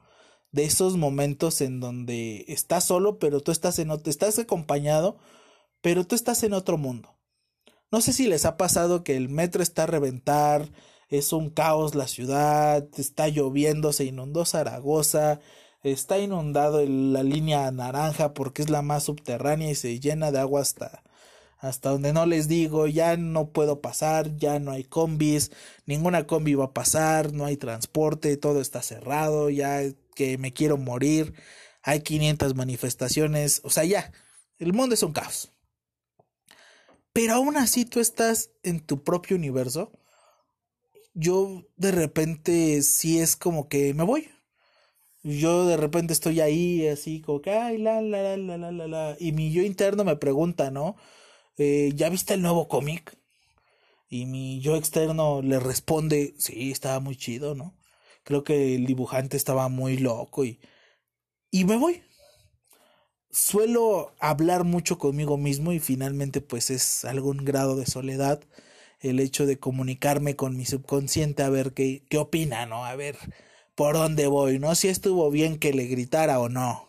De 0.51 0.63
esos 0.63 0.97
momentos 0.97 1.61
en 1.61 1.79
donde 1.79 2.45
estás 2.47 2.85
solo, 2.85 3.19
pero 3.19 3.41
tú 3.41 3.51
estás 3.51 3.79
en 3.79 3.91
otro, 3.91 4.09
estás 4.09 4.39
acompañado, 4.39 5.17
pero 5.81 6.05
tú 6.07 6.15
estás 6.15 6.43
en 6.43 6.53
otro 6.53 6.77
mundo. 6.77 7.17
No 7.91 8.01
sé 8.01 8.13
si 8.13 8.27
les 8.27 8.45
ha 8.45 8.57
pasado 8.57 9.03
que 9.03 9.17
el 9.17 9.29
metro 9.29 9.63
está 9.63 9.83
a 9.83 9.87
reventar, 9.87 10.69
es 11.09 11.33
un 11.33 11.49
caos 11.49 11.95
la 11.95 12.07
ciudad, 12.07 12.87
está 12.97 13.27
lloviendo, 13.27 13.93
se 13.93 14.05
inundó 14.05 14.45
Zaragoza, 14.45 15.41
está 15.83 16.19
inundado 16.19 16.85
la 16.85 17.23
línea 17.23 17.69
naranja 17.71 18.33
porque 18.33 18.61
es 18.61 18.69
la 18.69 18.81
más 18.81 19.03
subterránea 19.03 19.71
y 19.71 19.75
se 19.75 19.99
llena 19.99 20.31
de 20.31 20.39
agua 20.39 20.61
hasta 20.61 21.03
hasta 21.59 21.89
donde 21.89 22.13
no 22.13 22.25
les 22.25 22.47
digo, 22.47 22.87
ya 22.87 23.17
no 23.17 23.51
puedo 23.51 23.81
pasar, 23.81 24.35
ya 24.37 24.59
no 24.59 24.71
hay 24.71 24.83
combis, 24.85 25.51
ninguna 25.85 26.25
combi 26.27 26.55
va 26.55 26.65
a 26.65 26.73
pasar, 26.73 27.33
no 27.33 27.45
hay 27.45 27.57
transporte, 27.57 28.37
todo 28.37 28.61
está 28.61 28.81
cerrado, 28.81 29.49
ya 29.49 29.81
que 30.15 30.37
me 30.37 30.53
quiero 30.53 30.77
morir, 30.77 31.33
hay 31.83 32.01
500 32.01 32.55
manifestaciones, 32.55 33.61
o 33.63 33.69
sea, 33.69 33.83
ya, 33.85 34.11
el 34.57 34.73
mundo 34.73 34.95
es 34.95 35.03
un 35.03 35.13
caos. 35.13 35.51
Pero 37.13 37.33
aún 37.35 37.57
así 37.57 37.85
tú 37.85 37.99
estás 37.99 38.51
en 38.63 38.79
tu 38.79 39.03
propio 39.03 39.35
universo. 39.35 39.91
Yo 41.13 41.65
de 41.75 41.91
repente 41.91 42.81
sí 42.81 43.19
es 43.19 43.35
como 43.35 43.67
que 43.67 43.93
me 43.93 44.03
voy, 44.03 44.29
yo 45.23 45.65
de 45.67 45.77
repente 45.77 46.13
estoy 46.13 46.39
ahí 46.41 46.87
así 46.87 47.21
como 47.21 47.41
que, 47.41 47.51
ay, 47.51 47.77
la, 47.77 48.01
la, 48.01 48.37
la, 48.37 48.57
la, 48.57 48.71
la, 48.71 48.87
la, 48.87 49.17
y 49.19 49.31
mi 49.33 49.51
yo 49.51 49.61
interno 49.63 50.03
me 50.05 50.15
pregunta, 50.15 50.71
¿no? 50.71 50.95
Eh, 51.59 51.91
¿Ya 51.93 52.09
viste 52.09 52.33
el 52.33 52.41
nuevo 52.41 52.69
cómic? 52.69 53.17
Y 54.09 54.25
mi 54.25 54.61
yo 54.61 54.77
externo 54.77 55.41
le 55.41 55.59
responde, 55.59 56.33
sí, 56.37 56.71
estaba 56.71 57.01
muy 57.01 57.17
chido, 57.17 57.53
¿no? 57.53 57.77
Creo 58.23 58.43
que 58.45 58.75
el 58.75 58.85
dibujante 58.85 59.37
estaba 59.37 59.67
muy 59.69 59.97
loco 59.97 60.45
y... 60.45 60.59
Y 61.51 61.65
me 61.65 61.77
voy. 61.77 62.01
Suelo 63.31 64.13
hablar 64.19 64.63
mucho 64.63 64.97
conmigo 64.97 65.37
mismo 65.37 65.73
y 65.73 65.79
finalmente 65.79 66.41
pues 66.41 66.69
es 66.69 67.05
algún 67.05 67.43
grado 67.45 67.75
de 67.75 67.85
soledad 67.85 68.41
el 69.01 69.19
hecho 69.19 69.45
de 69.45 69.59
comunicarme 69.59 70.35
con 70.35 70.57
mi 70.57 70.65
subconsciente 70.65 71.43
a 71.43 71.49
ver 71.49 71.73
qué, 71.73 72.03
qué 72.09 72.17
opina, 72.17 72.65
¿no? 72.67 72.85
A 72.85 72.95
ver, 72.95 73.17
por 73.75 73.95
dónde 73.95 74.27
voy, 74.27 74.59
¿no? 74.59 74.75
Si 74.75 74.87
estuvo 74.87 75.29
bien 75.29 75.59
que 75.59 75.73
le 75.73 75.87
gritara 75.87 76.39
o 76.39 76.49
no. 76.49 76.87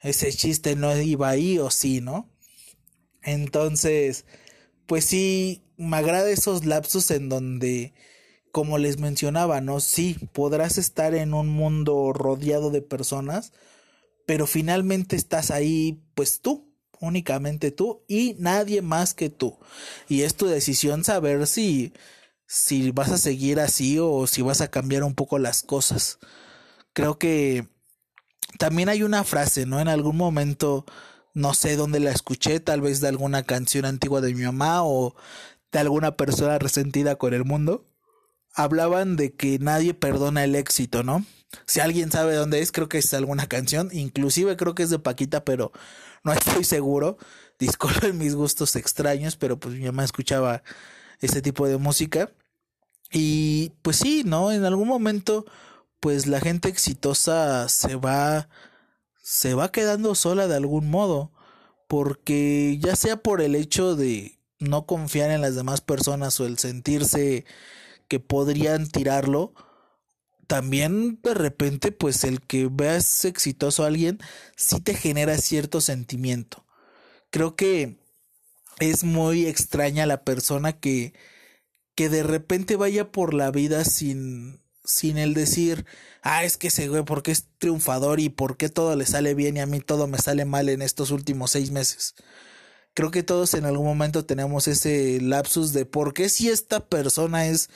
Ese 0.00 0.32
chiste 0.32 0.76
no 0.76 0.96
iba 1.00 1.28
ahí 1.30 1.58
o 1.58 1.70
sí, 1.70 2.00
¿no? 2.00 2.30
Entonces, 3.26 4.24
pues 4.86 5.04
sí, 5.04 5.62
me 5.76 5.98
agrada 5.98 6.30
esos 6.30 6.64
lapsos 6.64 7.10
en 7.10 7.28
donde, 7.28 7.92
como 8.52 8.78
les 8.78 8.98
mencionaba, 8.98 9.60
¿no? 9.60 9.80
Sí, 9.80 10.16
podrás 10.32 10.78
estar 10.78 11.14
en 11.14 11.34
un 11.34 11.48
mundo 11.48 12.12
rodeado 12.14 12.70
de 12.70 12.82
personas, 12.82 13.52
pero 14.26 14.46
finalmente 14.46 15.16
estás 15.16 15.50
ahí, 15.50 16.00
pues 16.14 16.40
tú, 16.40 16.72
únicamente 17.00 17.70
tú 17.70 18.04
y 18.08 18.36
nadie 18.38 18.80
más 18.82 19.12
que 19.12 19.28
tú. 19.28 19.58
Y 20.08 20.22
es 20.22 20.34
tu 20.36 20.46
decisión 20.46 21.04
saber 21.04 21.46
si 21.46 21.92
si 22.46 22.90
vas 22.92 23.10
a 23.10 23.18
seguir 23.18 23.60
así 23.60 23.98
o 23.98 24.26
si 24.26 24.42
vas 24.42 24.60
a 24.60 24.70
cambiar 24.70 25.02
un 25.04 25.14
poco 25.14 25.38
las 25.38 25.62
cosas. 25.62 26.18
Creo 26.92 27.18
que 27.18 27.68
también 28.58 28.88
hay 28.88 29.02
una 29.02 29.24
frase, 29.24 29.66
¿no? 29.66 29.80
En 29.80 29.88
algún 29.88 30.16
momento 30.16 30.86
no 31.36 31.52
sé 31.52 31.76
dónde 31.76 32.00
la 32.00 32.12
escuché, 32.12 32.60
tal 32.60 32.80
vez 32.80 33.02
de 33.02 33.08
alguna 33.08 33.42
canción 33.42 33.84
antigua 33.84 34.22
de 34.22 34.34
mi 34.34 34.42
mamá 34.42 34.82
o 34.82 35.14
de 35.70 35.78
alguna 35.78 36.16
persona 36.16 36.58
resentida 36.58 37.16
con 37.16 37.34
el 37.34 37.44
mundo, 37.44 37.86
hablaban 38.54 39.16
de 39.16 39.34
que 39.34 39.58
nadie 39.58 39.92
perdona 39.92 40.44
el 40.44 40.54
éxito, 40.54 41.02
¿no? 41.02 41.26
Si 41.66 41.80
alguien 41.80 42.10
sabe 42.10 42.34
dónde 42.34 42.60
es, 42.60 42.72
creo 42.72 42.88
que 42.88 42.96
es 42.96 43.12
alguna 43.12 43.48
canción, 43.48 43.90
inclusive 43.92 44.56
creo 44.56 44.74
que 44.74 44.82
es 44.84 44.88
de 44.88 44.98
Paquita, 44.98 45.44
pero 45.44 45.72
no 46.24 46.32
estoy 46.32 46.64
seguro. 46.64 47.18
Disculpen 47.58 48.16
mis 48.16 48.34
gustos 48.34 48.74
extraños, 48.74 49.36
pero 49.36 49.60
pues 49.60 49.74
mi 49.74 49.84
mamá 49.84 50.04
escuchaba 50.04 50.62
ese 51.20 51.42
tipo 51.42 51.68
de 51.68 51.76
música. 51.76 52.30
Y 53.12 53.72
pues 53.82 53.96
sí, 53.98 54.22
¿no? 54.24 54.52
En 54.52 54.64
algún 54.64 54.88
momento, 54.88 55.44
pues 56.00 56.26
la 56.26 56.40
gente 56.40 56.70
exitosa 56.70 57.68
se 57.68 57.96
va, 57.96 58.48
se 59.26 59.54
va 59.54 59.72
quedando 59.72 60.14
sola 60.14 60.46
de 60.46 60.54
algún 60.54 60.88
modo, 60.88 61.32
porque 61.88 62.78
ya 62.80 62.94
sea 62.94 63.16
por 63.16 63.40
el 63.40 63.56
hecho 63.56 63.96
de 63.96 64.38
no 64.60 64.86
confiar 64.86 65.32
en 65.32 65.40
las 65.40 65.56
demás 65.56 65.80
personas 65.80 66.38
o 66.38 66.46
el 66.46 66.58
sentirse 66.58 67.44
que 68.06 68.20
podrían 68.20 68.86
tirarlo, 68.88 69.52
también 70.46 71.20
de 71.24 71.34
repente 71.34 71.90
pues 71.90 72.22
el 72.22 72.40
que 72.40 72.68
veas 72.70 73.24
exitoso 73.24 73.82
a 73.82 73.88
alguien 73.88 74.20
sí 74.54 74.80
te 74.80 74.94
genera 74.94 75.36
cierto 75.38 75.80
sentimiento. 75.80 76.64
Creo 77.30 77.56
que 77.56 77.98
es 78.78 79.02
muy 79.02 79.46
extraña 79.46 80.06
la 80.06 80.22
persona 80.22 80.78
que 80.78 81.14
que 81.96 82.08
de 82.10 82.22
repente 82.22 82.76
vaya 82.76 83.10
por 83.10 83.34
la 83.34 83.50
vida 83.50 83.84
sin 83.84 84.60
sin 84.86 85.18
el 85.18 85.34
decir, 85.34 85.86
ah, 86.22 86.44
es 86.44 86.56
que 86.56 86.68
ese 86.68 86.88
güey, 86.88 87.04
porque 87.04 87.32
es 87.32 87.48
triunfador 87.58 88.20
y 88.20 88.28
por 88.28 88.56
qué 88.56 88.68
todo 88.68 88.96
le 88.96 89.06
sale 89.06 89.34
bien 89.34 89.56
y 89.56 89.60
a 89.60 89.66
mí 89.66 89.80
todo 89.80 90.06
me 90.06 90.18
sale 90.18 90.44
mal 90.44 90.68
en 90.68 90.82
estos 90.82 91.10
últimos 91.10 91.50
seis 91.52 91.70
meses. 91.70 92.14
Creo 92.94 93.10
que 93.10 93.22
todos 93.22 93.54
en 93.54 93.66
algún 93.66 93.86
momento 93.86 94.24
tenemos 94.24 94.68
ese 94.68 95.20
lapsus 95.20 95.72
de 95.74 95.84
por 95.84 96.14
qué 96.14 96.28
si 96.30 96.48
esta 96.48 96.88
persona 96.88 97.46
es 97.46 97.68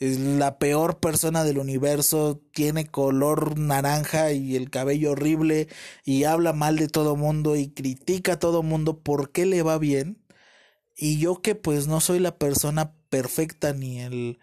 la 0.00 0.58
peor 0.58 0.98
persona 0.98 1.44
del 1.44 1.58
universo, 1.58 2.42
tiene 2.52 2.86
color 2.86 3.58
naranja 3.58 4.32
y 4.32 4.56
el 4.56 4.70
cabello 4.70 5.12
horrible 5.12 5.68
y 6.04 6.24
habla 6.24 6.52
mal 6.52 6.76
de 6.76 6.88
todo 6.88 7.16
mundo 7.16 7.56
y 7.56 7.68
critica 7.70 8.34
a 8.34 8.38
todo 8.38 8.62
mundo, 8.62 9.00
¿por 9.00 9.30
qué 9.30 9.46
le 9.46 9.62
va 9.62 9.78
bien? 9.78 10.24
Y 10.96 11.18
yo 11.18 11.42
que 11.42 11.54
pues 11.54 11.86
no 11.86 12.00
soy 12.00 12.18
la 12.20 12.38
persona 12.38 12.94
perfecta 13.08 13.72
ni 13.72 14.00
el 14.00 14.38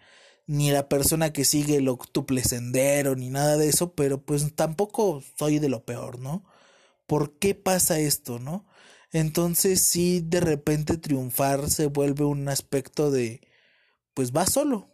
ni 0.46 0.70
la 0.70 0.88
persona 0.88 1.32
que 1.32 1.44
sigue 1.44 1.76
el 1.76 1.88
octuple 1.88 2.42
sendero 2.44 3.16
ni 3.16 3.30
nada 3.30 3.56
de 3.56 3.68
eso, 3.68 3.94
pero 3.94 4.24
pues 4.24 4.54
tampoco 4.54 5.22
soy 5.38 5.58
de 5.58 5.68
lo 5.68 5.84
peor, 5.84 6.18
¿no? 6.20 6.44
¿Por 7.06 7.38
qué 7.38 7.54
pasa 7.54 7.98
esto, 8.00 8.38
no? 8.38 8.66
Entonces 9.12 9.80
sí 9.82 10.20
de 10.24 10.40
repente 10.40 10.96
triunfar 10.98 11.70
se 11.70 11.86
vuelve 11.86 12.24
un 12.24 12.48
aspecto 12.48 13.10
de 13.10 13.40
pues 14.14 14.32
va 14.32 14.46
solo, 14.46 14.90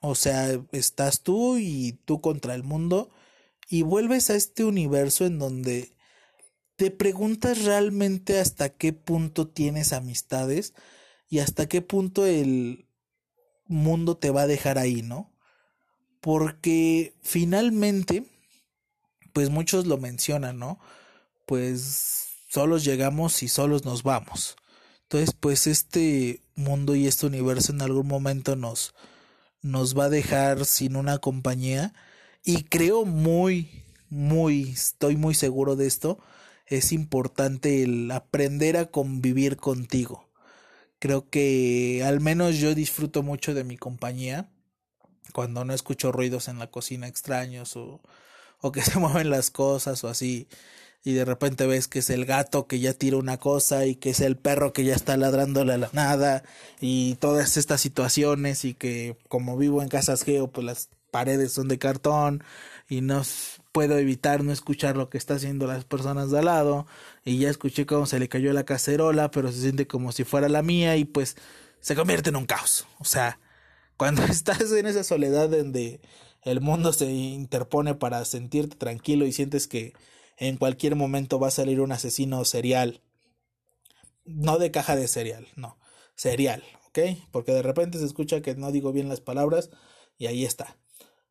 o 0.00 0.14
sea, 0.14 0.48
estás 0.72 1.22
tú 1.22 1.58
y 1.58 1.92
tú 2.04 2.20
contra 2.20 2.54
el 2.54 2.62
mundo 2.64 3.10
y 3.68 3.82
vuelves 3.82 4.30
a 4.30 4.34
este 4.36 4.64
universo 4.64 5.26
en 5.26 5.38
donde 5.38 5.96
te 6.76 6.90
preguntas 6.90 7.64
realmente 7.64 8.40
hasta 8.40 8.70
qué 8.70 8.92
punto 8.92 9.48
tienes 9.48 9.92
amistades 9.92 10.74
y 11.28 11.40
hasta 11.40 11.68
qué 11.68 11.82
punto 11.82 12.26
el 12.26 12.89
mundo 13.70 14.16
te 14.16 14.30
va 14.30 14.42
a 14.42 14.46
dejar 14.46 14.78
ahí, 14.78 15.02
¿no? 15.02 15.32
Porque 16.20 17.14
finalmente, 17.22 18.26
pues 19.32 19.48
muchos 19.48 19.86
lo 19.86 19.96
mencionan, 19.96 20.58
¿no? 20.58 20.78
Pues 21.46 22.26
solos 22.48 22.84
llegamos 22.84 23.42
y 23.42 23.48
solos 23.48 23.84
nos 23.84 24.02
vamos. 24.02 24.56
Entonces, 25.02 25.34
pues 25.38 25.66
este 25.66 26.42
mundo 26.56 26.94
y 26.94 27.06
este 27.06 27.26
universo 27.26 27.72
en 27.72 27.82
algún 27.82 28.06
momento 28.06 28.56
nos, 28.56 28.94
nos 29.62 29.96
va 29.96 30.04
a 30.04 30.10
dejar 30.10 30.64
sin 30.64 30.96
una 30.96 31.18
compañía 31.18 31.94
y 32.44 32.64
creo 32.64 33.04
muy, 33.04 33.84
muy, 34.08 34.70
estoy 34.70 35.16
muy 35.16 35.34
seguro 35.34 35.76
de 35.76 35.86
esto, 35.86 36.18
es 36.66 36.92
importante 36.92 37.82
el 37.82 38.10
aprender 38.10 38.76
a 38.76 38.86
convivir 38.86 39.56
contigo. 39.56 40.29
Creo 41.00 41.28
que 41.28 42.04
al 42.06 42.20
menos 42.20 42.58
yo 42.58 42.74
disfruto 42.74 43.24
mucho 43.24 43.54
de 43.54 43.64
mi 43.64 43.76
compañía 43.76 44.48
cuando 45.32 45.64
no 45.64 45.74
escucho 45.74 46.12
ruidos 46.12 46.46
en 46.46 46.58
la 46.58 46.70
cocina 46.70 47.08
extraños 47.08 47.76
o, 47.76 48.00
o 48.60 48.70
que 48.72 48.82
se 48.82 48.98
mueven 49.00 49.30
las 49.30 49.50
cosas 49.50 50.04
o 50.04 50.08
así 50.08 50.46
y 51.02 51.14
de 51.14 51.24
repente 51.24 51.66
ves 51.66 51.88
que 51.88 52.00
es 52.00 52.10
el 52.10 52.26
gato 52.26 52.66
que 52.66 52.78
ya 52.78 52.92
tira 52.92 53.16
una 53.16 53.38
cosa 53.38 53.86
y 53.86 53.94
que 53.94 54.10
es 54.10 54.20
el 54.20 54.36
perro 54.36 54.72
que 54.72 54.84
ya 54.84 54.94
está 54.94 55.16
ladrándole 55.16 55.72
a 55.72 55.78
la 55.78 55.90
nada 55.92 56.42
y 56.80 57.14
todas 57.16 57.56
estas 57.56 57.80
situaciones 57.80 58.64
y 58.64 58.74
que 58.74 59.16
como 59.28 59.56
vivo 59.56 59.82
en 59.82 59.88
casas 59.88 60.22
geo 60.22 60.48
pues 60.48 60.66
las 60.66 60.90
paredes 61.10 61.52
son 61.52 61.68
de 61.68 61.78
cartón 61.78 62.44
y 62.88 63.00
no 63.00 63.22
puedo 63.72 63.98
evitar 63.98 64.42
no 64.44 64.52
escuchar 64.52 64.96
lo 64.96 65.10
que 65.10 65.18
está 65.18 65.34
haciendo 65.34 65.66
las 65.66 65.84
personas 65.84 66.30
de 66.30 66.38
al 66.38 66.46
lado 66.46 66.86
y 67.24 67.38
ya 67.38 67.50
escuché 67.50 67.86
cómo 67.86 68.06
se 68.06 68.18
le 68.18 68.28
cayó 68.28 68.52
la 68.52 68.64
cacerola 68.64 69.30
pero 69.30 69.52
se 69.52 69.60
siente 69.60 69.86
como 69.86 70.12
si 70.12 70.24
fuera 70.24 70.48
la 70.48 70.62
mía 70.62 70.96
y 70.96 71.04
pues 71.04 71.36
se 71.80 71.94
convierte 71.94 72.30
en 72.30 72.36
un 72.36 72.46
caos 72.46 72.86
o 72.98 73.04
sea 73.04 73.38
cuando 73.96 74.24
estás 74.24 74.72
en 74.72 74.86
esa 74.86 75.04
soledad 75.04 75.48
donde 75.48 76.00
el 76.42 76.60
mundo 76.60 76.92
se 76.92 77.10
interpone 77.12 77.94
para 77.94 78.24
sentirte 78.24 78.76
tranquilo 78.76 79.26
y 79.26 79.32
sientes 79.32 79.68
que 79.68 79.92
en 80.38 80.56
cualquier 80.56 80.96
momento 80.96 81.38
va 81.38 81.48
a 81.48 81.52
salir 81.52 81.80
un 81.80 81.92
asesino 81.92 82.44
serial. 82.44 83.02
No 84.24 84.58
de 84.58 84.70
caja 84.70 84.96
de 84.96 85.06
cereal, 85.06 85.46
no, 85.56 85.78
serial, 86.14 86.62
¿ok? 86.88 86.98
Porque 87.30 87.52
de 87.52 87.62
repente 87.62 87.98
se 87.98 88.06
escucha 88.06 88.40
que 88.40 88.54
no 88.54 88.72
digo 88.72 88.92
bien 88.92 89.08
las 89.08 89.20
palabras 89.20 89.70
y 90.16 90.26
ahí 90.26 90.44
está. 90.44 90.78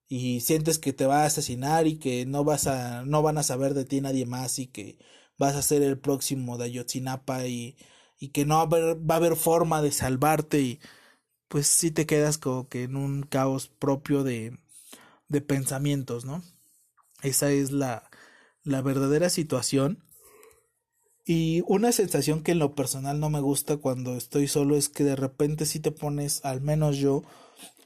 Y 0.09 0.41
sientes 0.41 0.79
que 0.79 0.93
te 0.93 1.05
va 1.05 1.23
a 1.23 1.27
asesinar 1.27 1.87
y 1.87 1.99
que 1.99 2.25
no 2.25 2.43
vas 2.43 2.67
a, 2.67 3.05
no 3.05 3.21
van 3.23 3.37
a 3.37 3.43
saber 3.43 3.73
de 3.75 3.85
ti 3.85 4.01
nadie 4.01 4.25
más 4.25 4.59
y 4.59 4.67
que 4.67 4.97
vas 5.37 5.55
a 5.55 5.61
ser 5.61 5.83
el 5.83 5.99
próximo 5.99 6.57
de 6.57 6.65
Ayotzinapa 6.65 7.47
y, 7.47 7.77
y 8.19 8.29
que 8.29 8.45
no 8.45 8.55
va 8.55 8.61
a, 8.61 8.63
haber, 8.65 9.09
va 9.09 9.15
a 9.15 9.17
haber 9.17 9.35
forma 9.37 9.81
de 9.81 9.91
salvarte 9.91 10.61
y 10.61 10.79
pues 11.47 11.67
sí 11.67 11.91
te 11.91 12.05
quedas 12.05 12.37
como 12.37 12.69
que 12.69 12.83
en 12.83 12.95
un 12.95 13.23
caos 13.23 13.67
propio 13.69 14.23
de, 14.23 14.57
de 15.29 15.41
pensamientos, 15.41 16.25
¿no? 16.25 16.43
Esa 17.21 17.51
es 17.51 17.71
la, 17.71 18.09
la 18.63 18.81
verdadera 18.81 19.29
situación. 19.29 20.03
Y 21.25 21.63
una 21.67 21.91
sensación 21.91 22.41
que 22.41 22.53
en 22.53 22.59
lo 22.59 22.73
personal 22.75 23.19
no 23.19 23.29
me 23.29 23.39
gusta 23.39 23.77
cuando 23.77 24.15
estoy 24.15 24.47
solo 24.47 24.75
es 24.75 24.89
que 24.89 25.03
de 25.03 25.15
repente 25.15 25.65
si 25.65 25.79
te 25.79 25.91
pones, 25.91 26.43
al 26.43 26.61
menos 26.61 26.97
yo, 26.97 27.23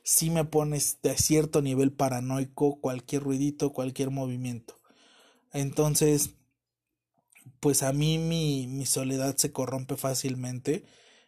si 0.03 0.29
me 0.29 0.45
pones 0.45 0.99
de 1.03 1.17
cierto 1.17 1.61
nivel 1.61 1.91
paranoico 1.93 2.79
cualquier 2.81 3.23
ruidito, 3.23 3.73
cualquier 3.73 4.11
movimiento. 4.11 4.79
Entonces, 5.53 6.35
pues 7.59 7.83
a 7.83 7.93
mí 7.93 8.17
mi, 8.17 8.67
mi 8.67 8.85
soledad 8.85 9.35
se 9.37 9.51
corrompe 9.51 9.95
fácilmente 9.97 10.85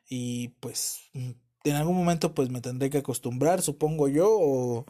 y 0.10 0.50
pues 0.60 1.00
en 1.14 1.76
algún 1.76 1.96
momento 1.98 2.34
pues 2.34 2.50
me 2.50 2.62
tendré 2.62 2.90
que 2.90 3.00
acostumbrar, 3.00 3.62
supongo 3.62 4.08
yo, 4.08 4.30
o, 4.32 4.86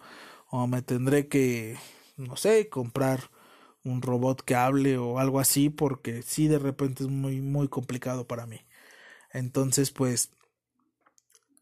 o 0.51 0.67
me 0.67 0.81
tendré 0.81 1.27
que, 1.27 1.77
no 2.17 2.35
sé, 2.37 2.69
comprar 2.69 3.29
un 3.83 4.01
robot 4.01 4.41
que 4.43 4.55
hable 4.55 4.97
o 4.97 5.19
algo 5.19 5.39
así, 5.39 5.69
porque 5.69 6.21
sí 6.23 6.47
de 6.47 6.59
repente 6.59 7.03
es 7.03 7.09
muy, 7.09 7.41
muy 7.41 7.67
complicado 7.69 8.27
para 8.27 8.45
mí. 8.47 8.61
Entonces, 9.33 9.91
pues, 9.91 10.31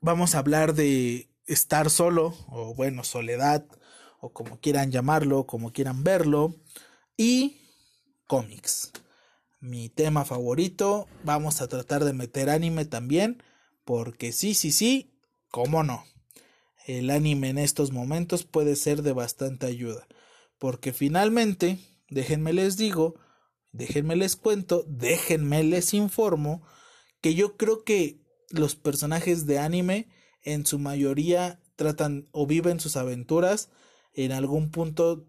vamos 0.01 0.35
a 0.35 0.39
hablar 0.39 0.73
de 0.73 1.29
estar 1.45 1.89
solo, 1.89 2.33
o 2.47 2.73
bueno, 2.75 3.03
soledad, 3.03 3.65
o 4.19 4.31
como 4.31 4.59
quieran 4.59 4.91
llamarlo, 4.91 5.45
como 5.45 5.71
quieran 5.73 6.03
verlo, 6.03 6.55
y 7.17 7.61
cómics. 8.27 8.91
Mi 9.59 9.89
tema 9.89 10.25
favorito, 10.25 11.07
vamos 11.23 11.61
a 11.61 11.67
tratar 11.67 12.03
de 12.03 12.13
meter 12.13 12.49
anime 12.49 12.85
también, 12.85 13.43
porque 13.85 14.31
sí, 14.31 14.53
sí, 14.53 14.71
sí, 14.71 15.19
cómo 15.49 15.83
no. 15.83 16.03
El 16.85 17.09
anime 17.09 17.49
en 17.49 17.57
estos 17.57 17.91
momentos 17.91 18.43
puede 18.43 18.75
ser 18.75 19.03
de 19.03 19.13
bastante 19.13 19.65
ayuda, 19.65 20.07
porque 20.57 20.91
finalmente 20.91 21.79
déjenme 22.09 22.53
les 22.53 22.77
digo, 22.77 23.15
déjenme 23.71 24.15
les 24.15 24.35
cuento, 24.35 24.83
déjenme 24.87 25.63
les 25.63 25.93
informo 25.93 26.65
que 27.21 27.35
yo 27.35 27.57
creo 27.57 27.83
que 27.83 28.21
los 28.49 28.75
personajes 28.75 29.45
de 29.45 29.59
anime 29.59 30.09
en 30.43 30.65
su 30.65 30.79
mayoría 30.79 31.59
tratan 31.75 32.27
o 32.31 32.45
viven 32.45 32.79
sus 32.79 32.97
aventuras 32.97 33.69
en 34.13 34.31
algún 34.31 34.69
punto 34.69 35.25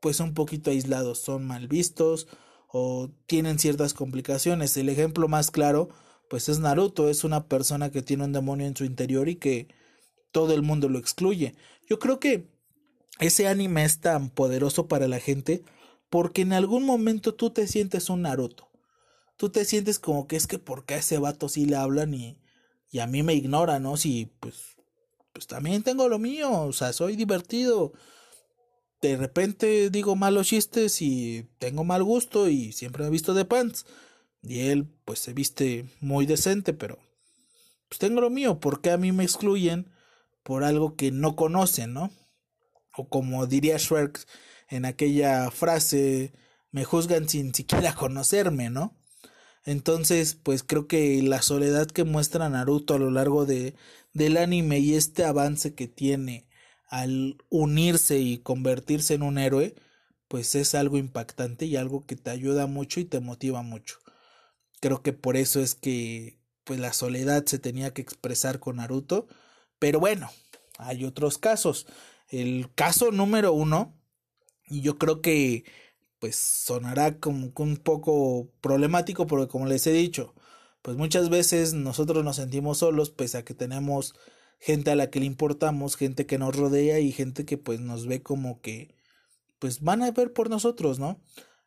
pues 0.00 0.20
un 0.20 0.34
poquito 0.34 0.70
aislados, 0.70 1.18
son 1.18 1.46
mal 1.46 1.66
vistos 1.66 2.28
o 2.68 3.10
tienen 3.26 3.58
ciertas 3.58 3.94
complicaciones. 3.94 4.76
El 4.76 4.88
ejemplo 4.88 5.28
más 5.28 5.50
claro 5.50 5.88
pues 6.28 6.48
es 6.48 6.58
Naruto, 6.58 7.08
es 7.08 7.24
una 7.24 7.48
persona 7.48 7.90
que 7.90 8.02
tiene 8.02 8.24
un 8.24 8.32
demonio 8.32 8.66
en 8.66 8.76
su 8.76 8.84
interior 8.84 9.28
y 9.28 9.36
que 9.36 9.68
todo 10.32 10.52
el 10.54 10.62
mundo 10.62 10.88
lo 10.88 10.98
excluye. 10.98 11.54
Yo 11.88 11.98
creo 11.98 12.18
que 12.18 12.48
ese 13.20 13.46
anime 13.46 13.84
es 13.84 14.00
tan 14.00 14.30
poderoso 14.30 14.88
para 14.88 15.08
la 15.08 15.20
gente 15.20 15.62
porque 16.10 16.42
en 16.42 16.52
algún 16.52 16.84
momento 16.84 17.34
tú 17.34 17.50
te 17.50 17.66
sientes 17.66 18.10
un 18.10 18.22
Naruto. 18.22 18.70
tú 19.36 19.50
te 19.50 19.64
sientes 19.64 19.98
como 19.98 20.28
que 20.28 20.36
es 20.36 20.46
que 20.46 20.58
porque 20.58 20.94
a 20.94 20.98
ese 20.98 21.18
vato 21.18 21.48
sí 21.48 21.66
le 21.66 21.76
hablan 21.76 22.14
y, 22.14 22.38
y 22.94 23.00
a 23.00 23.08
mí 23.08 23.24
me 23.24 23.34
ignora, 23.34 23.80
¿no? 23.80 23.96
Si 23.96 24.30
pues, 24.38 24.76
pues 25.32 25.48
también 25.48 25.82
tengo 25.82 26.08
lo 26.08 26.20
mío, 26.20 26.52
o 26.52 26.72
sea, 26.72 26.92
soy 26.92 27.16
divertido. 27.16 27.92
De 29.02 29.16
repente 29.16 29.90
digo 29.90 30.14
malos 30.14 30.46
chistes 30.46 31.02
y 31.02 31.48
tengo 31.58 31.82
mal 31.82 32.04
gusto 32.04 32.48
y 32.48 32.70
siempre 32.70 33.02
me 33.02 33.08
he 33.08 33.10
visto 33.10 33.34
de 33.34 33.44
pants. 33.44 33.84
Y 34.44 34.68
él 34.68 34.86
pues 35.04 35.18
se 35.18 35.32
viste 35.32 35.86
muy 36.00 36.24
decente, 36.24 36.72
pero 36.72 37.00
pues 37.88 37.98
tengo 37.98 38.20
lo 38.20 38.30
mío, 38.30 38.60
¿por 38.60 38.80
qué 38.80 38.92
a 38.92 38.96
mí 38.96 39.10
me 39.10 39.24
excluyen 39.24 39.90
por 40.44 40.62
algo 40.62 40.94
que 40.94 41.10
no 41.10 41.34
conocen, 41.34 41.94
¿no? 41.94 42.12
O 42.96 43.08
como 43.08 43.44
diría 43.48 43.76
Shrek 43.76 44.24
en 44.68 44.84
aquella 44.84 45.50
frase, 45.50 46.32
me 46.70 46.84
juzgan 46.84 47.28
sin 47.28 47.52
siquiera 47.56 47.92
conocerme, 47.92 48.70
¿no? 48.70 48.96
Entonces, 49.64 50.34
pues 50.34 50.62
creo 50.62 50.86
que 50.86 51.22
la 51.22 51.42
soledad 51.42 51.86
que 51.86 52.04
muestra 52.04 52.48
Naruto 52.48 52.94
a 52.94 52.98
lo 52.98 53.10
largo 53.10 53.46
de, 53.46 53.74
del 54.12 54.36
anime 54.36 54.78
y 54.78 54.94
este 54.94 55.24
avance 55.24 55.74
que 55.74 55.88
tiene 55.88 56.46
al 56.88 57.38
unirse 57.48 58.18
y 58.18 58.38
convertirse 58.38 59.14
en 59.14 59.22
un 59.22 59.38
héroe, 59.38 59.74
pues 60.28 60.54
es 60.54 60.74
algo 60.74 60.98
impactante 60.98 61.66
y 61.66 61.76
algo 61.76 62.06
que 62.06 62.16
te 62.16 62.30
ayuda 62.30 62.66
mucho 62.66 63.00
y 63.00 63.04
te 63.04 63.20
motiva 63.20 63.62
mucho. 63.62 63.98
Creo 64.80 65.02
que 65.02 65.12
por 65.12 65.36
eso 65.36 65.60
es 65.60 65.74
que 65.74 66.38
pues 66.64 66.80
la 66.80 66.92
soledad 66.92 67.44
se 67.46 67.58
tenía 67.58 67.92
que 67.92 68.02
expresar 68.02 68.60
con 68.60 68.76
Naruto, 68.76 69.28
pero 69.78 70.00
bueno, 70.00 70.30
hay 70.78 71.04
otros 71.04 71.38
casos. 71.38 71.86
El 72.28 72.70
caso 72.74 73.10
número 73.12 73.52
uno, 73.52 73.94
y 74.66 74.80
yo 74.80 74.98
creo 74.98 75.20
que 75.20 75.64
pues 76.24 76.36
sonará 76.36 77.18
como 77.20 77.52
un 77.54 77.76
poco 77.76 78.48
problemático 78.62 79.26
porque 79.26 79.46
como 79.46 79.66
les 79.66 79.86
he 79.86 79.92
dicho, 79.92 80.34
pues 80.80 80.96
muchas 80.96 81.28
veces 81.28 81.74
nosotros 81.74 82.24
nos 82.24 82.36
sentimos 82.36 82.78
solos 82.78 83.10
pese 83.10 83.36
a 83.36 83.44
que 83.44 83.52
tenemos 83.52 84.14
gente 84.58 84.90
a 84.90 84.96
la 84.96 85.10
que 85.10 85.20
le 85.20 85.26
importamos, 85.26 85.96
gente 85.96 86.24
que 86.24 86.38
nos 86.38 86.56
rodea 86.56 86.98
y 86.98 87.12
gente 87.12 87.44
que 87.44 87.58
pues 87.58 87.80
nos 87.80 88.06
ve 88.06 88.22
como 88.22 88.62
que 88.62 88.96
pues 89.58 89.82
van 89.82 90.02
a 90.02 90.12
ver 90.12 90.32
por 90.32 90.48
nosotros, 90.48 90.98
¿no? 90.98 91.22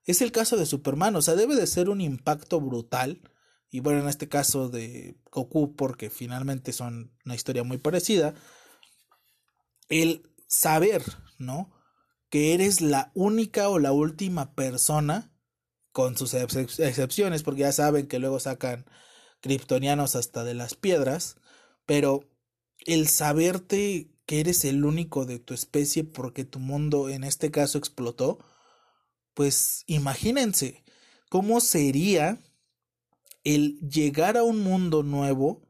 Es 0.06 0.24
el 0.24 0.32
caso 0.32 0.58
de 0.58 0.66
Superman, 0.66 1.16
o 1.16 1.22
sea, 1.22 1.36
debe 1.36 1.56
de 1.56 1.68
ser 1.68 1.88
un 1.88 2.02
impacto 2.02 2.60
brutal 2.60 3.22
y 3.70 3.82
bueno, 3.82 4.00
en 4.00 4.10
este 4.10 4.28
caso 4.28 4.70
de 4.70 5.20
Goku 5.32 5.76
porque 5.76 6.10
finalmente 6.10 6.74
son 6.74 7.16
una 7.26 7.36
historia 7.36 7.64
muy 7.64 7.78
parecida, 7.78 8.34
el 9.88 10.28
saber, 10.48 11.04
¿no? 11.38 11.77
Que 12.30 12.54
eres 12.54 12.82
la 12.82 13.12
única 13.14 13.70
o 13.70 13.80
la 13.80 13.92
última 13.92 14.54
persona, 14.54 15.32
con 15.92 16.16
sus 16.16 16.34
excepciones, 16.36 17.42
porque 17.42 17.62
ya 17.62 17.72
saben 17.72 18.08
que 18.08 18.20
luego 18.20 18.40
sacan 18.40 18.86
kryptonianos 19.42 20.16
hasta 20.16 20.44
de 20.44 20.54
las 20.54 20.76
piedras, 20.76 21.38
pero 21.86 22.30
el 22.86 23.08
saberte 23.08 24.12
que 24.28 24.40
eres 24.40 24.66
el 24.66 24.86
único 24.86 25.26
de 25.26 25.40
tu 25.40 25.54
especie 25.54 26.04
porque 26.04 26.46
tu 26.46 26.60
mundo 26.60 27.10
en 27.10 27.24
este 27.24 27.50
caso 27.50 27.78
explotó, 27.78 28.40
pues 29.34 29.86
imagínense 29.88 30.84
cómo 31.30 31.62
sería 31.62 32.40
el 33.44 33.80
llegar 33.80 34.38
a 34.38 34.44
un 34.44 34.60
mundo 34.60 35.02
nuevo 35.02 35.68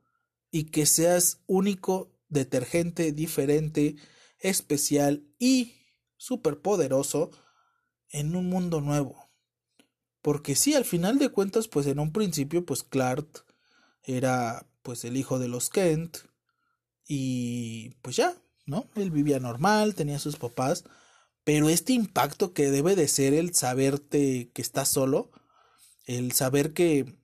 y 0.52 0.66
que 0.66 0.86
seas 0.86 1.42
único, 1.46 2.12
detergente, 2.30 3.12
diferente, 3.12 3.96
especial 4.40 5.24
y 5.40 5.77
poderoso 6.62 7.32
en 8.10 8.36
un 8.36 8.50
mundo 8.50 8.82
nuevo. 8.82 9.30
Porque 10.22 10.56
sí, 10.56 10.76
al 10.76 10.86
final 10.86 11.20
de 11.20 11.30
cuentas, 11.30 11.68
pues 11.68 11.88
en 11.88 12.00
un 12.00 12.12
principio, 12.12 12.66
pues 12.66 12.84
Clark 12.84 13.46
era 14.04 14.68
pues 14.82 15.06
el 15.06 15.18
hijo 15.18 15.40
de 15.40 15.48
los 15.48 15.70
Kent 15.70 16.18
y 17.06 17.92
pues 18.02 18.16
ya, 18.16 18.36
¿no? 18.66 18.90
Él 18.96 19.12
vivía 19.12 19.40
normal, 19.40 19.96
tenía 19.96 20.20
sus 20.20 20.38
papás, 20.38 20.84
pero 21.44 21.70
este 21.70 21.94
impacto 21.94 22.54
que 22.54 22.72
debe 22.72 22.96
de 22.96 23.08
ser 23.08 23.34
el 23.34 23.54
saberte 23.54 24.52
que 24.54 24.62
estás 24.62 24.90
solo, 24.90 25.32
el 26.06 26.32
saber 26.34 26.74
que 26.74 27.18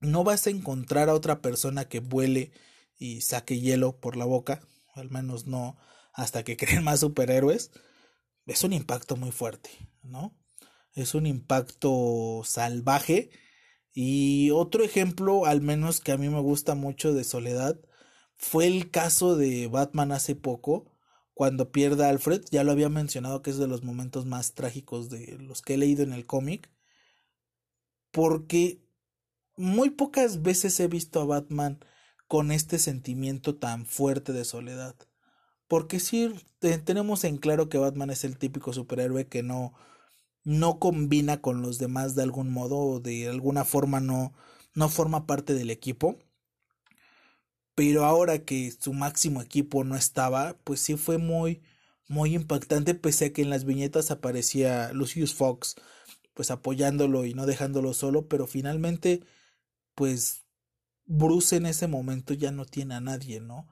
no 0.00 0.24
vas 0.24 0.46
a 0.46 0.50
encontrar 0.50 1.08
a 1.08 1.14
otra 1.14 1.42
persona 1.42 1.86
que 1.86 2.00
vuele 2.00 2.52
y 2.98 3.22
saque 3.22 3.60
hielo 3.60 3.98
por 4.00 4.16
la 4.16 4.24
boca, 4.24 4.60
al 4.94 5.10
menos 5.10 5.46
no 5.46 5.78
hasta 6.12 6.42
que 6.42 6.56
creen 6.58 6.84
más 6.84 7.00
superhéroes, 7.00 7.70
es 8.46 8.64
un 8.64 8.72
impacto 8.72 9.16
muy 9.16 9.32
fuerte, 9.32 9.70
¿no? 10.02 10.36
Es 10.94 11.14
un 11.14 11.26
impacto 11.26 12.42
salvaje. 12.44 13.30
Y 13.92 14.50
otro 14.50 14.84
ejemplo, 14.84 15.46
al 15.46 15.60
menos 15.60 16.00
que 16.00 16.12
a 16.12 16.16
mí 16.16 16.28
me 16.28 16.40
gusta 16.40 16.74
mucho 16.74 17.12
de 17.12 17.24
soledad, 17.24 17.80
fue 18.36 18.66
el 18.66 18.90
caso 18.90 19.36
de 19.36 19.66
Batman 19.66 20.12
hace 20.12 20.34
poco, 20.34 20.90
cuando 21.34 21.72
pierde 21.72 22.04
a 22.04 22.10
Alfred. 22.10 22.42
Ya 22.50 22.64
lo 22.64 22.72
había 22.72 22.88
mencionado 22.88 23.42
que 23.42 23.50
es 23.50 23.58
de 23.58 23.68
los 23.68 23.82
momentos 23.82 24.26
más 24.26 24.54
trágicos 24.54 25.10
de 25.10 25.38
los 25.38 25.62
que 25.62 25.74
he 25.74 25.78
leído 25.78 26.02
en 26.02 26.12
el 26.12 26.26
cómic. 26.26 26.70
Porque 28.10 28.82
muy 29.56 29.90
pocas 29.90 30.42
veces 30.42 30.78
he 30.80 30.88
visto 30.88 31.20
a 31.20 31.24
Batman 31.24 31.84
con 32.28 32.52
este 32.52 32.78
sentimiento 32.78 33.56
tan 33.56 33.86
fuerte 33.86 34.32
de 34.32 34.44
soledad. 34.44 34.96
Porque 35.70 36.00
sí 36.00 36.34
tenemos 36.58 37.22
en 37.22 37.36
claro 37.36 37.68
que 37.68 37.78
Batman 37.78 38.10
es 38.10 38.24
el 38.24 38.36
típico 38.36 38.72
superhéroe 38.72 39.28
que 39.28 39.44
no, 39.44 39.72
no 40.42 40.80
combina 40.80 41.40
con 41.40 41.62
los 41.62 41.78
demás 41.78 42.16
de 42.16 42.24
algún 42.24 42.52
modo 42.52 42.76
o 42.76 42.98
de 42.98 43.28
alguna 43.28 43.64
forma 43.64 44.00
no, 44.00 44.32
no 44.74 44.88
forma 44.88 45.28
parte 45.28 45.54
del 45.54 45.70
equipo. 45.70 46.18
Pero 47.76 48.04
ahora 48.04 48.44
que 48.44 48.72
su 48.72 48.92
máximo 48.92 49.42
equipo 49.42 49.84
no 49.84 49.94
estaba, 49.94 50.56
pues 50.64 50.80
sí 50.80 50.96
fue 50.96 51.18
muy, 51.18 51.62
muy 52.08 52.34
impactante, 52.34 52.96
pese 52.96 53.26
a 53.26 53.32
que 53.32 53.42
en 53.42 53.50
las 53.50 53.64
viñetas 53.64 54.10
aparecía 54.10 54.92
Lucius 54.92 55.34
Fox, 55.34 55.76
pues 56.34 56.50
apoyándolo 56.50 57.26
y 57.26 57.34
no 57.34 57.46
dejándolo 57.46 57.94
solo, 57.94 58.26
pero 58.26 58.48
finalmente, 58.48 59.22
pues 59.94 60.42
Bruce 61.06 61.56
en 61.56 61.66
ese 61.66 61.86
momento 61.86 62.34
ya 62.34 62.50
no 62.50 62.66
tiene 62.66 62.94
a 62.96 63.00
nadie, 63.00 63.40
¿no? 63.40 63.68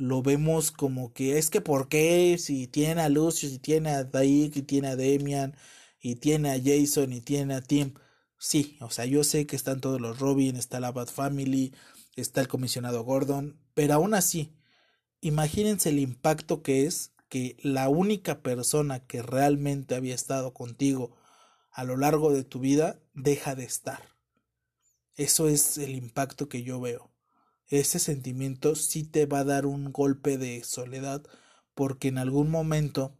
Lo 0.00 0.22
vemos 0.22 0.70
como 0.70 1.12
que 1.12 1.36
es 1.36 1.50
que 1.50 1.60
por 1.60 1.88
qué 1.88 2.38
si 2.38 2.66
tiene 2.66 3.02
a 3.02 3.10
Lucio, 3.10 3.50
si 3.50 3.58
tiene 3.58 3.90
a 3.90 4.04
Daik 4.04 4.56
y 4.56 4.62
tiene 4.62 4.88
a 4.88 4.96
Demian 4.96 5.54
y 6.00 6.16
tiene 6.16 6.50
a 6.52 6.58
Jason 6.58 7.12
y 7.12 7.20
tiene 7.20 7.54
a 7.54 7.60
Tim. 7.60 7.92
Sí, 8.38 8.78
o 8.80 8.88
sea, 8.90 9.04
yo 9.04 9.24
sé 9.24 9.46
que 9.46 9.56
están 9.56 9.82
todos 9.82 10.00
los 10.00 10.18
Robin, 10.18 10.56
está 10.56 10.80
la 10.80 10.90
Bad 10.90 11.08
Family, 11.08 11.74
está 12.16 12.40
el 12.40 12.48
comisionado 12.48 13.04
Gordon, 13.04 13.60
pero 13.74 13.92
aún 13.94 14.14
así, 14.14 14.56
imagínense 15.20 15.90
el 15.90 15.98
impacto 15.98 16.62
que 16.62 16.86
es 16.86 17.12
que 17.28 17.58
la 17.62 17.90
única 17.90 18.42
persona 18.42 19.06
que 19.06 19.20
realmente 19.20 19.94
había 19.94 20.14
estado 20.14 20.54
contigo 20.54 21.14
a 21.72 21.84
lo 21.84 21.98
largo 21.98 22.32
de 22.32 22.44
tu 22.44 22.58
vida 22.58 23.02
deja 23.12 23.54
de 23.54 23.64
estar. 23.64 24.00
Eso 25.14 25.48
es 25.48 25.76
el 25.76 25.94
impacto 25.94 26.48
que 26.48 26.62
yo 26.62 26.80
veo 26.80 27.09
ese 27.70 28.00
sentimiento 28.00 28.74
sí 28.74 29.04
te 29.04 29.26
va 29.26 29.40
a 29.40 29.44
dar 29.44 29.64
un 29.64 29.92
golpe 29.92 30.38
de 30.38 30.62
soledad 30.64 31.22
porque 31.74 32.08
en 32.08 32.18
algún 32.18 32.50
momento 32.50 33.16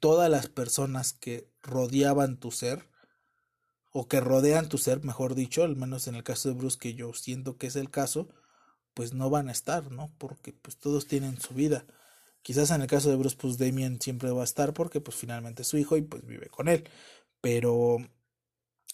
todas 0.00 0.30
las 0.30 0.48
personas 0.48 1.14
que 1.14 1.50
rodeaban 1.62 2.38
tu 2.38 2.50
ser 2.50 2.88
o 3.90 4.06
que 4.06 4.20
rodean 4.20 4.68
tu 4.68 4.76
ser, 4.76 5.02
mejor 5.02 5.34
dicho, 5.34 5.64
al 5.64 5.76
menos 5.76 6.08
en 6.08 6.14
el 6.16 6.24
caso 6.24 6.48
de 6.48 6.56
Bruce 6.56 6.78
que 6.78 6.94
yo 6.94 7.14
siento 7.14 7.56
que 7.56 7.68
es 7.68 7.76
el 7.76 7.90
caso, 7.90 8.28
pues 8.92 9.14
no 9.14 9.30
van 9.30 9.48
a 9.48 9.52
estar, 9.52 9.90
¿no? 9.90 10.14
Porque 10.18 10.52
pues 10.52 10.76
todos 10.76 11.06
tienen 11.06 11.40
su 11.40 11.54
vida. 11.54 11.86
Quizás 12.42 12.70
en 12.70 12.82
el 12.82 12.88
caso 12.88 13.08
de 13.10 13.16
Bruce 13.16 13.36
pues 13.40 13.56
Damien 13.56 14.00
siempre 14.00 14.30
va 14.30 14.42
a 14.42 14.44
estar 14.44 14.74
porque 14.74 15.00
pues 15.00 15.16
finalmente 15.16 15.62
es 15.62 15.68
su 15.68 15.78
hijo 15.78 15.96
y 15.96 16.02
pues 16.02 16.26
vive 16.26 16.48
con 16.48 16.68
él, 16.68 16.88
pero 17.40 17.98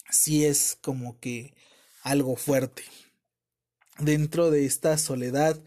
sí 0.09 0.45
es 0.45 0.77
como 0.81 1.19
que 1.19 1.55
algo 2.03 2.35
fuerte 2.35 2.83
dentro 3.99 4.51
de 4.51 4.65
esta 4.65 4.97
soledad, 4.97 5.59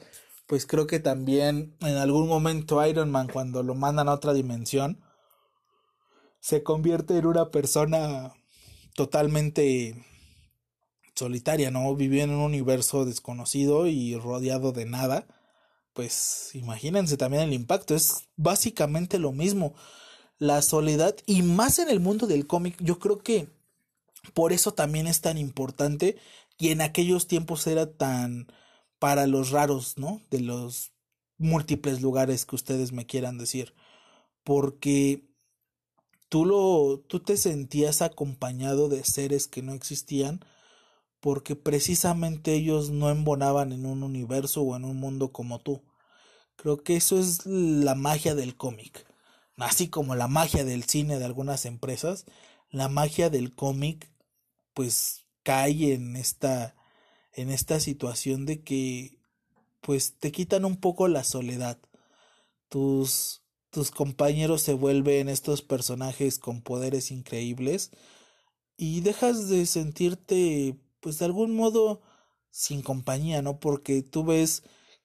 pues 0.46 0.66
creo 0.66 0.86
que 0.86 1.00
también 1.00 1.76
en 1.80 1.96
algún 1.96 2.28
momento 2.28 2.84
Iron 2.86 3.10
Man 3.10 3.28
cuando 3.32 3.62
lo 3.62 3.74
mandan 3.74 4.08
a 4.08 4.14
otra 4.14 4.34
dimensión 4.34 5.00
se 6.40 6.62
convierte 6.62 7.16
en 7.16 7.24
una 7.26 7.50
persona 7.50 8.34
totalmente 8.94 10.04
solitaria, 11.14 11.70
¿no? 11.70 11.94
Viviendo 11.94 12.34
en 12.34 12.40
un 12.40 12.46
universo 12.46 13.06
desconocido 13.06 13.86
y 13.86 14.16
rodeado 14.16 14.72
de 14.72 14.84
nada. 14.84 15.26
Pues 15.94 16.50
imagínense 16.54 17.16
también 17.16 17.44
el 17.44 17.54
impacto, 17.54 17.94
es 17.94 18.28
básicamente 18.36 19.18
lo 19.18 19.32
mismo. 19.32 19.74
La 20.38 20.60
soledad 20.60 21.16
y 21.24 21.42
más 21.42 21.78
en 21.78 21.88
el 21.88 22.00
mundo 22.00 22.26
del 22.26 22.46
cómic, 22.46 22.76
yo 22.78 22.98
creo 22.98 23.18
que 23.22 23.48
por 24.34 24.52
eso 24.52 24.74
también 24.74 25.06
es 25.06 25.20
tan 25.22 25.38
importante 25.38 26.16
y 26.58 26.70
en 26.70 26.80
aquellos 26.80 27.26
tiempos 27.28 27.66
era 27.66 27.92
tan 27.96 28.48
para 28.98 29.26
los 29.26 29.50
raros, 29.50 29.98
¿no? 29.98 30.22
De 30.30 30.40
los 30.40 30.92
múltiples 31.38 32.00
lugares 32.02 32.46
que 32.46 32.56
ustedes 32.56 32.92
me 32.92 33.06
quieran 33.06 33.38
decir, 33.38 33.74
porque 34.44 35.24
tú 36.28 36.44
lo 36.46 37.00
tú 37.08 37.20
te 37.20 37.36
sentías 37.36 38.02
acompañado 38.02 38.88
de 38.88 39.04
seres 39.04 39.48
que 39.48 39.62
no 39.62 39.72
existían, 39.74 40.40
porque 41.20 41.56
precisamente 41.56 42.54
ellos 42.54 42.90
no 42.90 43.10
embonaban 43.10 43.72
en 43.72 43.86
un 43.86 44.02
universo 44.02 44.62
o 44.62 44.76
en 44.76 44.84
un 44.84 44.98
mundo 44.98 45.32
como 45.32 45.60
tú. 45.60 45.82
Creo 46.56 46.82
que 46.84 46.96
eso 46.96 47.18
es 47.18 47.46
la 47.46 47.94
magia 47.94 48.34
del 48.34 48.56
cómic. 48.56 49.06
Así 49.58 49.88
como 49.88 50.14
la 50.16 50.28
magia 50.28 50.64
del 50.64 50.84
cine 50.84 51.18
de 51.18 51.24
algunas 51.26 51.66
empresas, 51.66 52.26
la 52.70 52.88
magia 52.88 53.30
del 53.30 53.54
cómic 53.54 54.10
pues 54.74 55.23
cae 55.44 55.94
en 55.94 56.16
esta 56.16 56.74
en 57.32 57.50
esta 57.50 57.80
situación 57.80 58.46
de 58.46 58.62
que 58.62 59.18
pues 59.80 60.18
te 60.18 60.32
quitan 60.32 60.64
un 60.64 60.76
poco 60.76 61.08
la 61.08 61.24
soledad. 61.24 61.78
Tus 62.68 63.42
tus 63.70 63.90
compañeros 63.90 64.62
se 64.62 64.72
vuelven 64.74 65.28
estos 65.28 65.62
personajes 65.62 66.38
con 66.38 66.62
poderes 66.62 67.10
increíbles 67.10 67.90
y 68.76 69.00
dejas 69.02 69.48
de 69.48 69.66
sentirte 69.66 70.76
pues 71.00 71.18
de 71.18 71.26
algún 71.26 71.54
modo 71.56 72.02
sin 72.50 72.82
compañía, 72.82 73.42
¿no? 73.42 73.60
Porque 73.60 74.02
tú 74.02 74.24
ves 74.24 74.62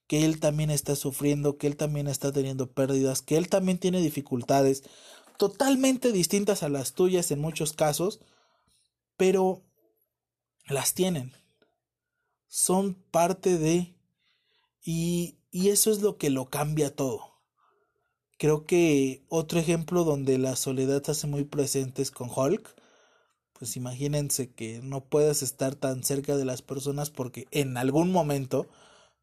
que 0.07 0.25
él 0.25 0.39
también 0.39 0.71
está 0.71 0.95
sufriendo, 0.95 1.57
que 1.57 1.67
él 1.67 1.77
también 1.77 2.07
está 2.07 2.31
teniendo 2.31 2.71
pérdidas, 2.71 3.21
que 3.21 3.37
él 3.37 3.49
también 3.49 3.79
tiene 3.79 4.01
dificultades 4.01 4.83
totalmente 5.37 6.11
distintas 6.11 6.63
a 6.63 6.69
las 6.69 6.93
tuyas 6.93 7.31
en 7.31 7.39
muchos 7.39 7.73
casos, 7.73 8.19
pero 9.17 9.63
las 10.73 10.93
tienen. 10.93 11.33
Son 12.47 12.95
parte 12.95 13.57
de... 13.57 13.95
Y, 14.81 15.39
y 15.51 15.69
eso 15.69 15.91
es 15.91 16.01
lo 16.01 16.17
que 16.17 16.29
lo 16.29 16.49
cambia 16.49 16.95
todo. 16.95 17.41
Creo 18.37 18.65
que 18.65 19.25
otro 19.27 19.59
ejemplo 19.59 20.05
donde 20.05 20.37
la 20.37 20.55
soledad 20.55 21.03
se 21.03 21.11
hace 21.11 21.27
muy 21.27 21.43
presente 21.43 22.01
es 22.01 22.09
con 22.11 22.29
Hulk. 22.33 22.73
Pues 23.53 23.75
imagínense 23.75 24.53
que 24.53 24.79
no 24.81 25.03
puedas 25.03 25.43
estar 25.43 25.75
tan 25.75 26.03
cerca 26.03 26.37
de 26.37 26.45
las 26.45 26.61
personas 26.61 27.09
porque 27.09 27.47
en 27.51 27.75
algún 27.75 28.11
momento 28.11 28.67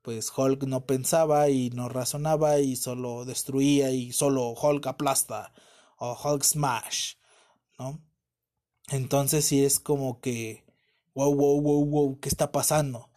pues 0.02 0.30
Hulk 0.36 0.64
no 0.64 0.86
pensaba 0.86 1.48
y 1.48 1.70
no 1.70 1.88
razonaba 1.88 2.60
y 2.60 2.76
solo 2.76 3.24
destruía 3.24 3.90
y 3.90 4.12
solo 4.12 4.50
Hulk 4.50 4.86
aplasta 4.86 5.52
o 5.98 6.16
Hulk 6.22 6.44
smash, 6.44 7.14
¿no? 7.78 7.98
Entonces 8.88 9.46
sí 9.46 9.64
es 9.64 9.80
como 9.80 10.20
que 10.20 10.65
wow, 11.16 11.34
wow, 11.34 11.60
wow, 11.60 11.86
wow, 11.86 12.20
¿qué 12.20 12.28
está 12.28 12.52
pasando? 12.52 13.10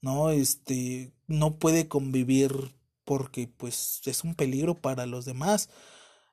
¿No? 0.00 0.30
Este, 0.30 1.12
no 1.26 1.58
puede 1.58 1.88
convivir 1.88 2.74
porque 3.04 3.48
pues 3.48 4.02
es 4.06 4.24
un 4.24 4.34
peligro 4.34 4.80
para 4.80 5.06
los 5.06 5.24
demás. 5.26 5.68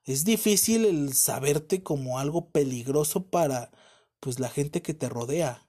Es 0.06 0.26
difícil 0.26 0.86
el 0.86 1.14
saberte 1.14 1.84
como 1.84 2.20
algo 2.20 2.52
peligroso 2.52 3.28
para 3.30 3.72
pues 4.20 4.40
la 4.40 4.50
gente 4.50 4.82
que 4.84 4.94
te 4.94 5.10
rodea. 5.10 5.68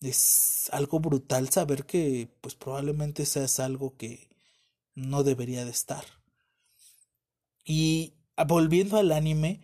Es 0.00 0.70
algo 0.72 1.00
brutal 1.00 1.50
saber 1.50 1.86
que 1.86 2.28
pues 2.40 2.54
probablemente 2.54 3.26
seas 3.26 3.60
algo 3.60 3.96
que 3.96 4.30
no 4.94 5.22
debería 5.24 5.64
de 5.64 5.70
estar. 5.70 6.04
Y 7.64 8.14
volviendo 8.48 8.96
al 8.96 9.12
anime, 9.12 9.60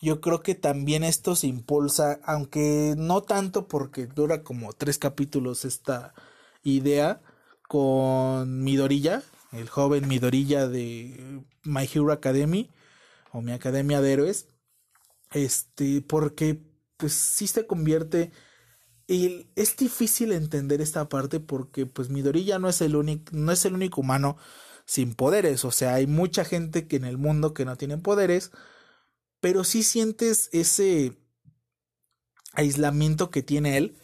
yo 0.00 0.20
creo 0.20 0.42
que 0.42 0.54
también 0.54 1.04
esto 1.04 1.36
se 1.36 1.46
impulsa, 1.46 2.20
aunque 2.24 2.94
no 2.96 3.22
tanto 3.22 3.68
porque 3.68 4.06
dura 4.06 4.42
como 4.42 4.72
tres 4.72 4.98
capítulos 4.98 5.64
esta 5.64 6.14
idea 6.62 7.22
con 7.68 8.62
Midorilla, 8.64 9.22
el 9.52 9.68
joven 9.68 10.08
Midorilla 10.08 10.68
de 10.68 11.42
My 11.64 11.84
Hero 11.92 12.12
Academy 12.12 12.70
o 13.32 13.42
mi 13.42 13.52
Academia 13.52 14.00
de 14.00 14.12
Héroes, 14.12 14.48
este, 15.32 16.02
porque 16.02 16.60
pues 16.96 17.12
sí 17.14 17.46
se 17.46 17.66
convierte 17.66 18.32
y 19.06 19.48
es 19.56 19.76
difícil 19.76 20.32
entender 20.32 20.80
esta 20.80 21.08
parte 21.08 21.40
porque 21.40 21.86
pues 21.86 22.10
Midorilla 22.10 22.58
no 22.58 22.68
es 22.68 22.80
el 22.80 22.96
único 22.96 23.32
no 23.32 23.52
es 23.52 23.64
el 23.64 23.74
único 23.74 24.00
humano 24.02 24.36
sin 24.86 25.14
poderes, 25.14 25.64
o 25.64 25.70
sea, 25.70 25.94
hay 25.94 26.06
mucha 26.06 26.44
gente 26.44 26.88
que 26.88 26.96
en 26.96 27.04
el 27.04 27.18
mundo 27.18 27.54
que 27.54 27.64
no 27.64 27.76
tienen 27.76 28.02
poderes, 28.02 28.50
pero 29.40 29.64
sí 29.64 29.82
sientes 29.82 30.48
ese 30.52 31.16
aislamiento 32.52 33.30
que 33.30 33.42
tiene 33.42 33.76
él 33.76 33.96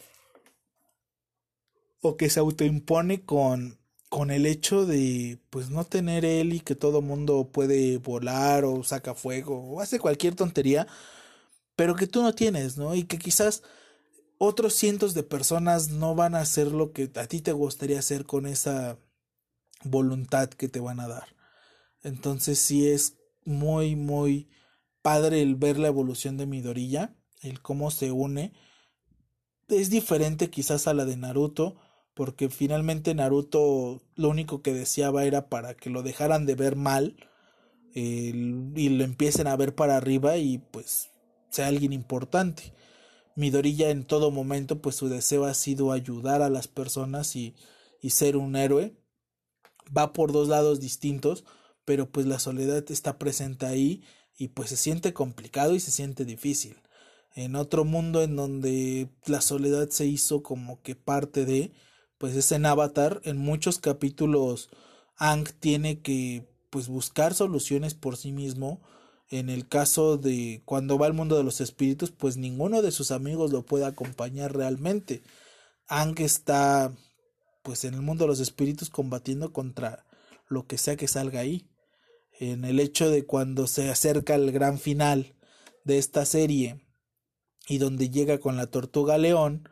o 2.01 2.17
que 2.17 2.29
se 2.29 2.39
autoimpone 2.39 3.23
con 3.23 3.77
con 4.09 4.31
el 4.31 4.45
hecho 4.45 4.85
de 4.85 5.39
pues 5.49 5.69
no 5.69 5.83
tener 5.83 6.23
él 6.25 6.53
y 6.53 6.59
que 6.61 6.75
todo 6.75 7.01
mundo 7.01 7.49
puede 7.51 7.97
volar 7.97 8.63
o 8.65 8.83
saca 8.83 9.13
fuego 9.15 9.59
o 9.59 9.81
hace 9.81 9.99
cualquier 9.99 10.35
tontería, 10.35 10.87
pero 11.75 11.95
que 11.95 12.07
tú 12.07 12.21
no 12.21 12.33
tienes, 12.33 12.77
¿no? 12.77 12.95
Y 12.95 13.03
que 13.03 13.19
quizás 13.19 13.63
otros 14.37 14.75
cientos 14.75 15.13
de 15.13 15.23
personas 15.23 15.89
no 15.89 16.15
van 16.15 16.35
a 16.35 16.41
hacer 16.41 16.67
lo 16.71 16.93
que 16.93 17.11
a 17.15 17.27
ti 17.27 17.41
te 17.41 17.51
gustaría 17.51 17.99
hacer 17.99 18.25
con 18.25 18.45
esa 18.45 18.97
voluntad 19.83 20.49
que 20.49 20.69
te 20.69 20.79
van 20.79 20.99
a 20.99 21.07
dar. 21.07 21.35
Entonces 22.03 22.59
sí 22.59 22.87
es 22.87 23.17
muy, 23.45 23.95
muy 23.95 24.49
padre 25.01 25.41
el 25.41 25.55
ver 25.55 25.77
la 25.77 25.87
evolución 25.87 26.37
de 26.37 26.45
Midorilla, 26.45 27.15
el 27.41 27.61
cómo 27.61 27.91
se 27.91 28.11
une. 28.11 28.53
Es 29.67 29.89
diferente 29.89 30.49
quizás 30.49 30.87
a 30.87 30.93
la 30.93 31.05
de 31.05 31.17
Naruto, 31.17 31.75
porque 32.13 32.49
finalmente 32.49 33.13
Naruto 33.13 34.01
lo 34.15 34.29
único 34.29 34.61
que 34.61 34.73
deseaba 34.73 35.25
era 35.25 35.49
para 35.49 35.75
que 35.75 35.89
lo 35.89 36.03
dejaran 36.03 36.45
de 36.45 36.55
ver 36.55 36.75
mal 36.75 37.15
y 37.93 38.89
lo 38.89 39.03
empiecen 39.03 39.47
a 39.47 39.55
ver 39.55 39.73
para 39.73 39.97
arriba 39.97 40.37
y 40.37 40.59
pues 40.59 41.09
sea 41.49 41.67
alguien 41.67 41.93
importante. 41.93 42.73
Midorilla 43.35 43.89
en 43.89 44.03
todo 44.05 44.31
momento 44.31 44.81
pues 44.81 44.95
su 44.95 45.09
deseo 45.09 45.45
ha 45.45 45.53
sido 45.53 45.91
ayudar 45.91 46.41
a 46.41 46.49
las 46.49 46.67
personas 46.67 47.35
y, 47.35 47.55
y 48.01 48.11
ser 48.11 48.37
un 48.37 48.55
héroe. 48.55 48.95
Va 49.95 50.13
por 50.13 50.31
dos 50.31 50.47
lados 50.47 50.79
distintos, 50.79 51.45
pero 51.85 52.09
pues 52.11 52.25
la 52.25 52.39
soledad 52.39 52.83
está 52.91 53.17
presente 53.17 53.65
ahí 53.65 54.03
y 54.37 54.49
pues 54.49 54.69
se 54.69 54.77
siente 54.77 55.13
complicado 55.13 55.75
y 55.75 55.79
se 55.79 55.91
siente 55.91 56.25
difícil. 56.25 56.77
En 57.35 57.55
otro 57.55 57.85
mundo 57.85 58.23
en 58.23 58.35
donde 58.35 59.09
la 59.25 59.41
soledad 59.41 59.89
se 59.89 60.05
hizo 60.05 60.43
como 60.43 60.81
que 60.81 60.95
parte 60.95 61.45
de, 61.45 61.71
pues 62.17 62.35
es 62.35 62.51
en 62.51 62.65
Avatar, 62.65 63.21
en 63.23 63.37
muchos 63.37 63.79
capítulos 63.79 64.69
Ang 65.17 65.47
tiene 65.59 66.01
que 66.01 66.47
pues 66.69 66.87
buscar 66.87 67.33
soluciones 67.33 67.95
por 67.95 68.17
sí 68.17 68.31
mismo 68.31 68.81
en 69.29 69.49
el 69.49 69.67
caso 69.67 70.17
de 70.17 70.61
cuando 70.65 70.97
va 70.97 71.07
al 71.07 71.13
mundo 71.13 71.35
de 71.37 71.43
los 71.43 71.59
espíritus, 71.59 72.11
pues 72.11 72.37
ninguno 72.37 72.81
de 72.81 72.91
sus 72.91 73.11
amigos 73.11 73.51
lo 73.51 73.65
puede 73.65 73.85
acompañar 73.85 74.55
realmente. 74.55 75.21
Ang 75.87 76.15
está 76.19 76.93
pues 77.63 77.83
en 77.83 77.93
el 77.93 78.01
mundo 78.01 78.23
de 78.23 78.29
los 78.29 78.39
espíritus 78.39 78.89
combatiendo 78.89 79.51
contra 79.51 80.05
lo 80.47 80.65
que 80.67 80.77
sea 80.77 80.95
que 80.95 81.09
salga 81.09 81.41
ahí. 81.41 81.67
En 82.39 82.65
el 82.65 82.79
hecho 82.79 83.09
de 83.09 83.25
cuando 83.25 83.67
se 83.67 83.89
acerca 83.89 84.35
el 84.35 84.51
gran 84.51 84.79
final 84.79 85.35
de 85.83 85.97
esta 85.97 86.25
serie 86.25 86.85
y 87.67 87.79
donde 87.79 88.09
llega 88.09 88.39
con 88.39 88.57
la 88.57 88.67
tortuga 88.67 89.17
león 89.17 89.69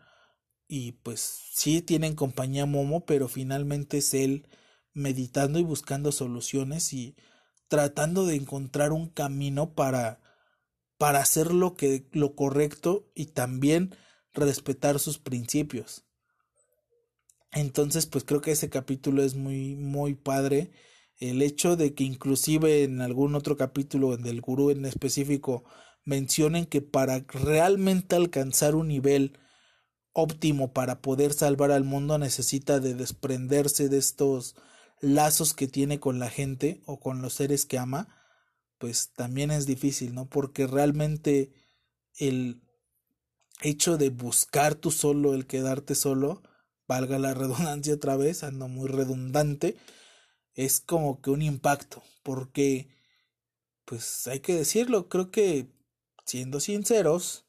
y 0.67 0.93
pues 0.93 1.19
sí 1.53 1.81
tienen 1.81 2.15
compañía 2.15 2.65
Momo, 2.65 3.05
pero 3.05 3.27
finalmente 3.27 3.99
es 3.99 4.13
él 4.13 4.47
meditando 4.93 5.59
y 5.59 5.63
buscando 5.63 6.11
soluciones 6.11 6.91
y 6.93 7.15
tratando 7.67 8.25
de 8.25 8.35
encontrar 8.35 8.91
un 8.91 9.09
camino 9.09 9.73
para 9.73 10.21
para 10.97 11.19
hacer 11.19 11.53
lo 11.53 11.75
que 11.75 12.07
lo 12.13 12.35
correcto 12.35 13.11
y 13.13 13.27
también 13.27 13.95
respetar 14.33 14.99
sus 14.99 15.19
principios. 15.19 16.05
Entonces, 17.51 18.05
pues 18.05 18.23
creo 18.23 18.41
que 18.41 18.51
ese 18.51 18.69
capítulo 18.69 19.23
es 19.23 19.35
muy 19.35 19.75
muy 19.75 20.15
padre. 20.15 20.71
El 21.19 21.41
hecho 21.41 21.75
de 21.75 21.93
que 21.93 22.03
inclusive 22.03 22.83
en 22.83 23.01
algún 23.01 23.35
otro 23.35 23.55
capítulo 23.55 24.17
del 24.17 24.41
gurú 24.41 24.69
en 24.69 24.85
específico 24.85 25.63
mencionen 26.03 26.65
que 26.65 26.81
para 26.81 27.25
realmente 27.29 28.15
alcanzar 28.15 28.75
un 28.75 28.89
nivel 28.89 29.39
óptimo 30.13 30.71
para 30.71 31.01
poder 31.01 31.33
salvar 31.33 31.71
al 31.71 31.83
mundo 31.83 32.17
necesita 32.17 32.79
de 32.79 32.93
desprenderse 32.93 33.89
de 33.89 33.97
estos 33.97 34.55
lazos 35.01 35.53
que 35.53 35.67
tiene 35.67 35.99
con 35.99 36.19
la 36.19 36.29
gente 36.29 36.81
o 36.85 36.99
con 36.99 37.21
los 37.21 37.33
seres 37.33 37.65
que 37.65 37.77
ama, 37.77 38.07
pues 38.77 39.11
también 39.15 39.51
es 39.51 39.65
difícil, 39.65 40.13
¿no? 40.13 40.29
Porque 40.29 40.67
realmente 40.67 41.51
el 42.17 42.61
hecho 43.61 43.97
de 43.97 44.09
buscar 44.09 44.75
tú 44.75 44.91
solo, 44.91 45.33
el 45.33 45.47
quedarte 45.47 45.95
solo, 45.95 46.43
valga 46.87 47.19
la 47.19 47.33
redundancia 47.33 47.93
otra 47.93 48.15
vez, 48.15 48.43
ando 48.43 48.67
muy 48.67 48.87
redundante, 48.87 49.75
es 50.55 50.79
como 50.79 51.21
que 51.21 51.29
un 51.29 51.41
impacto, 51.41 52.01
porque, 52.23 52.89
pues 53.85 54.27
hay 54.27 54.39
que 54.39 54.55
decirlo, 54.55 55.09
creo 55.09 55.31
que, 55.31 55.67
siendo 56.25 56.59
sinceros, 56.59 57.45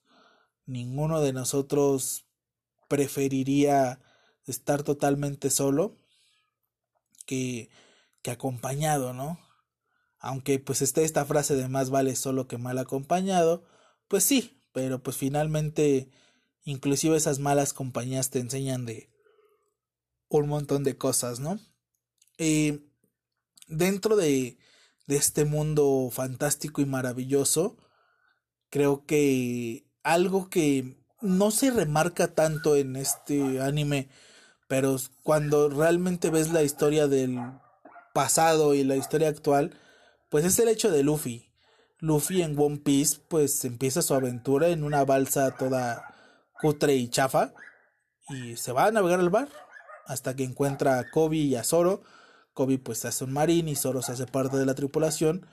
ninguno 0.67 1.21
de 1.21 1.33
nosotros 1.33 2.27
preferiría 2.89 4.01
estar 4.45 4.83
totalmente 4.83 5.51
solo 5.51 5.97
que, 7.25 7.71
que 8.23 8.31
acompañado, 8.31 9.13
¿no? 9.13 9.39
Aunque 10.19 10.59
pues 10.59 10.83
esté 10.83 11.05
esta 11.05 11.25
frase 11.25 11.55
de 11.57 11.69
más 11.69 11.91
vale 11.91 12.17
solo 12.17 12.49
que 12.49 12.59
mal 12.59 12.79
acompañado, 12.79 13.65
pues 14.09 14.25
sí, 14.25 14.61
pero 14.73 15.03
pues 15.03 15.17
finalmente 15.17 16.11
inclusive 16.65 17.17
esas 17.17 17.39
malas 17.39 17.73
compañías 17.73 18.31
te 18.31 18.41
enseñan 18.41 18.87
de 18.87 19.11
un 20.29 20.49
montón 20.49 20.83
de 20.85 20.97
cosas, 20.97 21.39
¿no? 21.39 21.59
Eh, 22.39 22.81
dentro 23.67 24.17
de, 24.17 24.59
de 25.07 25.17
este 25.17 25.45
mundo 25.45 26.09
fantástico 26.13 26.81
y 26.81 26.87
maravilloso, 26.87 27.77
creo 28.71 29.05
que 29.07 29.87
algo 30.03 30.49
que 30.49 30.97
no 31.21 31.51
se 31.51 31.71
remarca 31.71 32.29
tanto 32.29 32.77
en 32.77 32.97
este 32.97 33.61
anime, 33.61 34.09
pero 34.69 34.97
cuando 35.23 35.69
realmente 35.69 36.31
ves 36.31 36.53
la 36.53 36.63
historia 36.63 37.09
del 37.09 37.39
pasado 38.15 38.75
y 38.75 38.85
la 38.85 38.97
historia 38.97 39.29
actual, 39.29 39.79
pues 40.31 40.45
es 40.45 40.59
el 40.59 40.69
hecho 40.69 40.91
de 40.91 41.03
Luffy. 41.03 41.51
Luffy 41.99 42.43
en 42.43 42.59
One 42.59 42.79
Piece 42.79 43.21
pues 43.29 43.65
empieza 43.65 44.03
su 44.03 44.15
aventura 44.15 44.69
en 44.69 44.85
una 44.85 45.05
balsa 45.05 45.57
toda 45.57 46.15
cutre 46.61 46.95
y 46.95 47.09
chafa 47.09 47.53
y 48.29 48.57
se 48.57 48.73
va 48.73 48.87
a 48.87 48.91
navegar 48.91 49.21
al 49.21 49.31
bar 49.31 49.49
hasta 50.07 50.35
que 50.37 50.45
encuentra 50.45 50.99
a 50.99 51.11
Kobe 51.11 51.37
y 51.37 51.57
a 51.57 51.65
Zoro. 51.65 52.03
Kobe 52.57 52.79
pues 52.79 53.05
hace 53.05 53.23
un 53.25 53.35
marín 53.35 53.69
y 53.69 53.77
Zoro 53.77 54.01
se 54.01 54.13
hace 54.13 54.27
parte 54.27 54.57
de 54.57 54.65
la 54.65 54.75
tripulación 54.75 55.47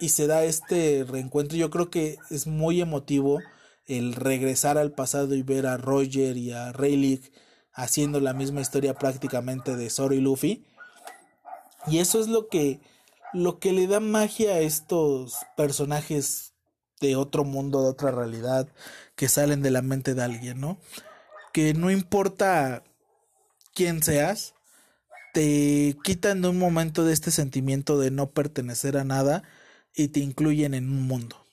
y 0.00 0.08
se 0.08 0.26
da 0.26 0.42
este 0.42 1.06
reencuentro. 1.08 1.56
Yo 1.56 1.70
creo 1.70 1.88
que 1.88 2.18
es 2.30 2.48
muy 2.48 2.80
emotivo 2.80 3.38
el 3.86 4.12
regresar 4.12 4.76
al 4.76 4.90
pasado 4.90 5.36
y 5.36 5.42
ver 5.42 5.68
a 5.68 5.76
Roger 5.76 6.36
y 6.36 6.50
a 6.50 6.72
Rayleigh 6.72 7.22
haciendo 7.72 8.18
la 8.18 8.34
misma 8.34 8.60
historia 8.60 8.94
prácticamente 8.94 9.76
de 9.76 9.88
Zoro 9.88 10.16
y 10.16 10.20
Luffy. 10.20 10.66
Y 11.86 11.98
eso 12.00 12.20
es 12.20 12.26
lo 12.26 12.48
que 12.48 12.80
lo 13.32 13.60
que 13.60 13.72
le 13.72 13.86
da 13.86 14.00
magia 14.00 14.54
a 14.54 14.58
estos 14.58 15.36
personajes 15.56 16.54
de 17.00 17.14
otro 17.14 17.44
mundo, 17.44 17.82
de 17.82 17.90
otra 17.90 18.10
realidad, 18.10 18.66
que 19.14 19.28
salen 19.28 19.62
de 19.62 19.70
la 19.70 19.82
mente 19.82 20.14
de 20.14 20.24
alguien, 20.24 20.60
¿no? 20.60 20.80
Que 21.52 21.72
no 21.72 21.92
importa 21.92 22.82
quién 23.74 24.02
seas, 24.02 24.54
te 25.38 25.96
quitan 26.02 26.42
de 26.42 26.48
un 26.48 26.58
momento 26.58 27.04
de 27.04 27.12
este 27.12 27.30
sentimiento 27.30 27.96
de 27.96 28.10
no 28.10 28.32
pertenecer 28.32 28.96
a 28.96 29.04
nada 29.04 29.44
y 29.94 30.08
te 30.08 30.18
incluyen 30.18 30.74
en 30.74 30.90
un 30.90 31.06
mundo. 31.06 31.46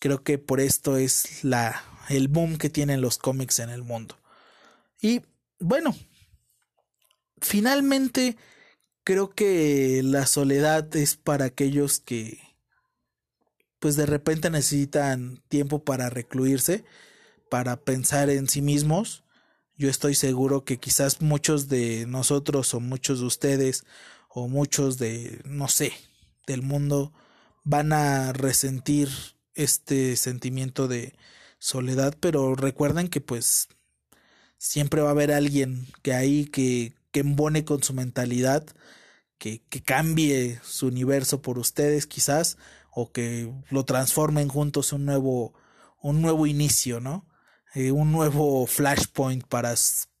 Creo 0.00 0.24
que 0.24 0.36
por 0.38 0.58
esto 0.58 0.96
es 0.96 1.44
la 1.44 1.80
el 2.08 2.26
boom 2.26 2.58
que 2.58 2.70
tienen 2.70 3.00
los 3.00 3.16
cómics 3.16 3.60
en 3.60 3.70
el 3.70 3.84
mundo. 3.84 4.18
Y 5.00 5.22
bueno, 5.60 5.94
finalmente 7.40 8.36
creo 9.04 9.30
que 9.30 10.00
la 10.02 10.26
soledad 10.26 10.96
es 10.96 11.14
para 11.14 11.44
aquellos 11.44 12.00
que 12.00 12.40
pues 13.78 13.94
de 13.94 14.06
repente 14.06 14.50
necesitan 14.50 15.40
tiempo 15.48 15.84
para 15.84 16.10
recluirse, 16.10 16.84
para 17.48 17.76
pensar 17.76 18.28
en 18.28 18.48
sí 18.48 18.60
mismos. 18.60 19.22
Yo 19.78 19.88
estoy 19.88 20.16
seguro 20.16 20.64
que 20.64 20.78
quizás 20.78 21.22
muchos 21.22 21.68
de 21.68 22.04
nosotros 22.06 22.74
o 22.74 22.80
muchos 22.80 23.20
de 23.20 23.26
ustedes 23.26 23.84
o 24.28 24.48
muchos 24.48 24.98
de, 24.98 25.40
no 25.44 25.68
sé, 25.68 25.92
del 26.48 26.62
mundo 26.62 27.12
van 27.62 27.92
a 27.92 28.32
resentir 28.32 29.08
este 29.54 30.16
sentimiento 30.16 30.88
de 30.88 31.14
soledad, 31.60 32.16
pero 32.18 32.56
recuerden 32.56 33.06
que 33.06 33.20
pues 33.20 33.68
siempre 34.56 35.00
va 35.00 35.10
a 35.10 35.12
haber 35.12 35.30
alguien 35.30 35.86
que 36.02 36.12
ahí 36.12 36.46
que, 36.46 36.94
que 37.12 37.20
embone 37.20 37.64
con 37.64 37.80
su 37.80 37.94
mentalidad, 37.94 38.66
que, 39.38 39.62
que 39.68 39.80
cambie 39.80 40.60
su 40.64 40.88
universo 40.88 41.40
por 41.40 41.56
ustedes 41.56 42.08
quizás, 42.08 42.58
o 42.90 43.12
que 43.12 43.52
lo 43.70 43.84
transformen 43.84 44.48
juntos 44.48 44.92
un 44.92 45.04
nuevo, 45.04 45.54
un 46.02 46.20
nuevo 46.20 46.48
inicio, 46.48 46.98
¿no? 46.98 47.27
Eh, 47.74 47.92
un 47.92 48.12
nuevo 48.12 48.66
flashpoint 48.66 49.46
para, 49.46 49.74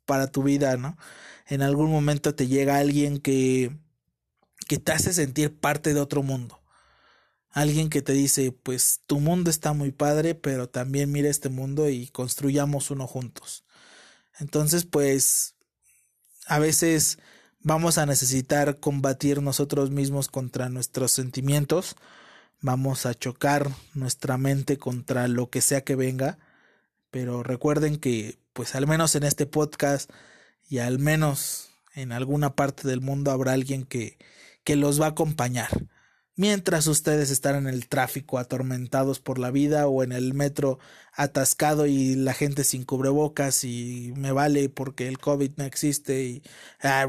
para 0.04 0.26
tu 0.28 0.42
vida, 0.42 0.76
¿no? 0.76 0.96
En 1.46 1.62
algún 1.62 1.90
momento 1.90 2.34
te 2.34 2.46
llega 2.46 2.78
alguien 2.78 3.18
que, 3.18 3.76
que 4.66 4.78
te 4.78 4.92
hace 4.92 5.12
sentir 5.12 5.58
parte 5.58 5.94
de 5.94 6.00
otro 6.00 6.22
mundo 6.22 6.58
alguien 7.50 7.90
que 7.90 8.02
te 8.02 8.12
dice, 8.12 8.52
pues 8.52 9.00
tu 9.06 9.20
mundo 9.20 9.50
está 9.50 9.72
muy 9.72 9.90
padre, 9.90 10.34
pero 10.34 10.68
también 10.68 11.10
mira 11.10 11.28
este 11.28 11.48
mundo 11.48 11.88
y 11.88 12.08
construyamos 12.08 12.90
uno 12.90 13.06
juntos. 13.06 13.64
Entonces, 14.38 14.84
pues, 14.84 15.54
a 16.46 16.58
veces 16.58 17.18
vamos 17.60 17.98
a 17.98 18.06
necesitar 18.06 18.78
combatir 18.78 19.42
nosotros 19.42 19.90
mismos 19.90 20.28
contra 20.28 20.68
nuestros 20.68 21.12
sentimientos, 21.12 21.96
vamos 22.60 23.06
a 23.06 23.14
chocar 23.14 23.70
nuestra 23.94 24.38
mente 24.38 24.78
contra 24.78 25.26
lo 25.28 25.50
que 25.50 25.60
sea 25.60 25.82
que 25.82 25.96
venga, 25.96 26.38
pero 27.10 27.42
recuerden 27.42 27.96
que, 27.96 28.38
pues, 28.52 28.74
al 28.74 28.86
menos 28.86 29.14
en 29.14 29.24
este 29.24 29.46
podcast 29.46 30.10
y 30.68 30.78
al 30.78 30.98
menos 30.98 31.70
en 31.94 32.12
alguna 32.12 32.54
parte 32.54 32.86
del 32.86 33.00
mundo 33.00 33.30
habrá 33.30 33.52
alguien 33.52 33.84
que, 33.84 34.18
que 34.64 34.76
los 34.76 35.00
va 35.00 35.06
a 35.06 35.10
acompañar. 35.10 35.68
Mientras 36.36 36.86
ustedes 36.86 37.30
están 37.30 37.56
en 37.56 37.66
el 37.66 37.88
tráfico 37.88 38.38
atormentados 38.38 39.18
por 39.18 39.40
la 39.40 39.50
vida 39.50 39.88
o 39.88 40.04
en 40.04 40.12
el 40.12 40.34
metro 40.34 40.78
atascado 41.12 41.86
y 41.86 42.14
la 42.14 42.32
gente 42.32 42.62
sin 42.62 42.84
cubrebocas 42.84 43.64
y 43.64 44.12
me 44.16 44.30
vale 44.30 44.68
porque 44.68 45.08
el 45.08 45.18
COVID 45.18 45.52
no 45.56 45.64
existe 45.64 46.22
y 46.22 46.42
ah, 46.80 47.06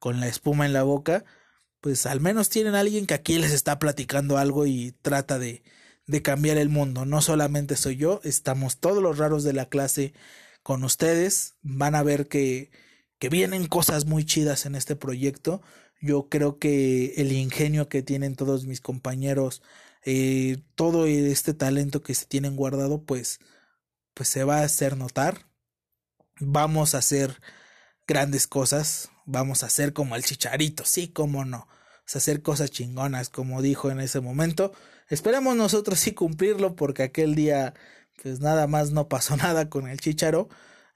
con 0.00 0.18
la 0.18 0.26
espuma 0.26 0.66
en 0.66 0.72
la 0.72 0.82
boca, 0.82 1.24
pues 1.80 2.06
al 2.06 2.20
menos 2.20 2.48
tienen 2.48 2.74
alguien 2.74 3.06
que 3.06 3.14
aquí 3.14 3.38
les 3.38 3.52
está 3.52 3.78
platicando 3.78 4.36
algo 4.36 4.66
y 4.66 4.92
trata 5.00 5.38
de, 5.38 5.62
de 6.08 6.22
cambiar 6.22 6.58
el 6.58 6.68
mundo. 6.68 7.04
No 7.04 7.22
solamente 7.22 7.76
soy 7.76 7.96
yo, 7.96 8.20
estamos 8.24 8.78
todos 8.78 9.02
los 9.02 9.18
raros 9.18 9.44
de 9.44 9.52
la 9.52 9.68
clase 9.68 10.12
con 10.64 10.82
ustedes. 10.82 11.54
Van 11.62 11.94
a 11.94 12.02
ver 12.02 12.26
que, 12.26 12.72
que 13.20 13.28
vienen 13.28 13.68
cosas 13.68 14.06
muy 14.06 14.24
chidas 14.24 14.66
en 14.66 14.74
este 14.74 14.96
proyecto 14.96 15.62
yo 16.00 16.28
creo 16.28 16.58
que 16.58 17.14
el 17.16 17.32
ingenio 17.32 17.88
que 17.88 18.02
tienen 18.02 18.36
todos 18.36 18.66
mis 18.66 18.80
compañeros, 18.80 19.62
eh, 20.04 20.58
todo 20.74 21.06
este 21.06 21.54
talento 21.54 22.02
que 22.02 22.14
se 22.14 22.26
tienen 22.26 22.56
guardado, 22.56 23.04
pues, 23.04 23.40
pues 24.14 24.28
se 24.28 24.44
va 24.44 24.58
a 24.60 24.64
hacer 24.64 24.96
notar. 24.96 25.48
Vamos 26.40 26.94
a 26.94 26.98
hacer 26.98 27.40
grandes 28.06 28.46
cosas, 28.46 29.10
vamos 29.26 29.62
a 29.62 29.66
hacer 29.66 29.92
como 29.92 30.16
el 30.16 30.24
chicharito, 30.24 30.84
sí, 30.84 31.08
cómo 31.08 31.44
no, 31.44 31.68
hacer 32.16 32.42
cosas 32.42 32.70
chingonas, 32.70 33.28
como 33.28 33.62
dijo 33.62 33.90
en 33.90 34.00
ese 34.00 34.20
momento. 34.20 34.72
Esperemos 35.08 35.56
nosotros 35.56 35.98
sí 36.00 36.12
cumplirlo, 36.12 36.76
porque 36.76 37.02
aquel 37.02 37.34
día, 37.34 37.74
pues 38.22 38.40
nada 38.40 38.66
más 38.66 38.90
no 38.92 39.08
pasó 39.08 39.36
nada 39.38 39.68
con 39.68 39.88
el 39.88 40.00
chicharo, 40.00 40.48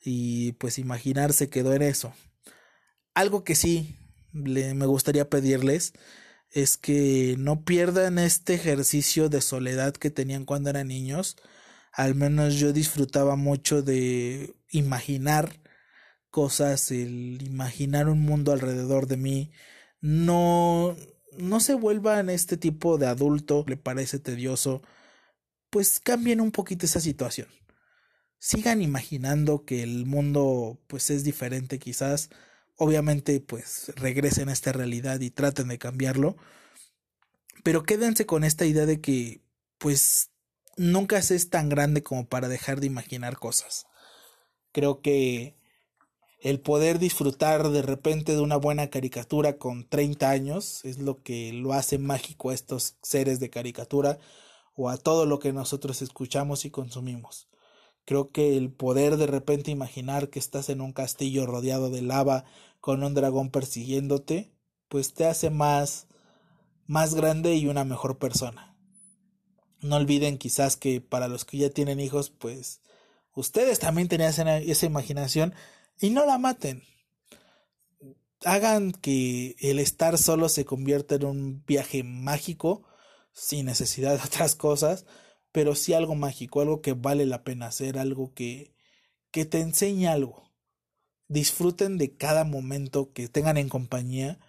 y 0.05 0.53
pues 0.53 0.79
imaginarse 0.79 1.49
quedó 1.49 1.75
en 1.75 1.83
eso. 1.83 2.15
Algo 3.15 3.45
que 3.45 3.55
sí 3.55 3.97
me 4.33 4.87
gustaría 4.87 5.29
pedirles 5.29 5.93
es 6.51 6.77
que 6.77 7.37
no 7.39 7.65
pierdan 7.65 8.19
este 8.19 8.55
ejercicio 8.55 9.29
de 9.29 9.41
soledad 9.41 9.95
que 9.95 10.11
tenían 10.11 10.45
cuando 10.45 10.71
eran 10.71 10.89
niños. 10.89 11.37
Al 11.93 12.15
menos 12.15 12.55
yo 12.55 12.73
disfrutaba 12.73 13.37
mucho 13.37 13.83
de 13.83 14.55
imaginar 14.71 15.61
cosas, 16.31 16.91
el 16.91 17.43
imaginar 17.43 18.09
un 18.09 18.21
mundo 18.21 18.53
alrededor 18.53 19.07
de 19.07 19.17
mí. 19.17 19.53
No, 20.03 20.97
no 21.39 21.61
se 21.61 21.75
vuelvan 21.75 22.29
este 22.29 22.59
tipo 22.59 22.99
de 22.99 23.07
adulto, 23.07 23.65
le 23.67 23.79
parece 23.79 24.19
tedioso, 24.19 24.83
pues 25.71 26.01
cambien 26.01 26.41
un 26.43 26.53
poquito 26.53 26.85
esa 26.85 27.01
situación. 27.01 27.49
Sigan 28.39 28.83
imaginando 28.83 29.65
que 29.65 29.83
el 29.83 30.05
mundo 30.05 30.81
pues 30.89 31.11
es 31.11 31.25
diferente 31.25 31.79
quizás 31.79 32.31
obviamente 32.77 33.41
pues 33.41 33.93
regresen 33.97 34.49
a 34.49 34.53
esta 34.53 34.73
realidad 34.73 35.21
y 35.21 35.31
traten 35.31 35.69
de 35.69 35.79
cambiarlo, 35.79 36.37
pero 37.63 37.85
quédense 37.85 38.27
con 38.27 38.45
esta 38.45 38.67
idea 38.67 38.87
de 38.87 39.01
que 39.01 39.41
pues 39.79 40.31
nunca 40.77 41.23
se 41.23 41.37
es 41.37 41.49
tan 41.49 41.69
grande 41.69 42.03
como 42.03 42.27
para 42.29 42.49
dejar 42.49 42.81
de 42.81 42.89
imaginar 42.89 43.39
cosas. 43.39 43.87
Creo 44.73 45.01
que 45.01 45.55
el 46.43 46.59
poder 46.59 46.99
disfrutar 46.99 47.71
de 47.71 47.83
repente 47.83 48.35
de 48.35 48.41
una 48.41 48.57
buena 48.57 48.91
caricatura 48.91 49.59
con 49.59 49.89
30 49.89 50.29
años 50.29 50.85
es 50.85 50.99
lo 50.99 51.23
que 51.23 51.53
lo 51.53 51.73
hace 51.73 51.99
mágico 51.99 52.51
a 52.51 52.55
estos 52.55 52.97
seres 53.01 53.39
de 53.39 53.49
caricatura 53.49 54.19
o 54.75 54.91
a 54.91 54.97
todo 54.97 55.25
lo 55.25 55.39
que 55.39 55.53
nosotros 55.53 56.03
escuchamos 56.03 56.65
y 56.65 56.71
consumimos. 56.71 57.49
Creo 58.05 58.33
que 58.33 58.57
el 58.57 58.73
poder 58.73 59.19
de 59.19 59.29
repente 59.29 59.71
imaginar 59.71 60.31
que 60.31 60.41
estás 60.41 60.69
en 60.69 60.81
un 60.81 60.93
castillo 60.93 61.47
rodeado 61.47 61.91
de 61.91 62.03
lava 62.03 62.45
con 62.81 63.05
un 63.05 63.15
dragón 63.15 63.51
persiguiéndote, 63.51 64.53
pues 64.89 65.15
te 65.15 65.27
hace 65.27 65.49
más 65.49 66.09
más 66.89 67.15
grande 67.15 67.55
y 67.55 67.69
una 67.69 67.85
mejor 67.85 68.19
persona. 68.19 68.77
No 69.81 69.95
olviden 69.95 70.39
quizás 70.39 70.77
que 70.77 71.01
para 71.01 71.29
los 71.29 71.45
que 71.45 71.59
ya 71.59 71.71
tienen 71.71 72.01
hijos, 72.01 72.31
pues 72.31 72.81
ustedes 73.33 73.79
también 73.79 74.09
tenían 74.09 74.31
esa, 74.31 74.59
esa 74.59 74.87
imaginación 74.87 75.55
y 76.03 76.11
no 76.11 76.27
la 76.27 76.37
maten. 76.37 76.83
Hagan 78.45 78.91
que 78.91 79.55
el 79.61 79.79
estar 79.79 80.19
solo 80.19 80.49
se 80.49 80.65
convierta 80.65 81.15
en 81.15 81.25
un 81.25 81.65
viaje 81.65 82.03
mágico, 82.03 82.83
sin 83.33 83.67
necesidad 83.67 84.19
de 84.19 84.25
otras 84.27 84.57
cosas, 84.57 85.07
pero 85.53 85.75
sí 85.77 85.95
algo 85.95 86.17
mágico, 86.17 86.61
algo 86.61 86.83
que 86.83 86.93
vale 86.95 87.25
la 87.25 87.45
pena 87.45 87.67
hacer, 87.67 87.99
algo 87.99 88.35
que, 88.35 88.75
que 89.31 89.45
te 89.45 89.61
enseñe 89.61 90.07
algo. 90.09 90.51
Disfruten 91.29 91.99
de 91.99 92.17
cada 92.17 92.45
momento 92.45 93.13
que 93.13 93.29
tengan 93.29 93.57
en 93.57 93.69
compañía 93.69 94.41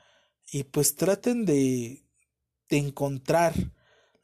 y 0.51 0.63
pues 0.63 0.95
traten 0.95 1.45
de, 1.45 2.03
de 2.67 2.77
encontrar 2.77 3.53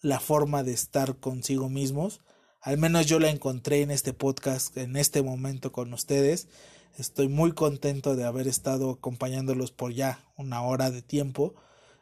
la 0.01 0.19
forma 0.19 0.63
de 0.63 0.73
estar 0.73 1.19
consigo 1.19 1.69
mismos. 1.69 2.21
Al 2.61 2.77
menos 2.77 3.05
yo 3.05 3.19
la 3.19 3.29
encontré 3.29 3.81
en 3.81 3.89
este 3.89 4.11
podcast, 4.11 4.75
en 4.75 4.97
este 4.97 5.21
momento 5.21 5.71
con 5.71 5.93
ustedes. 5.93 6.49
Estoy 6.97 7.29
muy 7.29 7.53
contento 7.53 8.17
de 8.17 8.25
haber 8.25 8.49
estado 8.49 8.91
acompañándolos 8.91 9.71
por 9.71 9.93
ya 9.93 10.25
una 10.35 10.61
hora 10.61 10.91
de 10.91 11.01
tiempo. 11.01 11.55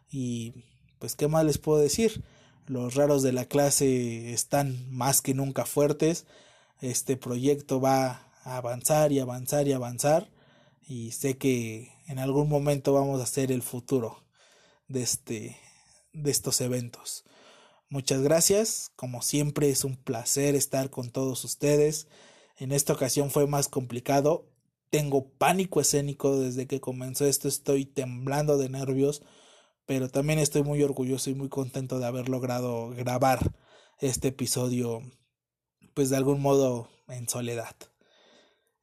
Y 0.10 0.54
pues, 0.98 1.16
¿qué 1.16 1.28
más 1.28 1.46
les 1.46 1.60
puedo 1.60 1.78
decir? 1.78 2.24
Los 2.66 2.96
raros 2.96 3.22
de 3.22 3.34
la 3.34 3.46
clase 3.46 4.34
están 4.34 4.92
más 4.92 5.22
que 5.22 5.36
nunca 5.36 5.64
fuertes. 5.66 6.26
Este 6.82 7.18
proyecto 7.18 7.80
va 7.80 8.28
a 8.44 8.58
avanzar 8.58 9.12
y 9.12 9.20
avanzar 9.20 9.68
y 9.68 9.74
avanzar. 9.74 10.32
Y 10.88 11.12
sé 11.12 11.38
que 11.38 11.92
en 12.08 12.18
algún 12.18 12.50
momento 12.50 12.94
vamos 12.94 13.22
a 13.22 13.28
ser 13.28 13.52
el 13.52 13.62
futuro 13.62 14.24
de, 14.88 15.04
este, 15.04 15.56
de 16.14 16.32
estos 16.32 16.62
eventos. 16.62 17.26
Muchas 17.90 18.22
gracias. 18.22 18.92
Como 18.96 19.22
siempre 19.22 19.70
es 19.70 19.84
un 19.84 19.96
placer 19.96 20.56
estar 20.56 20.90
con 20.90 21.10
todos 21.10 21.44
ustedes. 21.44 22.08
En 22.58 22.72
esta 22.72 22.94
ocasión 22.94 23.32
fue 23.32 23.48
más 23.48 23.68
complicado. 23.68 24.50
Tengo 24.90 25.30
pánico 25.30 25.82
escénico 25.82 26.40
desde 26.40 26.68
que 26.68 26.82
comenzó 26.82 27.26
esto. 27.26 27.48
Estoy 27.48 27.86
temblando 27.86 28.58
de 28.58 28.70
nervios 28.70 29.22
pero 29.88 30.10
también 30.10 30.38
estoy 30.38 30.64
muy 30.64 30.84
orgulloso 30.84 31.32
y 31.32 31.34
muy 31.34 31.48
contento 31.48 31.98
de 31.98 32.06
haber 32.06 32.28
logrado 32.28 32.90
grabar 32.90 33.54
este 34.00 34.28
episodio, 34.28 35.02
pues 35.96 36.10
de 36.10 36.18
algún 36.18 36.42
modo 36.42 36.90
en 37.08 37.28
soledad. 37.30 37.74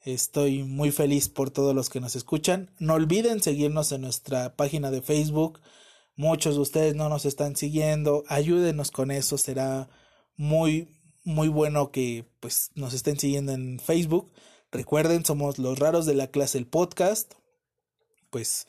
Estoy 0.00 0.62
muy 0.64 0.90
feliz 0.90 1.28
por 1.28 1.50
todos 1.50 1.74
los 1.74 1.90
que 1.90 2.00
nos 2.00 2.16
escuchan. 2.16 2.70
No 2.78 2.94
olviden 2.94 3.42
seguirnos 3.42 3.92
en 3.92 4.00
nuestra 4.00 4.56
página 4.56 4.90
de 4.90 5.02
Facebook. 5.02 5.60
Muchos 6.16 6.54
de 6.54 6.60
ustedes 6.60 6.94
no 6.94 7.08
nos 7.08 7.24
están 7.24 7.56
siguiendo. 7.56 8.24
Ayúdenos 8.28 8.90
con 8.90 9.10
eso. 9.10 9.38
Será 9.38 9.88
muy, 10.36 10.88
muy 11.24 11.48
bueno 11.48 11.90
que 11.90 12.26
pues 12.40 12.70
nos 12.74 12.94
estén 12.94 13.18
siguiendo 13.18 13.52
en 13.52 13.80
Facebook. 13.80 14.32
Recuerden, 14.70 15.24
somos 15.24 15.58
los 15.58 15.78
raros 15.78 16.06
de 16.06 16.14
la 16.14 16.28
clase 16.28 16.58
el 16.58 16.66
podcast. 16.66 17.34
Pues 18.30 18.66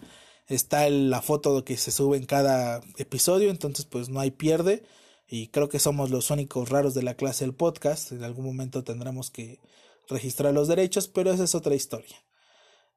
está 0.47 0.89
la 0.89 1.21
foto 1.21 1.63
que 1.65 1.77
se 1.77 1.91
sube 1.91 2.17
en 2.17 2.25
cada 2.25 2.81
episodio, 2.97 3.49
entonces 3.49 3.85
pues 3.85 4.09
no 4.09 4.19
hay 4.19 4.31
pierde 4.31 4.83
y 5.27 5.47
creo 5.47 5.69
que 5.69 5.79
somos 5.79 6.11
los 6.11 6.29
únicos 6.29 6.69
raros 6.69 6.93
de 6.93 7.03
la 7.03 7.15
clase 7.15 7.45
del 7.45 7.55
podcast, 7.55 8.11
en 8.11 8.23
algún 8.23 8.45
momento 8.45 8.83
tendremos 8.83 9.31
que 9.31 9.59
registrar 10.07 10.53
los 10.53 10.67
derechos, 10.67 11.07
pero 11.07 11.31
esa 11.31 11.45
es 11.45 11.55
otra 11.55 11.75
historia. 11.75 12.15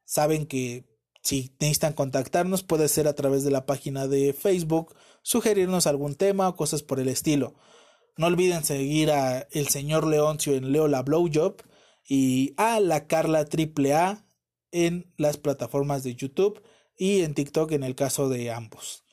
Saben 0.05 0.47
que 0.47 0.85
si 1.29 1.55
necesitan 1.61 1.93
contactarnos 1.93 2.63
puede 2.63 2.89
ser 2.89 3.07
a 3.07 3.13
través 3.13 3.45
de 3.45 3.51
la 3.51 3.67
página 3.67 4.07
de 4.07 4.33
Facebook, 4.33 4.97
sugerirnos 5.21 5.87
algún 5.87 6.15
tema 6.15 6.49
o 6.49 6.57
cosas 6.57 6.83
por 6.83 7.01
el 7.01 7.09
estilo. 7.09 7.55
No 8.17 8.29
olviden 8.29 8.65
seguir 8.65 9.11
a 9.11 9.41
el 9.51 9.69
señor 9.69 10.07
Leoncio 10.07 10.55
en 10.55 10.73
Leo 10.73 10.89
la 10.89 11.03
Blowjob 11.03 11.63
y 12.09 12.55
a 12.57 12.81
la 12.81 13.07
Carla 13.07 13.41
AAA 13.41 14.25
en 14.73 15.13
las 15.19 15.37
plataformas 15.37 16.03
de 16.03 16.15
YouTube 16.15 16.63
y 16.97 17.21
en 17.21 17.35
TikTok 17.35 17.73
en 17.73 17.83
el 17.85 17.95
caso 17.95 18.31
de 18.31 18.51
ambos. 18.51 19.05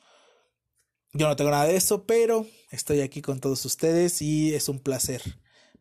Yo 1.12 1.28
no 1.28 1.36
tengo 1.36 1.50
nada 1.50 1.66
de 1.66 1.76
eso, 1.76 2.06
pero 2.06 2.46
estoy 2.70 3.02
aquí 3.02 3.20
con 3.20 3.40
todos 3.40 3.62
ustedes 3.66 4.22
y 4.22 4.54
es 4.54 4.70
un 4.70 4.78
placer, 4.78 5.22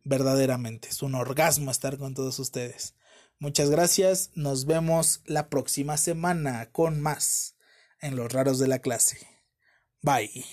verdaderamente, 0.04 0.90
es 0.90 1.02
un 1.02 1.16
orgasmo 1.16 1.72
estar 1.72 1.98
con 1.98 2.14
todos 2.14 2.40
ustedes. 2.40 2.94
Muchas 3.40 3.70
gracias, 3.70 4.32
nos 4.36 4.66
vemos 4.66 5.22
la 5.26 5.50
próxima 5.50 5.98
semana 5.98 6.72
con 6.72 7.02
más 7.02 7.56
en 8.00 8.16
los 8.16 8.32
raros 8.32 8.60
de 8.60 8.68
la 8.68 8.80
clase. 8.80 9.28
Bye. 10.02 10.46